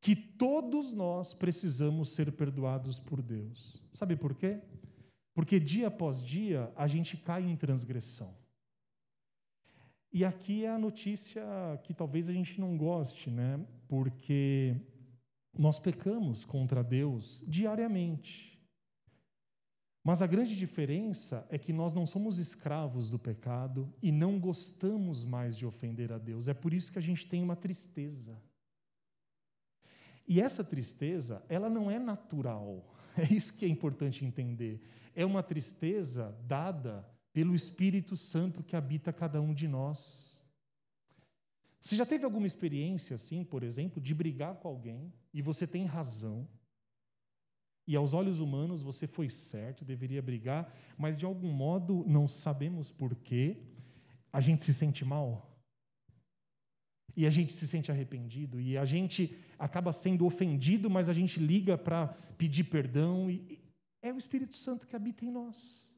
que 0.00 0.16
todos 0.16 0.92
nós 0.92 1.34
precisamos 1.34 2.14
ser 2.14 2.32
perdoados 2.32 2.98
por 2.98 3.20
Deus. 3.20 3.84
Sabe 3.90 4.16
por 4.16 4.34
quê? 4.34 4.60
Porque 5.34 5.60
dia 5.60 5.88
após 5.88 6.22
dia 6.22 6.72
a 6.74 6.86
gente 6.86 7.18
cai 7.18 7.42
em 7.42 7.56
transgressão. 7.56 8.34
E 10.10 10.24
aqui 10.24 10.64
é 10.64 10.70
a 10.70 10.78
notícia 10.78 11.42
que 11.82 11.92
talvez 11.92 12.28
a 12.28 12.32
gente 12.32 12.60
não 12.60 12.78
goste, 12.78 13.28
né? 13.28 13.60
Porque 13.88 14.76
nós 15.58 15.78
pecamos 15.78 16.44
contra 16.44 16.84
Deus 16.84 17.44
diariamente. 17.46 18.53
Mas 20.04 20.20
a 20.20 20.26
grande 20.26 20.54
diferença 20.54 21.46
é 21.48 21.56
que 21.56 21.72
nós 21.72 21.94
não 21.94 22.04
somos 22.04 22.36
escravos 22.36 23.08
do 23.08 23.18
pecado 23.18 23.90
e 24.02 24.12
não 24.12 24.38
gostamos 24.38 25.24
mais 25.24 25.56
de 25.56 25.64
ofender 25.64 26.12
a 26.12 26.18
Deus. 26.18 26.46
É 26.46 26.52
por 26.52 26.74
isso 26.74 26.92
que 26.92 26.98
a 26.98 27.02
gente 27.02 27.26
tem 27.26 27.42
uma 27.42 27.56
tristeza. 27.56 28.38
E 30.28 30.42
essa 30.42 30.62
tristeza, 30.62 31.42
ela 31.48 31.70
não 31.70 31.90
é 31.90 31.98
natural. 31.98 32.90
É 33.16 33.32
isso 33.32 33.56
que 33.56 33.64
é 33.64 33.68
importante 33.68 34.24
entender. 34.24 34.82
É 35.14 35.24
uma 35.24 35.40
tristeza 35.40 36.36
dada 36.48 37.08
pelo 37.32 37.54
Espírito 37.54 38.16
Santo 38.16 38.60
que 38.60 38.74
habita 38.74 39.12
cada 39.12 39.40
um 39.40 39.54
de 39.54 39.68
nós. 39.68 40.44
Você 41.80 41.94
já 41.94 42.04
teve 42.04 42.24
alguma 42.24 42.48
experiência 42.48 43.14
assim, 43.14 43.44
por 43.44 43.62
exemplo, 43.62 44.02
de 44.02 44.12
brigar 44.12 44.56
com 44.56 44.66
alguém 44.66 45.12
e 45.32 45.40
você 45.40 45.64
tem 45.64 45.86
razão, 45.86 46.48
e 47.86 47.94
aos 47.96 48.14
olhos 48.14 48.40
humanos 48.40 48.82
você 48.82 49.06
foi 49.06 49.28
certo, 49.28 49.84
deveria 49.84 50.22
brigar, 50.22 50.72
mas 50.96 51.16
de 51.16 51.26
algum 51.26 51.52
modo 51.52 52.04
não 52.06 52.26
sabemos 52.26 52.90
porquê, 52.90 53.58
a 54.32 54.40
gente 54.40 54.62
se 54.62 54.72
sente 54.72 55.04
mal? 55.04 55.50
E 57.16 57.26
a 57.26 57.30
gente 57.30 57.52
se 57.52 57.68
sente 57.68 57.92
arrependido, 57.92 58.60
e 58.60 58.76
a 58.76 58.84
gente 58.84 59.36
acaba 59.58 59.92
sendo 59.92 60.26
ofendido, 60.26 60.90
mas 60.90 61.08
a 61.08 61.12
gente 61.12 61.38
liga 61.38 61.78
para 61.78 62.08
pedir 62.36 62.64
perdão, 62.64 63.30
e 63.30 63.60
é 64.02 64.12
o 64.12 64.18
Espírito 64.18 64.56
Santo 64.56 64.86
que 64.86 64.96
habita 64.96 65.24
em 65.24 65.30
nós. 65.30 65.94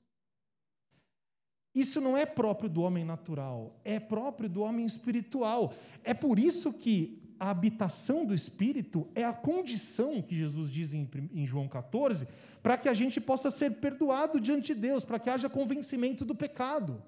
Isso 1.75 2.01
não 2.01 2.17
é 2.17 2.25
próprio 2.25 2.71
do 2.71 2.83
homem 2.83 3.05
natural, 3.05 3.79
é 3.85 4.01
próprio 4.01 4.49
do 4.49 4.63
homem 4.63 4.87
espiritual. 4.87 5.75
É 6.03 6.15
por 6.15 6.39
isso 6.39 6.73
que 6.73 7.26
a 7.39 7.51
habitação 7.51 8.25
do 8.25 8.35
Espírito 8.35 9.09
é 9.15 9.25
a 9.25 9.33
condição 9.33 10.23
que 10.23 10.37
Jesus 10.37 10.71
diz 10.71 10.93
em, 10.93 11.09
em 11.33 11.47
João 11.47 11.69
14, 11.69 12.27
para 12.63 12.77
que 12.77 12.89
a 12.89 12.95
gente 12.95 13.21
possa 13.21 13.51
ser 13.51 13.73
perdoado 13.73 14.41
diante 14.41 14.75
de 14.75 14.81
Deus, 14.81 15.05
para 15.05 15.19
que 15.19 15.31
haja 15.31 15.49
convencimento 15.49 16.25
do 16.25 16.35
pecado. 16.35 17.03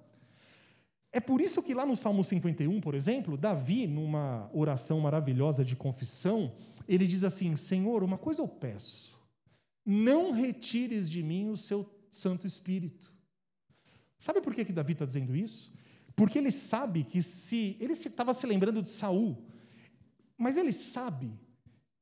É 1.10 1.20
por 1.20 1.40
isso 1.40 1.62
que 1.62 1.74
lá 1.74 1.86
no 1.86 1.96
Salmo 1.96 2.22
51, 2.22 2.80
por 2.80 2.94
exemplo, 2.94 3.36
Davi, 3.36 3.86
numa 3.86 4.50
oração 4.52 5.00
maravilhosa 5.00 5.64
de 5.64 5.74
confissão, 5.74 6.52
ele 6.86 7.06
diz 7.06 7.24
assim: 7.24 7.56
Senhor, 7.56 8.02
uma 8.02 8.18
coisa 8.18 8.42
eu 8.42 8.48
peço, 8.48 9.18
não 9.84 10.32
retires 10.32 11.08
de 11.08 11.22
mim 11.22 11.48
o 11.48 11.56
seu 11.56 11.88
Santo 12.10 12.46
Espírito. 12.46 13.10
Sabe 14.18 14.40
por 14.40 14.54
que, 14.54 14.64
que 14.64 14.72
Davi 14.72 14.92
está 14.92 15.04
dizendo 15.04 15.34
isso? 15.34 15.72
Porque 16.14 16.36
ele 16.36 16.50
sabe 16.50 17.04
que 17.04 17.22
se. 17.22 17.76
Ele 17.78 17.92
estava 17.92 18.34
se, 18.34 18.46
lembrando 18.46 18.82
de 18.82 18.90
Saul, 18.90 19.38
mas 20.38 20.56
ele 20.56 20.72
sabe 20.72 21.36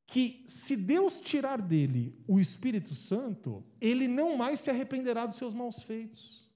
que 0.07 0.45
se 0.47 0.77
Deus 0.77 1.21
tirar 1.21 1.61
dele 1.61 2.15
o 2.29 2.39
Espírito 2.39 2.95
Santo, 2.95 3.65
ele 3.81 4.07
não 4.07 4.37
mais 4.37 4.61
se 4.61 4.71
arrependerá 4.71 5.27
dos 5.27 5.37
seus 5.37 5.53
maus 5.53 5.83
feitos. 5.83 6.47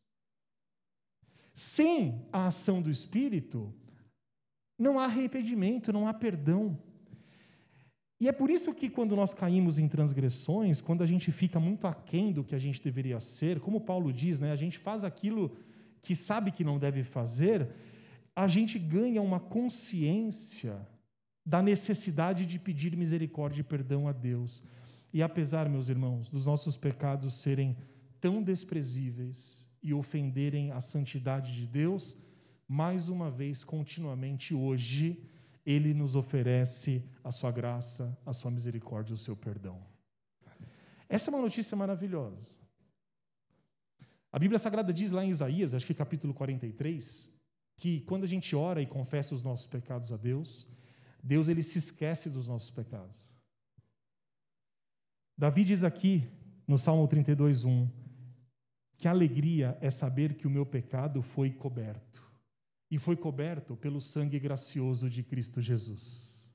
Sem 1.52 2.28
a 2.32 2.46
ação 2.46 2.80
do 2.80 2.90
Espírito, 2.90 3.74
não 4.78 4.98
há 4.98 5.04
arrependimento, 5.04 5.92
não 5.92 6.06
há 6.06 6.14
perdão. 6.14 6.78
E 8.20 8.28
é 8.28 8.32
por 8.32 8.50
isso 8.50 8.74
que, 8.74 8.88
quando 8.88 9.16
nós 9.16 9.34
caímos 9.34 9.78
em 9.78 9.88
transgressões, 9.88 10.80
quando 10.80 11.02
a 11.02 11.06
gente 11.06 11.32
fica 11.32 11.58
muito 11.58 11.86
aquém 11.86 12.32
do 12.32 12.44
que 12.44 12.54
a 12.54 12.58
gente 12.58 12.82
deveria 12.82 13.18
ser, 13.18 13.58
como 13.58 13.80
Paulo 13.80 14.12
diz, 14.12 14.38
né, 14.38 14.52
a 14.52 14.56
gente 14.56 14.78
faz 14.78 15.04
aquilo 15.04 15.56
que 16.02 16.14
sabe 16.14 16.52
que 16.52 16.62
não 16.62 16.78
deve 16.78 17.02
fazer, 17.02 17.68
a 18.36 18.46
gente 18.46 18.78
ganha 18.78 19.20
uma 19.20 19.40
consciência 19.40 20.86
da 21.44 21.62
necessidade 21.62 22.46
de 22.46 22.58
pedir 22.58 22.96
misericórdia 22.96 23.60
e 23.60 23.64
perdão 23.64 24.06
a 24.06 24.12
Deus. 24.12 24.62
E 25.12 25.22
apesar, 25.22 25.68
meus 25.68 25.88
irmãos, 25.88 26.30
dos 26.30 26.46
nossos 26.46 26.76
pecados 26.76 27.34
serem 27.34 27.76
tão 28.20 28.42
desprezíveis, 28.42 29.70
e 29.82 29.94
ofenderem 29.94 30.72
a 30.72 30.80
santidade 30.80 31.52
de 31.52 31.66
Deus, 31.66 32.22
mais 32.68 33.08
uma 33.08 33.30
vez, 33.30 33.64
continuamente 33.64 34.54
hoje, 34.54 35.22
Ele 35.64 35.94
nos 35.94 36.14
oferece 36.14 37.04
a 37.24 37.32
sua 37.32 37.50
graça, 37.50 38.16
a 38.24 38.32
sua 38.32 38.50
misericórdia, 38.50 39.14
o 39.14 39.18
seu 39.18 39.36
perdão. 39.36 39.82
Essa 41.08 41.30
é 41.30 41.34
uma 41.34 41.42
notícia 41.42 41.76
maravilhosa. 41.76 42.60
A 44.32 44.38
Bíblia 44.38 44.58
Sagrada 44.58 44.92
diz 44.92 45.10
lá 45.10 45.24
em 45.24 45.30
Isaías, 45.30 45.74
acho 45.74 45.86
que 45.86 45.94
capítulo 45.94 46.32
43, 46.32 47.34
que 47.76 48.00
quando 48.02 48.24
a 48.24 48.28
gente 48.28 48.54
ora 48.54 48.80
e 48.80 48.86
confessa 48.86 49.34
os 49.34 49.42
nossos 49.42 49.66
pecados 49.66 50.12
a 50.12 50.16
Deus, 50.16 50.68
Deus 51.22 51.48
ele 51.48 51.62
se 51.62 51.78
esquece 51.78 52.30
dos 52.30 52.48
nossos 52.48 52.70
pecados. 52.70 53.36
Davi 55.36 55.64
diz 55.64 55.82
aqui 55.82 56.28
no 56.66 56.78
Salmo 56.78 57.08
32:1, 57.08 57.88
que 58.96 59.08
alegria 59.08 59.78
é 59.80 59.90
saber 59.90 60.34
que 60.34 60.46
o 60.46 60.50
meu 60.50 60.66
pecado 60.66 61.22
foi 61.22 61.50
coberto. 61.50 62.30
E 62.90 62.98
foi 62.98 63.16
coberto 63.16 63.76
pelo 63.76 64.00
sangue 64.00 64.38
gracioso 64.38 65.08
de 65.08 65.22
Cristo 65.22 65.62
Jesus. 65.62 66.54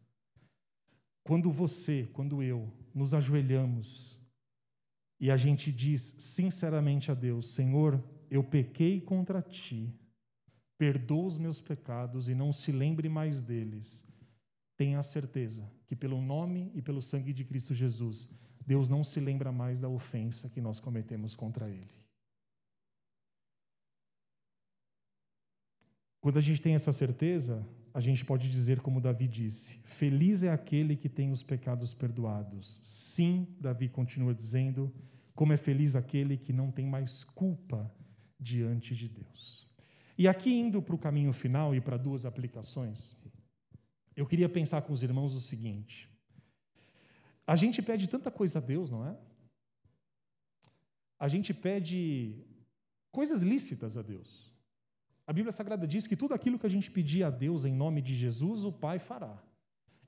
Quando 1.23 1.51
você, 1.51 2.07
quando 2.13 2.43
eu, 2.43 2.71
nos 2.93 3.13
ajoelhamos 3.13 4.21
e 5.19 5.31
a 5.31 5.37
gente 5.37 5.71
diz 5.71 6.01
sinceramente 6.19 7.09
a 7.09 7.15
Deus: 7.15 7.49
Senhor, 7.55 8.03
eu 8.29 8.43
pequei 8.43 9.01
contra 9.01 9.41
ti, 9.41 9.91
perdoa 10.77 11.25
os 11.25 11.37
meus 11.37 11.59
pecados 11.59 12.29
e 12.29 12.35
não 12.35 12.51
se 12.51 12.71
lembre 12.71 13.09
mais 13.09 13.41
deles. 13.41 14.07
Tenha 14.77 14.99
a 14.99 15.03
certeza 15.03 15.69
que, 15.87 15.95
pelo 15.95 16.21
nome 16.21 16.71
e 16.73 16.81
pelo 16.81 17.01
sangue 17.01 17.31
de 17.31 17.45
Cristo 17.45 17.73
Jesus, 17.73 18.29
Deus 18.65 18.89
não 18.89 19.03
se 19.03 19.19
lembra 19.19 19.51
mais 19.51 19.79
da 19.79 19.87
ofensa 19.87 20.49
que 20.49 20.59
nós 20.59 20.79
cometemos 20.79 21.35
contra 21.35 21.69
Ele. 21.69 21.93
Quando 26.19 26.37
a 26.37 26.41
gente 26.41 26.61
tem 26.61 26.73
essa 26.73 26.91
certeza, 26.91 27.63
a 27.93 27.99
gente 27.99 28.25
pode 28.25 28.49
dizer, 28.49 28.79
como 28.79 28.99
Davi 28.99 29.27
disse: 29.27 29.77
Feliz 29.83 30.41
é 30.41 30.51
aquele 30.51 30.95
que 30.95 31.07
tem 31.07 31.31
os 31.31 31.43
pecados 31.43 31.93
perdoados. 31.93 32.79
Sim, 32.83 33.47
Davi 33.59 33.87
continua 33.87 34.33
dizendo, 34.33 34.91
como 35.35 35.53
é 35.53 35.57
feliz 35.57 35.95
aquele 35.95 36.35
que 36.35 36.51
não 36.51 36.71
tem 36.71 36.85
mais 36.85 37.23
culpa 37.23 37.93
diante 38.39 38.95
de 38.95 39.07
Deus. 39.07 39.67
E 40.17 40.27
aqui, 40.27 40.51
indo 40.51 40.81
para 40.81 40.95
o 40.95 40.97
caminho 40.97 41.31
final 41.31 41.75
e 41.75 41.79
para 41.79 41.95
duas 41.95 42.25
aplicações, 42.25 43.15
eu 44.15 44.25
queria 44.25 44.47
pensar 44.47 44.81
com 44.81 44.93
os 44.93 45.03
irmãos 45.03 45.33
o 45.33 45.39
seguinte: 45.39 46.09
a 47.45 47.55
gente 47.55 47.81
pede 47.81 48.07
tanta 48.07 48.31
coisa 48.31 48.59
a 48.59 48.61
Deus, 48.61 48.91
não 48.91 49.05
é? 49.07 49.17
A 51.19 51.27
gente 51.27 51.53
pede 51.53 52.35
coisas 53.11 53.41
lícitas 53.41 53.97
a 53.97 54.01
Deus. 54.01 54.53
A 55.27 55.33
Bíblia 55.33 55.51
Sagrada 55.51 55.87
diz 55.87 56.05
que 56.05 56.15
tudo 56.15 56.33
aquilo 56.33 56.59
que 56.59 56.65
a 56.65 56.69
gente 56.69 56.91
pedir 56.91 57.23
a 57.23 57.29
Deus 57.29 57.65
em 57.65 57.73
nome 57.73 58.01
de 58.01 58.15
Jesus, 58.15 58.63
o 58.63 58.71
Pai 58.71 58.99
fará. 58.99 59.41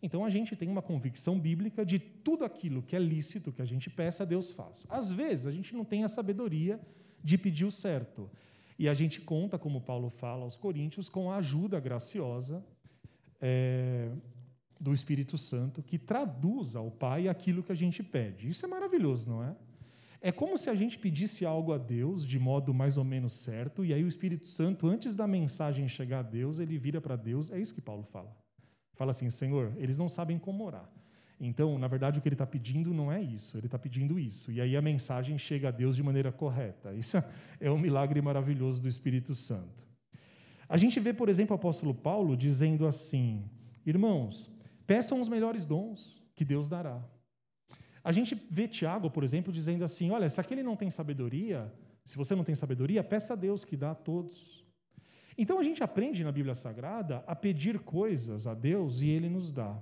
Então 0.01 0.23
a 0.23 0.29
gente 0.29 0.55
tem 0.55 0.69
uma 0.69 0.81
convicção 0.81 1.39
bíblica 1.39 1.83
de 1.85 1.97
tudo 1.97 2.45
aquilo 2.45 2.83
que 2.83 2.95
é 2.95 2.99
lícito 2.99 3.51
que 3.51 3.61
a 3.61 3.65
gente 3.65 3.89
peça, 3.89 4.25
Deus 4.25 4.51
faz. 4.51 4.85
Às 4.89 5.11
vezes 5.11 5.47
a 5.47 5.51
gente 5.51 5.73
não 5.75 5.83
tem 5.83 6.03
a 6.03 6.07
sabedoria 6.07 6.79
de 7.23 7.37
pedir 7.37 7.65
o 7.65 7.71
certo. 7.71 8.29
E 8.77 8.87
a 8.87 8.93
gente 8.93 9.21
conta, 9.21 9.57
como 9.57 9.81
Paulo 9.81 10.09
fala 10.09 10.43
aos 10.43 10.55
Coríntios, 10.55 11.09
com 11.09 11.31
a 11.31 11.37
ajuda 11.37 11.79
graciosa 11.79 12.63
é, 13.41 14.09
do 14.79 14.93
Espírito 14.93 15.37
Santo 15.37 15.81
que 15.81 15.97
traduz 15.97 16.75
ao 16.75 16.91
Pai 16.91 17.27
aquilo 17.27 17.63
que 17.63 17.71
a 17.71 17.75
gente 17.75 18.03
pede. 18.03 18.47
Isso 18.47 18.65
é 18.65 18.69
maravilhoso, 18.69 19.29
não 19.29 19.43
é? 19.43 19.55
É 20.19 20.31
como 20.31 20.57
se 20.57 20.69
a 20.69 20.75
gente 20.75 20.97
pedisse 20.97 21.45
algo 21.45 21.71
a 21.71 21.77
Deus 21.77 22.25
de 22.25 22.39
modo 22.39 22.73
mais 22.73 22.97
ou 22.97 23.03
menos 23.03 23.33
certo, 23.33 23.85
e 23.85 23.93
aí 23.93 24.03
o 24.03 24.07
Espírito 24.07 24.47
Santo, 24.47 24.87
antes 24.87 25.15
da 25.15 25.27
mensagem 25.27 25.87
chegar 25.87 26.19
a 26.19 26.23
Deus, 26.23 26.59
ele 26.59 26.77
vira 26.77 26.99
para 26.99 27.15
Deus. 27.15 27.51
É 27.51 27.59
isso 27.59 27.73
que 27.73 27.81
Paulo 27.81 28.03
fala. 28.03 28.35
Fala 28.95 29.11
assim: 29.11 29.29
Senhor, 29.29 29.73
eles 29.77 29.97
não 29.97 30.09
sabem 30.09 30.39
como 30.39 30.65
orar. 30.65 30.89
Então, 31.39 31.77
na 31.77 31.87
verdade, 31.87 32.17
o 32.17 32.21
que 32.21 32.27
ele 32.27 32.33
está 32.33 32.47
pedindo 32.47 32.93
não 32.93 33.11
é 33.11 33.21
isso, 33.21 33.57
ele 33.57 33.67
está 33.67 33.77
pedindo 33.77 34.17
isso. 34.17 34.51
E 34.51 34.59
aí 34.59 34.75
a 34.75 34.81
mensagem 34.81 35.37
chega 35.37 35.67
a 35.67 35.71
Deus 35.71 35.95
de 35.95 36.01
maneira 36.01 36.31
correta. 36.31 36.93
Isso 36.93 37.23
é 37.61 37.69
um 37.69 37.77
milagre 37.77 38.19
maravilhoso 38.21 38.81
do 38.81 38.87
Espírito 38.87 39.35
Santo. 39.35 39.86
A 40.69 40.75
gente 40.75 40.99
vê, 40.99 41.13
por 41.13 41.29
exemplo, 41.29 41.55
o 41.55 41.59
apóstolo 41.59 41.93
Paulo 41.93 42.35
dizendo 42.35 42.85
assim: 42.85 43.49
Irmãos, 43.85 44.51
peçam 44.85 45.21
os 45.21 45.29
melhores 45.29 45.65
dons 45.65 46.21
que 46.35 46.43
Deus 46.43 46.67
dará. 46.67 47.03
A 48.03 48.11
gente 48.11 48.35
vê 48.49 48.67
Tiago, 48.67 49.09
por 49.09 49.23
exemplo, 49.23 49.51
dizendo 49.51 49.83
assim: 49.85 50.11
Olha, 50.11 50.27
se 50.27 50.41
aquele 50.41 50.63
não 50.63 50.75
tem 50.75 50.89
sabedoria, 50.89 51.73
se 52.03 52.17
você 52.17 52.35
não 52.35 52.43
tem 52.43 52.55
sabedoria, 52.55 53.03
peça 53.03 53.33
a 53.33 53.35
Deus 53.35 53.63
que 53.63 53.77
dá 53.77 53.91
a 53.91 53.95
todos. 53.95 54.65
Então 55.37 55.59
a 55.59 55.63
gente 55.63 55.83
aprende 55.83 56.23
na 56.23 56.31
Bíblia 56.31 56.55
Sagrada 56.55 57.23
a 57.27 57.35
pedir 57.35 57.79
coisas 57.79 58.47
a 58.47 58.53
Deus 58.53 59.01
e 59.01 59.09
Ele 59.09 59.29
nos 59.29 59.51
dá. 59.51 59.81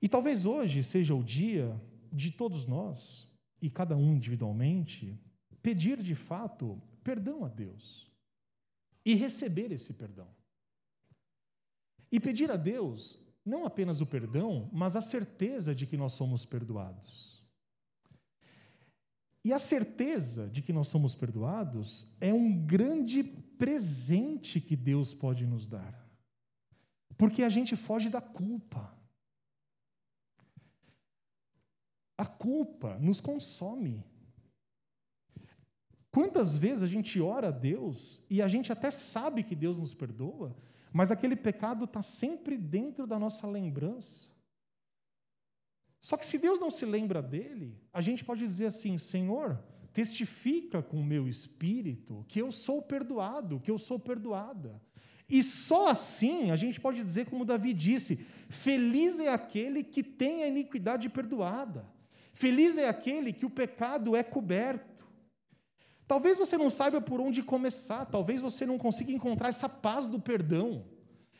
E 0.00 0.08
talvez 0.08 0.44
hoje 0.44 0.82
seja 0.82 1.14
o 1.14 1.24
dia 1.24 1.80
de 2.12 2.30
todos 2.30 2.66
nós, 2.66 3.32
e 3.60 3.70
cada 3.70 3.96
um 3.96 4.12
individualmente, 4.12 5.18
pedir 5.62 6.00
de 6.02 6.14
fato 6.14 6.80
perdão 7.02 7.44
a 7.44 7.48
Deus 7.48 8.13
e 9.04 9.14
receber 9.14 9.70
esse 9.72 9.94
perdão. 9.94 10.28
E 12.10 12.18
pedir 12.18 12.50
a 12.50 12.56
Deus 12.56 13.18
não 13.44 13.66
apenas 13.66 14.00
o 14.00 14.06
perdão, 14.06 14.70
mas 14.72 14.96
a 14.96 15.02
certeza 15.02 15.74
de 15.74 15.86
que 15.86 15.96
nós 15.96 16.14
somos 16.14 16.46
perdoados. 16.46 17.42
E 19.44 19.52
a 19.52 19.58
certeza 19.58 20.48
de 20.48 20.62
que 20.62 20.72
nós 20.72 20.88
somos 20.88 21.14
perdoados 21.14 22.16
é 22.18 22.32
um 22.32 22.64
grande 22.64 23.22
presente 23.22 24.58
que 24.58 24.74
Deus 24.74 25.12
pode 25.12 25.46
nos 25.46 25.68
dar. 25.68 26.02
Porque 27.18 27.42
a 27.42 27.50
gente 27.50 27.76
foge 27.76 28.08
da 28.08 28.22
culpa. 28.22 28.96
A 32.16 32.24
culpa 32.24 32.98
nos 32.98 33.20
consome. 33.20 34.02
Quantas 36.14 36.56
vezes 36.56 36.84
a 36.84 36.86
gente 36.86 37.20
ora 37.20 37.48
a 37.48 37.50
Deus 37.50 38.22
e 38.30 38.40
a 38.40 38.46
gente 38.46 38.70
até 38.70 38.88
sabe 38.88 39.42
que 39.42 39.56
Deus 39.56 39.76
nos 39.76 39.92
perdoa, 39.92 40.56
mas 40.92 41.10
aquele 41.10 41.34
pecado 41.34 41.86
está 41.86 42.02
sempre 42.02 42.56
dentro 42.56 43.04
da 43.04 43.18
nossa 43.18 43.48
lembrança. 43.48 44.32
Só 45.98 46.16
que 46.16 46.24
se 46.24 46.38
Deus 46.38 46.60
não 46.60 46.70
se 46.70 46.86
lembra 46.86 47.20
dele, 47.20 47.76
a 47.92 48.00
gente 48.00 48.24
pode 48.24 48.46
dizer 48.46 48.66
assim: 48.66 48.96
Senhor, 48.96 49.58
testifica 49.92 50.80
com 50.80 50.98
o 51.00 51.04
meu 51.04 51.26
espírito 51.26 52.24
que 52.28 52.40
eu 52.40 52.52
sou 52.52 52.80
perdoado, 52.80 53.58
que 53.58 53.72
eu 53.72 53.76
sou 53.76 53.98
perdoada. 53.98 54.80
E 55.28 55.42
só 55.42 55.88
assim 55.88 56.52
a 56.52 56.56
gente 56.56 56.80
pode 56.80 57.02
dizer, 57.02 57.26
como 57.26 57.44
Davi 57.44 57.72
disse: 57.72 58.24
Feliz 58.48 59.18
é 59.18 59.30
aquele 59.30 59.82
que 59.82 60.04
tem 60.04 60.44
a 60.44 60.46
iniquidade 60.46 61.08
perdoada, 61.08 61.84
feliz 62.32 62.78
é 62.78 62.88
aquele 62.88 63.32
que 63.32 63.44
o 63.44 63.50
pecado 63.50 64.14
é 64.14 64.22
coberto. 64.22 65.03
Talvez 66.06 66.36
você 66.38 66.58
não 66.58 66.68
saiba 66.68 67.00
por 67.00 67.20
onde 67.20 67.42
começar, 67.42 68.04
talvez 68.04 68.40
você 68.40 68.66
não 68.66 68.78
consiga 68.78 69.10
encontrar 69.10 69.48
essa 69.48 69.68
paz 69.68 70.06
do 70.06 70.20
perdão. 70.20 70.84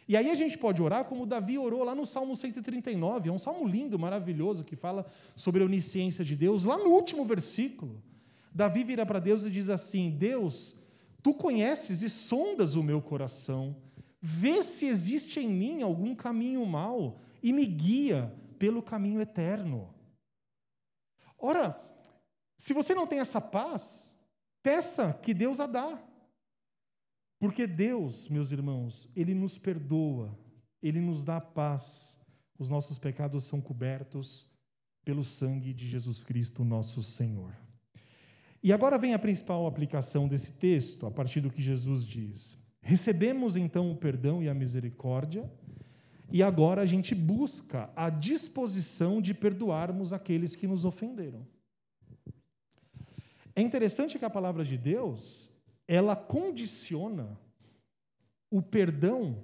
E 0.07 0.17
aí 0.17 0.31
a 0.31 0.35
gente 0.35 0.59
pode 0.59 0.83
orar 0.83 1.05
como 1.05 1.27
Davi 1.27 1.59
orou 1.59 1.83
lá 1.83 1.95
no 1.95 2.05
Salmo 2.05 2.37
139, 2.37 3.29
é 3.29 3.33
um 3.33 3.39
salmo 3.39 3.67
lindo, 3.67 3.99
maravilhoso, 3.99 4.65
que 4.65 4.77
fala 4.77 5.07
sobre 5.35 5.62
a 5.62 5.67
onisciência 5.67 6.25
de 6.25 6.37
Deus, 6.37 6.65
lá 6.65 6.77
no 6.77 6.91
último 6.91 7.25
versículo. 7.25 8.03
Davi 8.55 8.85
vira 8.85 9.05
para 9.05 9.19
Deus 9.19 9.45
e 9.45 9.51
diz 9.51 9.69
assim: 9.69 10.11
Deus, 10.11 10.79
tu 11.23 11.35
conheces 11.35 12.03
e 12.03 12.11
sondas 12.11 12.75
o 12.75 12.83
meu 12.83 13.01
coração, 13.01 13.77
vê 14.21 14.62
se 14.62 14.87
existe 14.87 15.41
em 15.41 15.49
mim 15.49 15.83
algum 15.83 16.15
caminho 16.15 16.65
mau 16.65 17.21
e 17.43 17.53
me 17.53 17.67
guia 17.67 18.33
pelo 18.59 18.83
caminho 18.83 19.21
eterno. 19.21 19.93
Ora, 21.39 21.79
se 22.57 22.73
você 22.73 22.95
não 22.95 23.07
tem 23.07 23.19
essa 23.19 23.41
paz, 23.41 24.14
peça 24.65 25.12
que 25.23 25.35
Deus 25.35 25.61
a 25.61 25.67
dá. 25.67 26.03
Porque 27.39 27.67
Deus, 27.67 28.29
meus 28.31 28.51
irmãos, 28.51 29.07
Ele 29.15 29.35
nos 29.35 29.59
perdoa, 29.59 30.37
Ele 30.83 31.01
nos 31.01 31.23
dá 31.23 31.39
paz, 31.41 32.19
os 32.59 32.71
nossos 32.71 32.99
pecados 32.99 33.45
são 33.45 33.61
cobertos 33.61 34.51
pelo 35.05 35.23
sangue 35.23 35.75
de 35.75 35.87
Jesus 35.87 36.19
Cristo, 36.21 36.65
nosso 36.65 37.03
Senhor. 37.03 37.55
E 38.62 38.73
agora 38.73 38.97
vem 38.97 39.12
a 39.12 39.19
principal 39.19 39.67
aplicação 39.67 40.27
desse 40.27 40.53
texto, 40.59 41.05
a 41.05 41.11
partir 41.11 41.43
do 41.43 41.51
que 41.51 41.61
Jesus 41.61 42.07
diz. 42.07 42.59
Recebemos 42.81 43.57
então 43.57 43.93
o 43.93 43.97
perdão 43.97 44.43
e 44.43 44.49
a 44.49 44.55
misericórdia, 44.55 45.53
e 46.33 46.43
agora 46.43 46.81
a 46.81 46.87
gente 46.87 47.15
busca 47.15 47.91
a 47.95 48.09
disposição 48.09 49.21
de 49.21 49.35
perdoarmos 49.35 50.15
aqueles 50.15 50.57
que 50.57 50.67
nos 50.67 50.87
ofenderam. 50.87 51.47
É 53.57 53.62
interessante 53.62 54.18
que 54.18 54.24
a 54.24 54.30
palavra 54.30 54.64
de 54.64 54.76
Deus, 54.76 55.52
ela 55.86 56.16
condiciona 56.16 57.38
o 58.50 58.61
perdão 58.62 59.42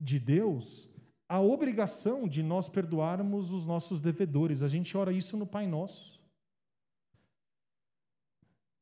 de 0.00 0.18
Deus 0.18 0.90
à 1.28 1.40
obrigação 1.40 2.28
de 2.28 2.42
nós 2.42 2.68
perdoarmos 2.68 3.52
os 3.52 3.66
nossos 3.66 4.00
devedores. 4.00 4.62
A 4.62 4.68
gente 4.68 4.96
ora 4.96 5.12
isso 5.12 5.36
no 5.36 5.46
Pai 5.46 5.66
Nosso. 5.66 6.20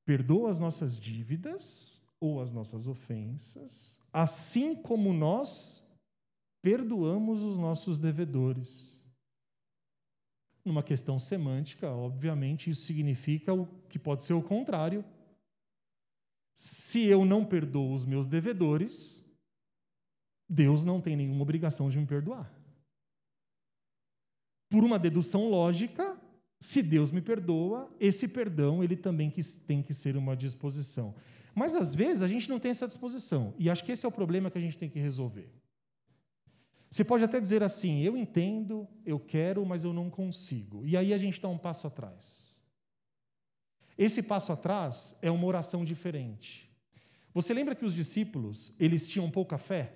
Perdoa 0.04 0.50
as 0.50 0.60
nossas 0.60 0.98
dívidas 0.98 2.02
ou 2.20 2.40
as 2.40 2.52
nossas 2.52 2.86
ofensas, 2.86 3.98
assim 4.12 4.74
como 4.74 5.12
nós 5.12 5.82
perdoamos 6.62 7.42
os 7.42 7.58
nossos 7.58 7.98
devedores. 7.98 8.93
Numa 10.64 10.82
questão 10.82 11.18
semântica, 11.18 11.90
obviamente, 11.90 12.70
isso 12.70 12.86
significa 12.86 13.52
o 13.52 13.66
que 13.88 13.98
pode 13.98 14.22
ser 14.22 14.32
o 14.32 14.42
contrário. 14.42 15.04
Se 16.52 17.04
eu 17.04 17.24
não 17.24 17.44
perdoo 17.44 17.92
os 17.92 18.06
meus 18.06 18.26
devedores, 18.26 19.22
Deus 20.48 20.84
não 20.84 21.00
tem 21.00 21.16
nenhuma 21.16 21.42
obrigação 21.42 21.90
de 21.90 21.98
me 21.98 22.06
perdoar. 22.06 22.52
Por 24.70 24.82
uma 24.82 24.98
dedução 24.98 25.50
lógica, 25.50 26.18
Se 26.64 26.82
Deus 26.82 27.10
me 27.10 27.20
perdoa, 27.20 27.94
esse 28.00 28.26
perdão 28.26 28.82
ele 28.82 28.96
também 28.96 29.30
tem 29.66 29.82
que 29.82 29.92
ser 29.92 30.16
uma 30.16 30.34
disposição. 30.34 31.14
Mas 31.54 31.74
às 31.74 31.94
vezes 31.94 32.22
a 32.22 32.26
gente 32.26 32.48
não 32.48 32.58
tem 32.58 32.70
essa 32.70 32.86
disposição, 32.86 33.54
e 33.58 33.68
acho 33.68 33.84
que 33.84 33.92
esse 33.92 34.06
é 34.06 34.08
o 34.08 34.12
problema 34.12 34.50
que 34.50 34.56
a 34.56 34.60
gente 34.60 34.78
tem 34.78 34.88
que 34.88 34.98
resolver. 34.98 35.52
Você 36.94 37.02
pode 37.02 37.24
até 37.24 37.40
dizer 37.40 37.60
assim: 37.60 38.02
eu 38.02 38.16
entendo, 38.16 38.86
eu 39.04 39.18
quero, 39.18 39.66
mas 39.66 39.82
eu 39.82 39.92
não 39.92 40.08
consigo. 40.08 40.86
E 40.86 40.96
aí 40.96 41.12
a 41.12 41.18
gente 41.18 41.40
dá 41.40 41.48
um 41.48 41.58
passo 41.58 41.88
atrás. 41.88 42.62
Esse 43.98 44.22
passo 44.22 44.52
atrás 44.52 45.18
é 45.20 45.28
uma 45.28 45.44
oração 45.44 45.84
diferente. 45.84 46.70
Você 47.32 47.52
lembra 47.52 47.74
que 47.74 47.84
os 47.84 47.96
discípulos, 47.96 48.72
eles 48.78 49.08
tinham 49.08 49.28
pouca 49.28 49.58
fé? 49.58 49.92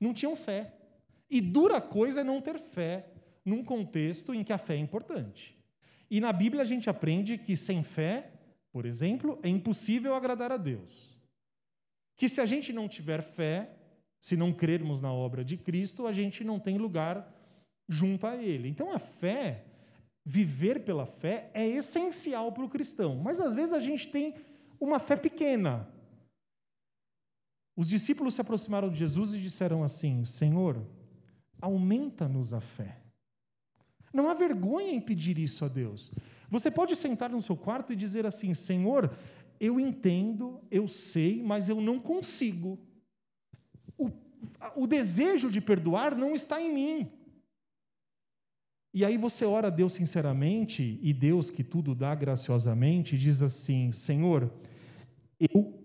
Não 0.00 0.14
tinham 0.14 0.34
fé. 0.34 0.72
E 1.28 1.38
dura 1.38 1.82
coisa 1.82 2.22
é 2.22 2.24
não 2.24 2.40
ter 2.40 2.58
fé 2.58 3.10
num 3.44 3.62
contexto 3.62 4.32
em 4.32 4.42
que 4.42 4.54
a 4.54 4.58
fé 4.58 4.76
é 4.76 4.78
importante. 4.78 5.54
E 6.10 6.18
na 6.18 6.32
Bíblia 6.32 6.62
a 6.62 6.66
gente 6.66 6.88
aprende 6.88 7.36
que 7.36 7.56
sem 7.56 7.82
fé, 7.82 8.32
por 8.72 8.86
exemplo, 8.86 9.38
é 9.42 9.50
impossível 9.50 10.14
agradar 10.14 10.50
a 10.50 10.56
Deus. 10.56 11.20
Que 12.16 12.26
se 12.26 12.40
a 12.40 12.46
gente 12.46 12.72
não 12.72 12.88
tiver 12.88 13.20
fé, 13.20 13.81
se 14.22 14.36
não 14.36 14.52
crermos 14.52 15.02
na 15.02 15.12
obra 15.12 15.44
de 15.44 15.56
Cristo, 15.56 16.06
a 16.06 16.12
gente 16.12 16.44
não 16.44 16.60
tem 16.60 16.78
lugar 16.78 17.28
junto 17.88 18.24
a 18.24 18.36
Ele. 18.36 18.68
Então 18.68 18.92
a 18.92 18.98
fé, 19.00 19.64
viver 20.24 20.84
pela 20.84 21.04
fé, 21.04 21.50
é 21.52 21.66
essencial 21.66 22.52
para 22.52 22.64
o 22.64 22.68
cristão. 22.68 23.16
Mas 23.16 23.40
às 23.40 23.56
vezes 23.56 23.72
a 23.72 23.80
gente 23.80 24.12
tem 24.12 24.36
uma 24.80 25.00
fé 25.00 25.16
pequena. 25.16 25.88
Os 27.76 27.88
discípulos 27.88 28.34
se 28.34 28.40
aproximaram 28.40 28.88
de 28.88 28.98
Jesus 28.98 29.34
e 29.34 29.40
disseram 29.40 29.82
assim: 29.82 30.24
Senhor, 30.24 30.80
aumenta-nos 31.60 32.54
a 32.54 32.60
fé. 32.60 32.98
Não 34.14 34.28
há 34.28 34.34
vergonha 34.34 34.92
em 34.92 35.00
pedir 35.00 35.36
isso 35.36 35.64
a 35.64 35.68
Deus. 35.68 36.14
Você 36.48 36.70
pode 36.70 36.94
sentar 36.94 37.30
no 37.30 37.42
seu 37.42 37.56
quarto 37.56 37.92
e 37.92 37.96
dizer 37.96 38.24
assim: 38.24 38.54
Senhor, 38.54 39.12
eu 39.58 39.80
entendo, 39.80 40.60
eu 40.70 40.86
sei, 40.86 41.42
mas 41.42 41.68
eu 41.68 41.80
não 41.80 41.98
consigo. 41.98 42.78
O, 44.76 44.86
desejo 44.86 45.50
de 45.50 45.60
perdoar 45.60 46.16
não 46.16 46.34
está 46.34 46.60
em 46.60 46.72
mim. 46.72 47.12
E 48.94 49.04
aí 49.04 49.16
você 49.16 49.44
ora 49.44 49.68
a 49.68 49.70
Deus 49.70 49.94
sinceramente, 49.94 50.98
e 51.02 51.12
Deus, 51.14 51.48
que 51.48 51.64
tudo 51.64 51.94
dá 51.94 52.14
graciosamente, 52.14 53.16
diz 53.16 53.40
assim: 53.40 53.90
Senhor, 53.90 54.52
eu 55.38 55.82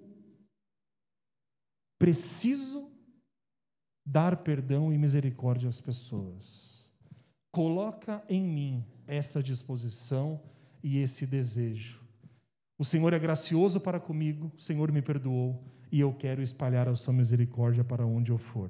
preciso 1.98 2.92
dar 4.06 4.38
perdão 4.38 4.94
e 4.94 4.98
misericórdia 4.98 5.68
às 5.68 5.82
pessoas. 5.82 6.90
Coloca 7.52 8.24
em 8.30 8.44
mim 8.44 8.86
essa 9.06 9.42
disposição 9.42 10.42
e 10.84 10.98
esse 10.98 11.26
desejo. 11.26 12.07
O 12.78 12.86
Senhor 12.86 13.12
é 13.12 13.20
gracioso 13.20 13.80
para 13.80 14.00
comigo, 14.00 14.52
o 14.56 14.62
Senhor 14.62 14.92
me 14.92 15.02
perdoou 15.02 15.64
e 15.92 16.00
eu 16.00 16.14
quero 16.14 16.44
espalhar 16.44 16.88
a 16.88 16.96
sua 16.96 17.14
misericórdia 17.14 17.84
para 17.84 18.06
onde 18.06 18.32
eu 18.32 18.38
for. 18.38 18.70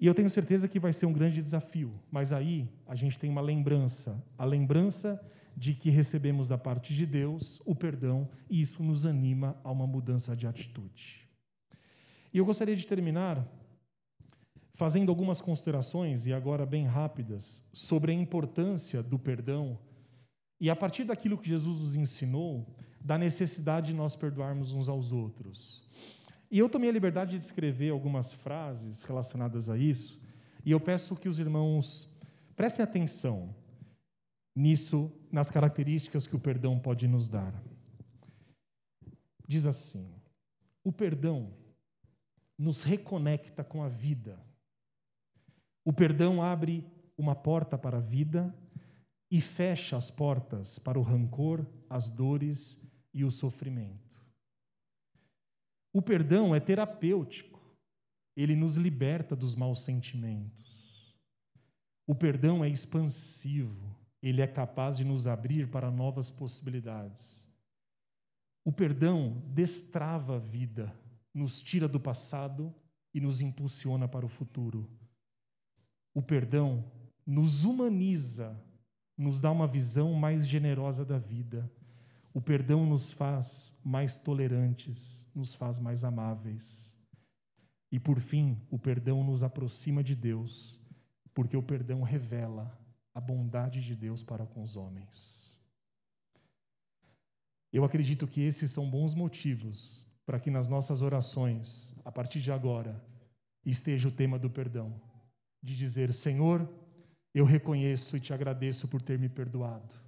E 0.00 0.06
eu 0.06 0.14
tenho 0.14 0.28
certeza 0.28 0.68
que 0.68 0.80
vai 0.80 0.92
ser 0.92 1.06
um 1.06 1.12
grande 1.12 1.40
desafio, 1.40 1.92
mas 2.10 2.32
aí 2.32 2.68
a 2.86 2.94
gente 2.94 3.18
tem 3.18 3.30
uma 3.30 3.40
lembrança, 3.40 4.24
a 4.36 4.44
lembrança 4.44 5.20
de 5.56 5.74
que 5.74 5.90
recebemos 5.90 6.48
da 6.48 6.58
parte 6.58 6.94
de 6.94 7.04
Deus 7.04 7.60
o 7.64 7.74
perdão 7.74 8.28
e 8.48 8.60
isso 8.60 8.82
nos 8.82 9.06
anima 9.06 9.56
a 9.62 9.70
uma 9.70 9.86
mudança 9.86 10.36
de 10.36 10.46
atitude. 10.46 11.28
E 12.32 12.38
eu 12.38 12.44
gostaria 12.44 12.76
de 12.76 12.86
terminar 12.86 13.46
fazendo 14.74 15.08
algumas 15.08 15.40
considerações, 15.40 16.26
e 16.26 16.32
agora 16.32 16.64
bem 16.64 16.86
rápidas, 16.86 17.68
sobre 17.72 18.12
a 18.12 18.14
importância 18.14 19.02
do 19.02 19.18
perdão 19.18 19.76
e 20.60 20.70
a 20.70 20.76
partir 20.76 21.02
daquilo 21.02 21.36
que 21.36 21.48
Jesus 21.48 21.80
nos 21.80 21.96
ensinou, 21.96 22.76
da 23.00 23.16
necessidade 23.18 23.88
de 23.88 23.94
nós 23.94 24.14
perdoarmos 24.14 24.72
uns 24.72 24.88
aos 24.88 25.12
outros. 25.12 25.84
E 26.50 26.58
eu 26.58 26.68
tomei 26.68 26.88
a 26.88 26.92
liberdade 26.92 27.38
de 27.38 27.44
escrever 27.44 27.90
algumas 27.90 28.32
frases 28.32 29.02
relacionadas 29.02 29.68
a 29.68 29.76
isso, 29.76 30.20
e 30.64 30.70
eu 30.70 30.80
peço 30.80 31.16
que 31.16 31.28
os 31.28 31.38
irmãos 31.38 32.08
prestem 32.56 32.82
atenção 32.82 33.54
nisso, 34.54 35.12
nas 35.30 35.50
características 35.50 36.26
que 36.26 36.34
o 36.34 36.40
perdão 36.40 36.78
pode 36.78 37.06
nos 37.06 37.28
dar. 37.28 37.54
Diz 39.46 39.64
assim: 39.64 40.10
o 40.82 40.92
perdão 40.92 41.52
nos 42.58 42.82
reconecta 42.82 43.62
com 43.62 43.82
a 43.82 43.88
vida. 43.88 44.42
O 45.84 45.92
perdão 45.92 46.42
abre 46.42 46.84
uma 47.16 47.34
porta 47.34 47.78
para 47.78 47.98
a 47.98 48.00
vida 48.00 48.54
e 49.30 49.40
fecha 49.40 49.96
as 49.96 50.10
portas 50.10 50.78
para 50.78 50.98
o 50.98 51.02
rancor, 51.02 51.64
as 51.88 52.08
dores 52.08 52.87
e 53.12 53.24
o 53.24 53.30
sofrimento. 53.30 54.20
O 55.92 56.02
perdão 56.02 56.54
é 56.54 56.60
terapêutico, 56.60 57.58
ele 58.36 58.54
nos 58.54 58.76
liberta 58.76 59.34
dos 59.34 59.54
maus 59.54 59.82
sentimentos. 59.82 61.16
O 62.06 62.14
perdão 62.14 62.64
é 62.64 62.68
expansivo, 62.68 63.96
ele 64.22 64.40
é 64.40 64.46
capaz 64.46 64.96
de 64.96 65.04
nos 65.04 65.26
abrir 65.26 65.70
para 65.70 65.90
novas 65.90 66.30
possibilidades. 66.30 67.48
O 68.64 68.72
perdão 68.72 69.42
destrava 69.54 70.36
a 70.36 70.38
vida, 70.38 70.94
nos 71.32 71.62
tira 71.62 71.88
do 71.88 71.98
passado 71.98 72.74
e 73.14 73.20
nos 73.20 73.40
impulsiona 73.40 74.06
para 74.06 74.26
o 74.26 74.28
futuro. 74.28 74.90
O 76.14 76.22
perdão 76.22 76.84
nos 77.26 77.64
humaniza, 77.64 78.58
nos 79.16 79.40
dá 79.40 79.50
uma 79.50 79.66
visão 79.66 80.14
mais 80.14 80.46
generosa 80.46 81.04
da 81.04 81.18
vida. 81.18 81.70
O 82.38 82.40
perdão 82.40 82.86
nos 82.86 83.10
faz 83.10 83.76
mais 83.84 84.14
tolerantes, 84.14 85.28
nos 85.34 85.56
faz 85.56 85.76
mais 85.76 86.04
amáveis. 86.04 86.96
E 87.90 87.98
por 87.98 88.20
fim, 88.20 88.56
o 88.70 88.78
perdão 88.78 89.24
nos 89.24 89.42
aproxima 89.42 90.04
de 90.04 90.14
Deus, 90.14 90.80
porque 91.34 91.56
o 91.56 91.62
perdão 91.64 92.00
revela 92.00 92.70
a 93.12 93.20
bondade 93.20 93.80
de 93.80 93.96
Deus 93.96 94.22
para 94.22 94.46
com 94.46 94.62
os 94.62 94.76
homens. 94.76 95.60
Eu 97.72 97.84
acredito 97.84 98.24
que 98.24 98.42
esses 98.42 98.70
são 98.70 98.88
bons 98.88 99.14
motivos 99.14 100.06
para 100.24 100.38
que 100.38 100.48
nas 100.48 100.68
nossas 100.68 101.02
orações, 101.02 102.00
a 102.04 102.12
partir 102.12 102.40
de 102.40 102.52
agora, 102.52 103.04
esteja 103.66 104.06
o 104.06 104.12
tema 104.12 104.38
do 104.38 104.48
perdão, 104.48 105.02
de 105.60 105.74
dizer: 105.74 106.12
Senhor, 106.12 106.72
eu 107.34 107.44
reconheço 107.44 108.16
e 108.16 108.20
te 108.20 108.32
agradeço 108.32 108.86
por 108.86 109.02
ter 109.02 109.18
me 109.18 109.28
perdoado. 109.28 110.06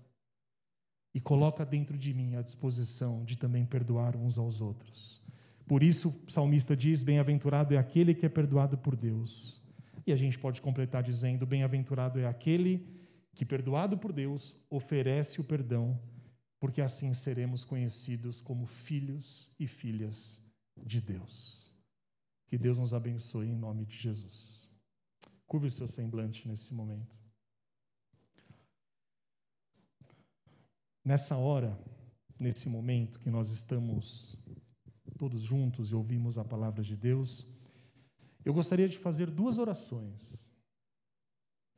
E 1.14 1.20
coloca 1.20 1.64
dentro 1.64 1.98
de 1.98 2.14
mim 2.14 2.36
a 2.36 2.42
disposição 2.42 3.24
de 3.24 3.36
também 3.36 3.66
perdoar 3.66 4.16
uns 4.16 4.38
aos 4.38 4.61
outros. 4.61 5.20
Por 5.66 5.82
isso, 5.82 6.22
o 6.26 6.30
salmista 6.30 6.76
diz: 6.76 7.02
Bem-aventurado 7.02 7.74
é 7.74 7.78
aquele 7.78 8.14
que 8.14 8.26
é 8.26 8.28
perdoado 8.28 8.78
por 8.78 8.96
Deus. 8.96 9.61
E 10.06 10.12
a 10.12 10.16
gente 10.16 10.38
pode 10.38 10.62
completar 10.62 11.02
dizendo: 11.02 11.46
Bem-aventurado 11.46 12.18
é 12.18 12.26
aquele 12.26 12.86
que, 13.34 13.44
perdoado 13.44 13.98
por 13.98 14.12
Deus, 14.12 14.56
oferece 14.70 15.40
o 15.40 15.44
perdão 15.44 15.98
porque 16.61 16.82
assim 16.82 17.14
seremos 17.14 17.64
conhecidos 17.64 18.38
como 18.38 18.66
filhos 18.66 19.50
e 19.58 19.66
filhas 19.66 20.42
de 20.76 21.00
Deus. 21.00 21.74
Que 22.46 22.58
Deus 22.58 22.78
nos 22.78 22.92
abençoe 22.92 23.48
em 23.48 23.56
nome 23.56 23.86
de 23.86 23.96
Jesus. 23.96 24.68
Curve 25.46 25.68
o 25.68 25.70
seu 25.70 25.88
semblante 25.88 26.46
nesse 26.46 26.74
momento. 26.74 27.18
Nessa 31.05 31.36
hora, 31.36 31.78
nesse 32.38 32.68
momento 32.68 33.18
que 33.18 33.30
nós 33.30 33.48
estamos 33.48 34.38
todos 35.18 35.42
juntos 35.42 35.90
e 35.90 35.94
ouvimos 35.94 36.38
a 36.38 36.44
palavra 36.44 36.82
de 36.82 36.96
Deus, 36.96 37.46
eu 38.44 38.53
gostaria 38.53 38.88
de 38.88 38.98
fazer 38.98 39.30
duas 39.30 39.59
orações. 39.59 40.51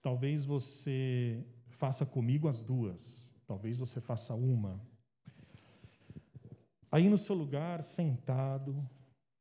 Talvez 0.00 0.44
você 0.44 1.44
faça 1.70 2.04
comigo 2.04 2.48
as 2.48 2.60
duas. 2.60 3.34
Talvez 3.46 3.76
você 3.76 4.00
faça 4.00 4.34
uma. 4.34 4.80
Aí 6.90 7.08
no 7.08 7.18
seu 7.18 7.34
lugar, 7.34 7.82
sentado, 7.82 8.88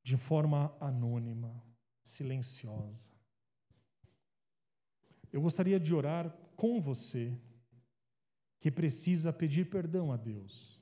de 0.03 0.17
forma 0.17 0.75
anônima, 0.79 1.63
silenciosa. 2.03 3.11
Eu 5.31 5.41
gostaria 5.41 5.79
de 5.79 5.93
orar 5.93 6.29
com 6.55 6.81
você, 6.81 7.37
que 8.61 8.69
precisa 8.69 9.33
pedir 9.33 9.69
perdão 9.71 10.13
a 10.13 10.17
Deus. 10.17 10.79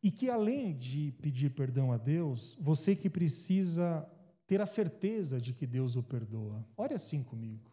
E 0.00 0.08
que 0.08 0.30
além 0.30 0.78
de 0.78 1.10
pedir 1.20 1.50
perdão 1.50 1.90
a 1.90 1.98
Deus, 1.98 2.56
você 2.60 2.94
que 2.94 3.10
precisa 3.10 4.08
ter 4.46 4.60
a 4.60 4.66
certeza 4.66 5.40
de 5.40 5.52
que 5.52 5.66
Deus 5.66 5.96
o 5.96 6.02
perdoa. 6.02 6.64
Ore 6.76 6.94
assim 6.94 7.24
comigo. 7.24 7.72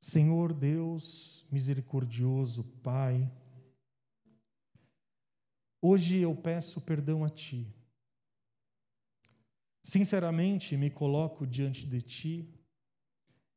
Senhor 0.00 0.54
Deus 0.54 1.44
misericordioso, 1.50 2.62
Pai, 2.84 3.28
hoje 5.82 6.18
eu 6.18 6.36
peço 6.36 6.80
perdão 6.80 7.24
a 7.24 7.28
Ti. 7.28 7.66
Sinceramente 9.82 10.76
me 10.76 10.88
coloco 10.88 11.44
diante 11.44 11.84
de 11.84 12.00
Ti 12.00 12.54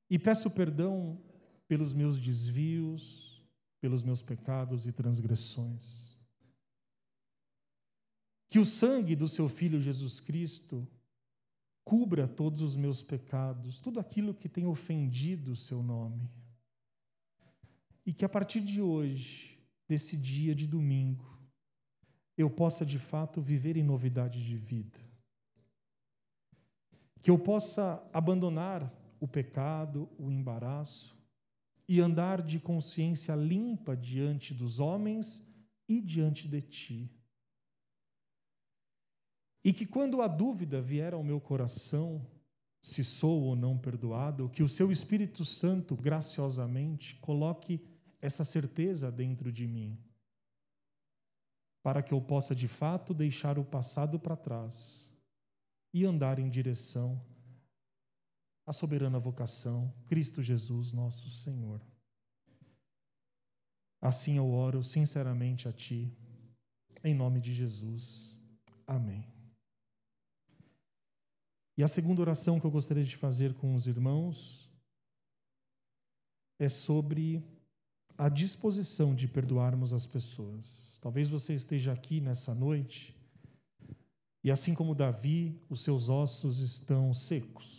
e 0.10 0.18
peço 0.18 0.50
perdão 0.50 1.29
pelos 1.70 1.94
meus 1.94 2.18
desvios, 2.18 3.40
pelos 3.80 4.02
meus 4.02 4.24
pecados 4.24 4.88
e 4.88 4.92
transgressões. 4.92 6.18
Que 8.50 8.58
o 8.58 8.66
sangue 8.66 9.16
do 9.16 9.28
seu 9.28 9.48
Filho 9.48 9.80
Jesus 9.80 10.20
Cristo 10.20 10.86
cubra 11.86 12.28
todos 12.28 12.64
os 12.64 12.76
meus 12.76 13.04
pecados, 13.04 13.80
tudo 13.80 14.00
aquilo 14.00 14.34
que 14.34 14.50
tem 14.50 14.66
ofendido 14.66 15.52
o 15.52 15.56
seu 15.56 15.84
nome. 15.84 16.28
E 18.04 18.12
que 18.12 18.26
a 18.26 18.30
partir 18.30 18.62
de 18.62 18.82
hoje, 18.82 19.56
desse 19.88 20.18
dia 20.18 20.56
de 20.56 20.66
domingo, 20.66 21.38
eu 22.36 22.50
possa 22.50 22.84
de 22.84 22.98
fato 22.98 23.42
viver 23.42 23.78
em 23.78 23.84
novidade 23.84 24.44
de 24.44 24.58
vida. 24.58 25.00
Que 27.22 27.30
eu 27.30 27.38
possa 27.38 28.04
abandonar 28.12 28.92
o 29.20 29.28
pecado, 29.28 30.10
o 30.18 30.32
embaraço 30.32 31.19
e 31.90 32.00
andar 32.00 32.44
de 32.44 32.60
consciência 32.60 33.34
limpa 33.34 33.98
diante 33.98 34.54
dos 34.54 34.80
homens 34.80 35.52
e 35.88 36.00
diante 36.00 36.48
de 36.48 36.62
ti. 36.62 37.12
E 39.64 39.74
que 39.74 39.88
quando 39.88 40.22
a 40.22 40.28
dúvida 40.28 40.80
vier 40.80 41.16
ao 41.16 41.24
meu 41.24 41.42
coração, 41.42 42.30
se 42.80 43.04
sou 43.04 43.42
ou 43.42 43.56
não 43.56 43.76
perdoado, 43.76 44.50
que 44.50 44.62
o 44.62 44.70
seu 44.70 44.92
Espírito 44.92 45.44
Santo 45.44 45.96
graciosamente 45.96 47.16
coloque 47.16 47.84
essa 48.22 48.44
certeza 48.44 49.12
dentro 49.12 49.52
de 49.52 49.66
mim, 49.66 49.98
para 51.82 52.04
que 52.04 52.14
eu 52.14 52.22
possa 52.22 52.54
de 52.54 52.68
fato 52.68 53.16
deixar 53.16 53.58
o 53.58 53.66
passado 53.66 54.20
para 54.20 54.38
trás 54.38 55.12
e 55.92 56.06
andar 56.06 56.38
em 56.38 56.52
direção 56.52 57.20
à 58.70 58.72
soberana 58.72 59.18
vocação, 59.18 59.92
Cristo 60.06 60.44
Jesus, 60.44 60.94
nosso 60.94 61.28
Senhor. 61.32 61.82
Assim 64.00 64.38
eu 64.38 64.48
oro 64.52 64.84
sinceramente 64.84 65.68
a 65.68 65.74
Ti, 65.74 66.16
em 67.04 67.16
nome 67.16 67.42
de 67.42 67.52
Jesus. 67.52 68.40
Amém. 68.86 69.26
E 71.76 71.82
a 71.82 71.88
segunda 71.88 72.22
oração 72.22 72.60
que 72.60 72.66
eu 72.68 72.70
gostaria 72.70 73.04
de 73.04 73.18
fazer 73.18 73.56
com 73.56 73.74
os 73.74 73.88
irmãos 73.88 74.70
é 76.60 76.70
sobre 76.70 77.44
a 78.20 78.30
disposição 78.30 79.16
de 79.16 79.28
perdoarmos 79.28 79.94
as 79.94 80.06
pessoas. 80.06 81.00
Talvez 81.02 81.28
você 81.28 81.56
esteja 81.56 81.92
aqui 81.92 82.22
nessa 82.22 82.54
noite 82.54 83.18
e, 84.44 84.52
assim 84.52 84.76
como 84.76 84.94
Davi, 84.94 85.60
os 85.72 85.82
seus 85.82 86.08
ossos 86.08 86.60
estão 86.60 87.12
secos. 87.16 87.79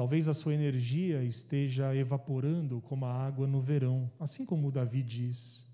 Talvez 0.00 0.30
a 0.30 0.32
sua 0.32 0.54
energia 0.54 1.22
esteja 1.22 1.94
evaporando 1.94 2.80
como 2.80 3.04
a 3.04 3.12
água 3.12 3.46
no 3.46 3.60
verão, 3.60 4.10
assim 4.18 4.46
como 4.46 4.72
Davi 4.72 5.02
diz. 5.02 5.70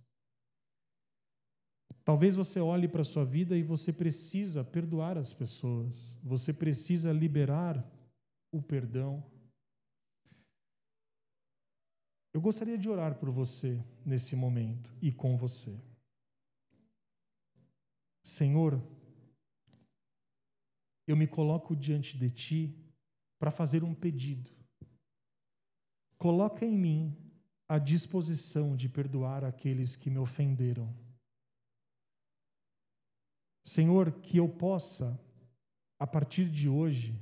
Talvez 2.05 2.35
você 2.35 2.59
olhe 2.59 2.89
para 2.89 3.03
a 3.03 3.05
sua 3.05 3.25
vida 3.25 3.57
e 3.57 3.63
você 3.63 3.93
precisa 3.93 4.65
perdoar 4.65 5.17
as 5.17 5.33
pessoas, 5.33 6.21
você 6.25 6.53
precisa 6.53 7.13
liberar 7.13 7.89
o 8.51 8.61
perdão. 8.61 9.25
Eu 12.35 12.41
gostaria 12.41 12.77
de 12.77 12.89
orar 12.89 13.21
por 13.21 13.31
você 13.31 13.81
nesse 14.05 14.35
momento 14.35 14.93
e 15.01 15.13
com 15.13 15.37
você. 15.37 15.81
Senhor, 18.25 18.83
eu 21.07 21.17
me 21.17 21.29
coloco 21.29 21.77
diante 21.77 22.19
de 22.19 22.29
Ti 22.29 22.86
para 23.39 23.51
fazer 23.51 23.85
um 23.85 23.95
pedido. 23.95 24.51
Coloca 26.19 26.65
em 26.65 26.77
mim 26.77 27.17
a 27.69 27.79
disposição 27.79 28.77
de 28.77 28.89
perdoar 28.89 29.45
aqueles 29.45 29.97
que 29.97 30.09
me 30.09 30.19
ofenderam 30.19 30.95
Senhor, 33.67 34.13
que 34.21 34.37
eu 34.37 34.49
possa, 34.49 35.21
a 35.99 36.07
partir 36.07 36.49
de 36.49 36.69
hoje, 36.69 37.21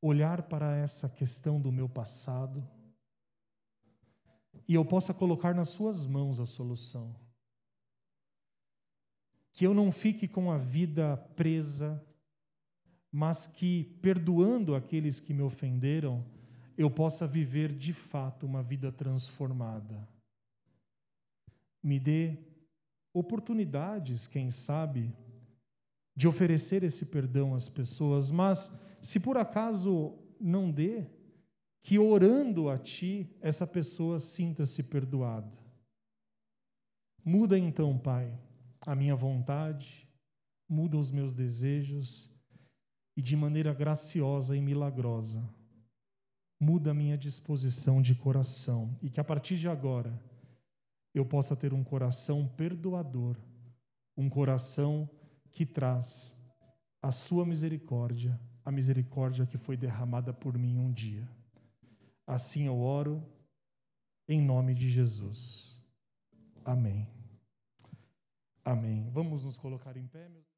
olhar 0.00 0.44
para 0.44 0.76
essa 0.76 1.08
questão 1.08 1.60
do 1.60 1.72
meu 1.72 1.88
passado 1.88 2.64
e 4.68 4.74
eu 4.74 4.84
possa 4.84 5.12
colocar 5.12 5.52
nas 5.52 5.70
Suas 5.70 6.06
mãos 6.06 6.38
a 6.38 6.46
solução. 6.46 7.18
Que 9.52 9.66
eu 9.66 9.74
não 9.74 9.90
fique 9.90 10.28
com 10.28 10.52
a 10.52 10.56
vida 10.56 11.16
presa, 11.34 12.00
mas 13.16 13.46
que, 13.46 13.84
perdoando 14.02 14.74
aqueles 14.74 15.20
que 15.20 15.32
me 15.32 15.40
ofenderam, 15.40 16.26
eu 16.76 16.90
possa 16.90 17.28
viver 17.28 17.72
de 17.72 17.92
fato 17.92 18.44
uma 18.44 18.60
vida 18.60 18.90
transformada. 18.90 20.08
Me 21.80 22.00
dê 22.00 22.36
oportunidades, 23.12 24.26
quem 24.26 24.50
sabe, 24.50 25.14
de 26.16 26.26
oferecer 26.26 26.82
esse 26.82 27.06
perdão 27.06 27.54
às 27.54 27.68
pessoas, 27.68 28.32
mas 28.32 28.76
se 29.00 29.20
por 29.20 29.38
acaso 29.38 30.18
não 30.40 30.68
dê, 30.68 31.06
que 31.84 32.00
orando 32.00 32.68
a 32.68 32.76
Ti, 32.76 33.30
essa 33.40 33.64
pessoa 33.64 34.18
sinta-se 34.18 34.82
perdoada. 34.82 35.56
Muda 37.24 37.56
então, 37.56 37.96
Pai, 37.96 38.36
a 38.80 38.92
minha 38.96 39.14
vontade, 39.14 40.04
muda 40.68 40.96
os 40.96 41.12
meus 41.12 41.32
desejos 41.32 42.33
e 43.16 43.22
de 43.22 43.36
maneira 43.36 43.72
graciosa 43.72 44.56
e 44.56 44.60
milagrosa, 44.60 45.42
muda 46.58 46.90
a 46.90 46.94
minha 46.94 47.16
disposição 47.16 48.00
de 48.00 48.14
coração 48.14 48.96
e 49.02 49.10
que 49.10 49.20
a 49.20 49.24
partir 49.24 49.56
de 49.56 49.68
agora 49.68 50.18
eu 51.12 51.24
possa 51.24 51.54
ter 51.54 51.72
um 51.72 51.84
coração 51.84 52.48
perdoador, 52.48 53.36
um 54.16 54.28
coração 54.28 55.08
que 55.50 55.64
traz 55.64 56.40
a 57.00 57.12
sua 57.12 57.46
misericórdia, 57.46 58.40
a 58.64 58.72
misericórdia 58.72 59.46
que 59.46 59.58
foi 59.58 59.76
derramada 59.76 60.32
por 60.32 60.58
mim 60.58 60.78
um 60.78 60.90
dia. 60.90 61.28
Assim 62.26 62.66
eu 62.66 62.80
oro, 62.80 63.22
em 64.26 64.40
nome 64.40 64.74
de 64.74 64.88
Jesus. 64.88 65.80
Amém. 66.64 67.06
Amém. 68.64 69.10
Vamos 69.10 69.44
nos 69.44 69.56
colocar 69.56 69.96
em 69.96 70.06
pé, 70.06 70.28
meus 70.30 70.53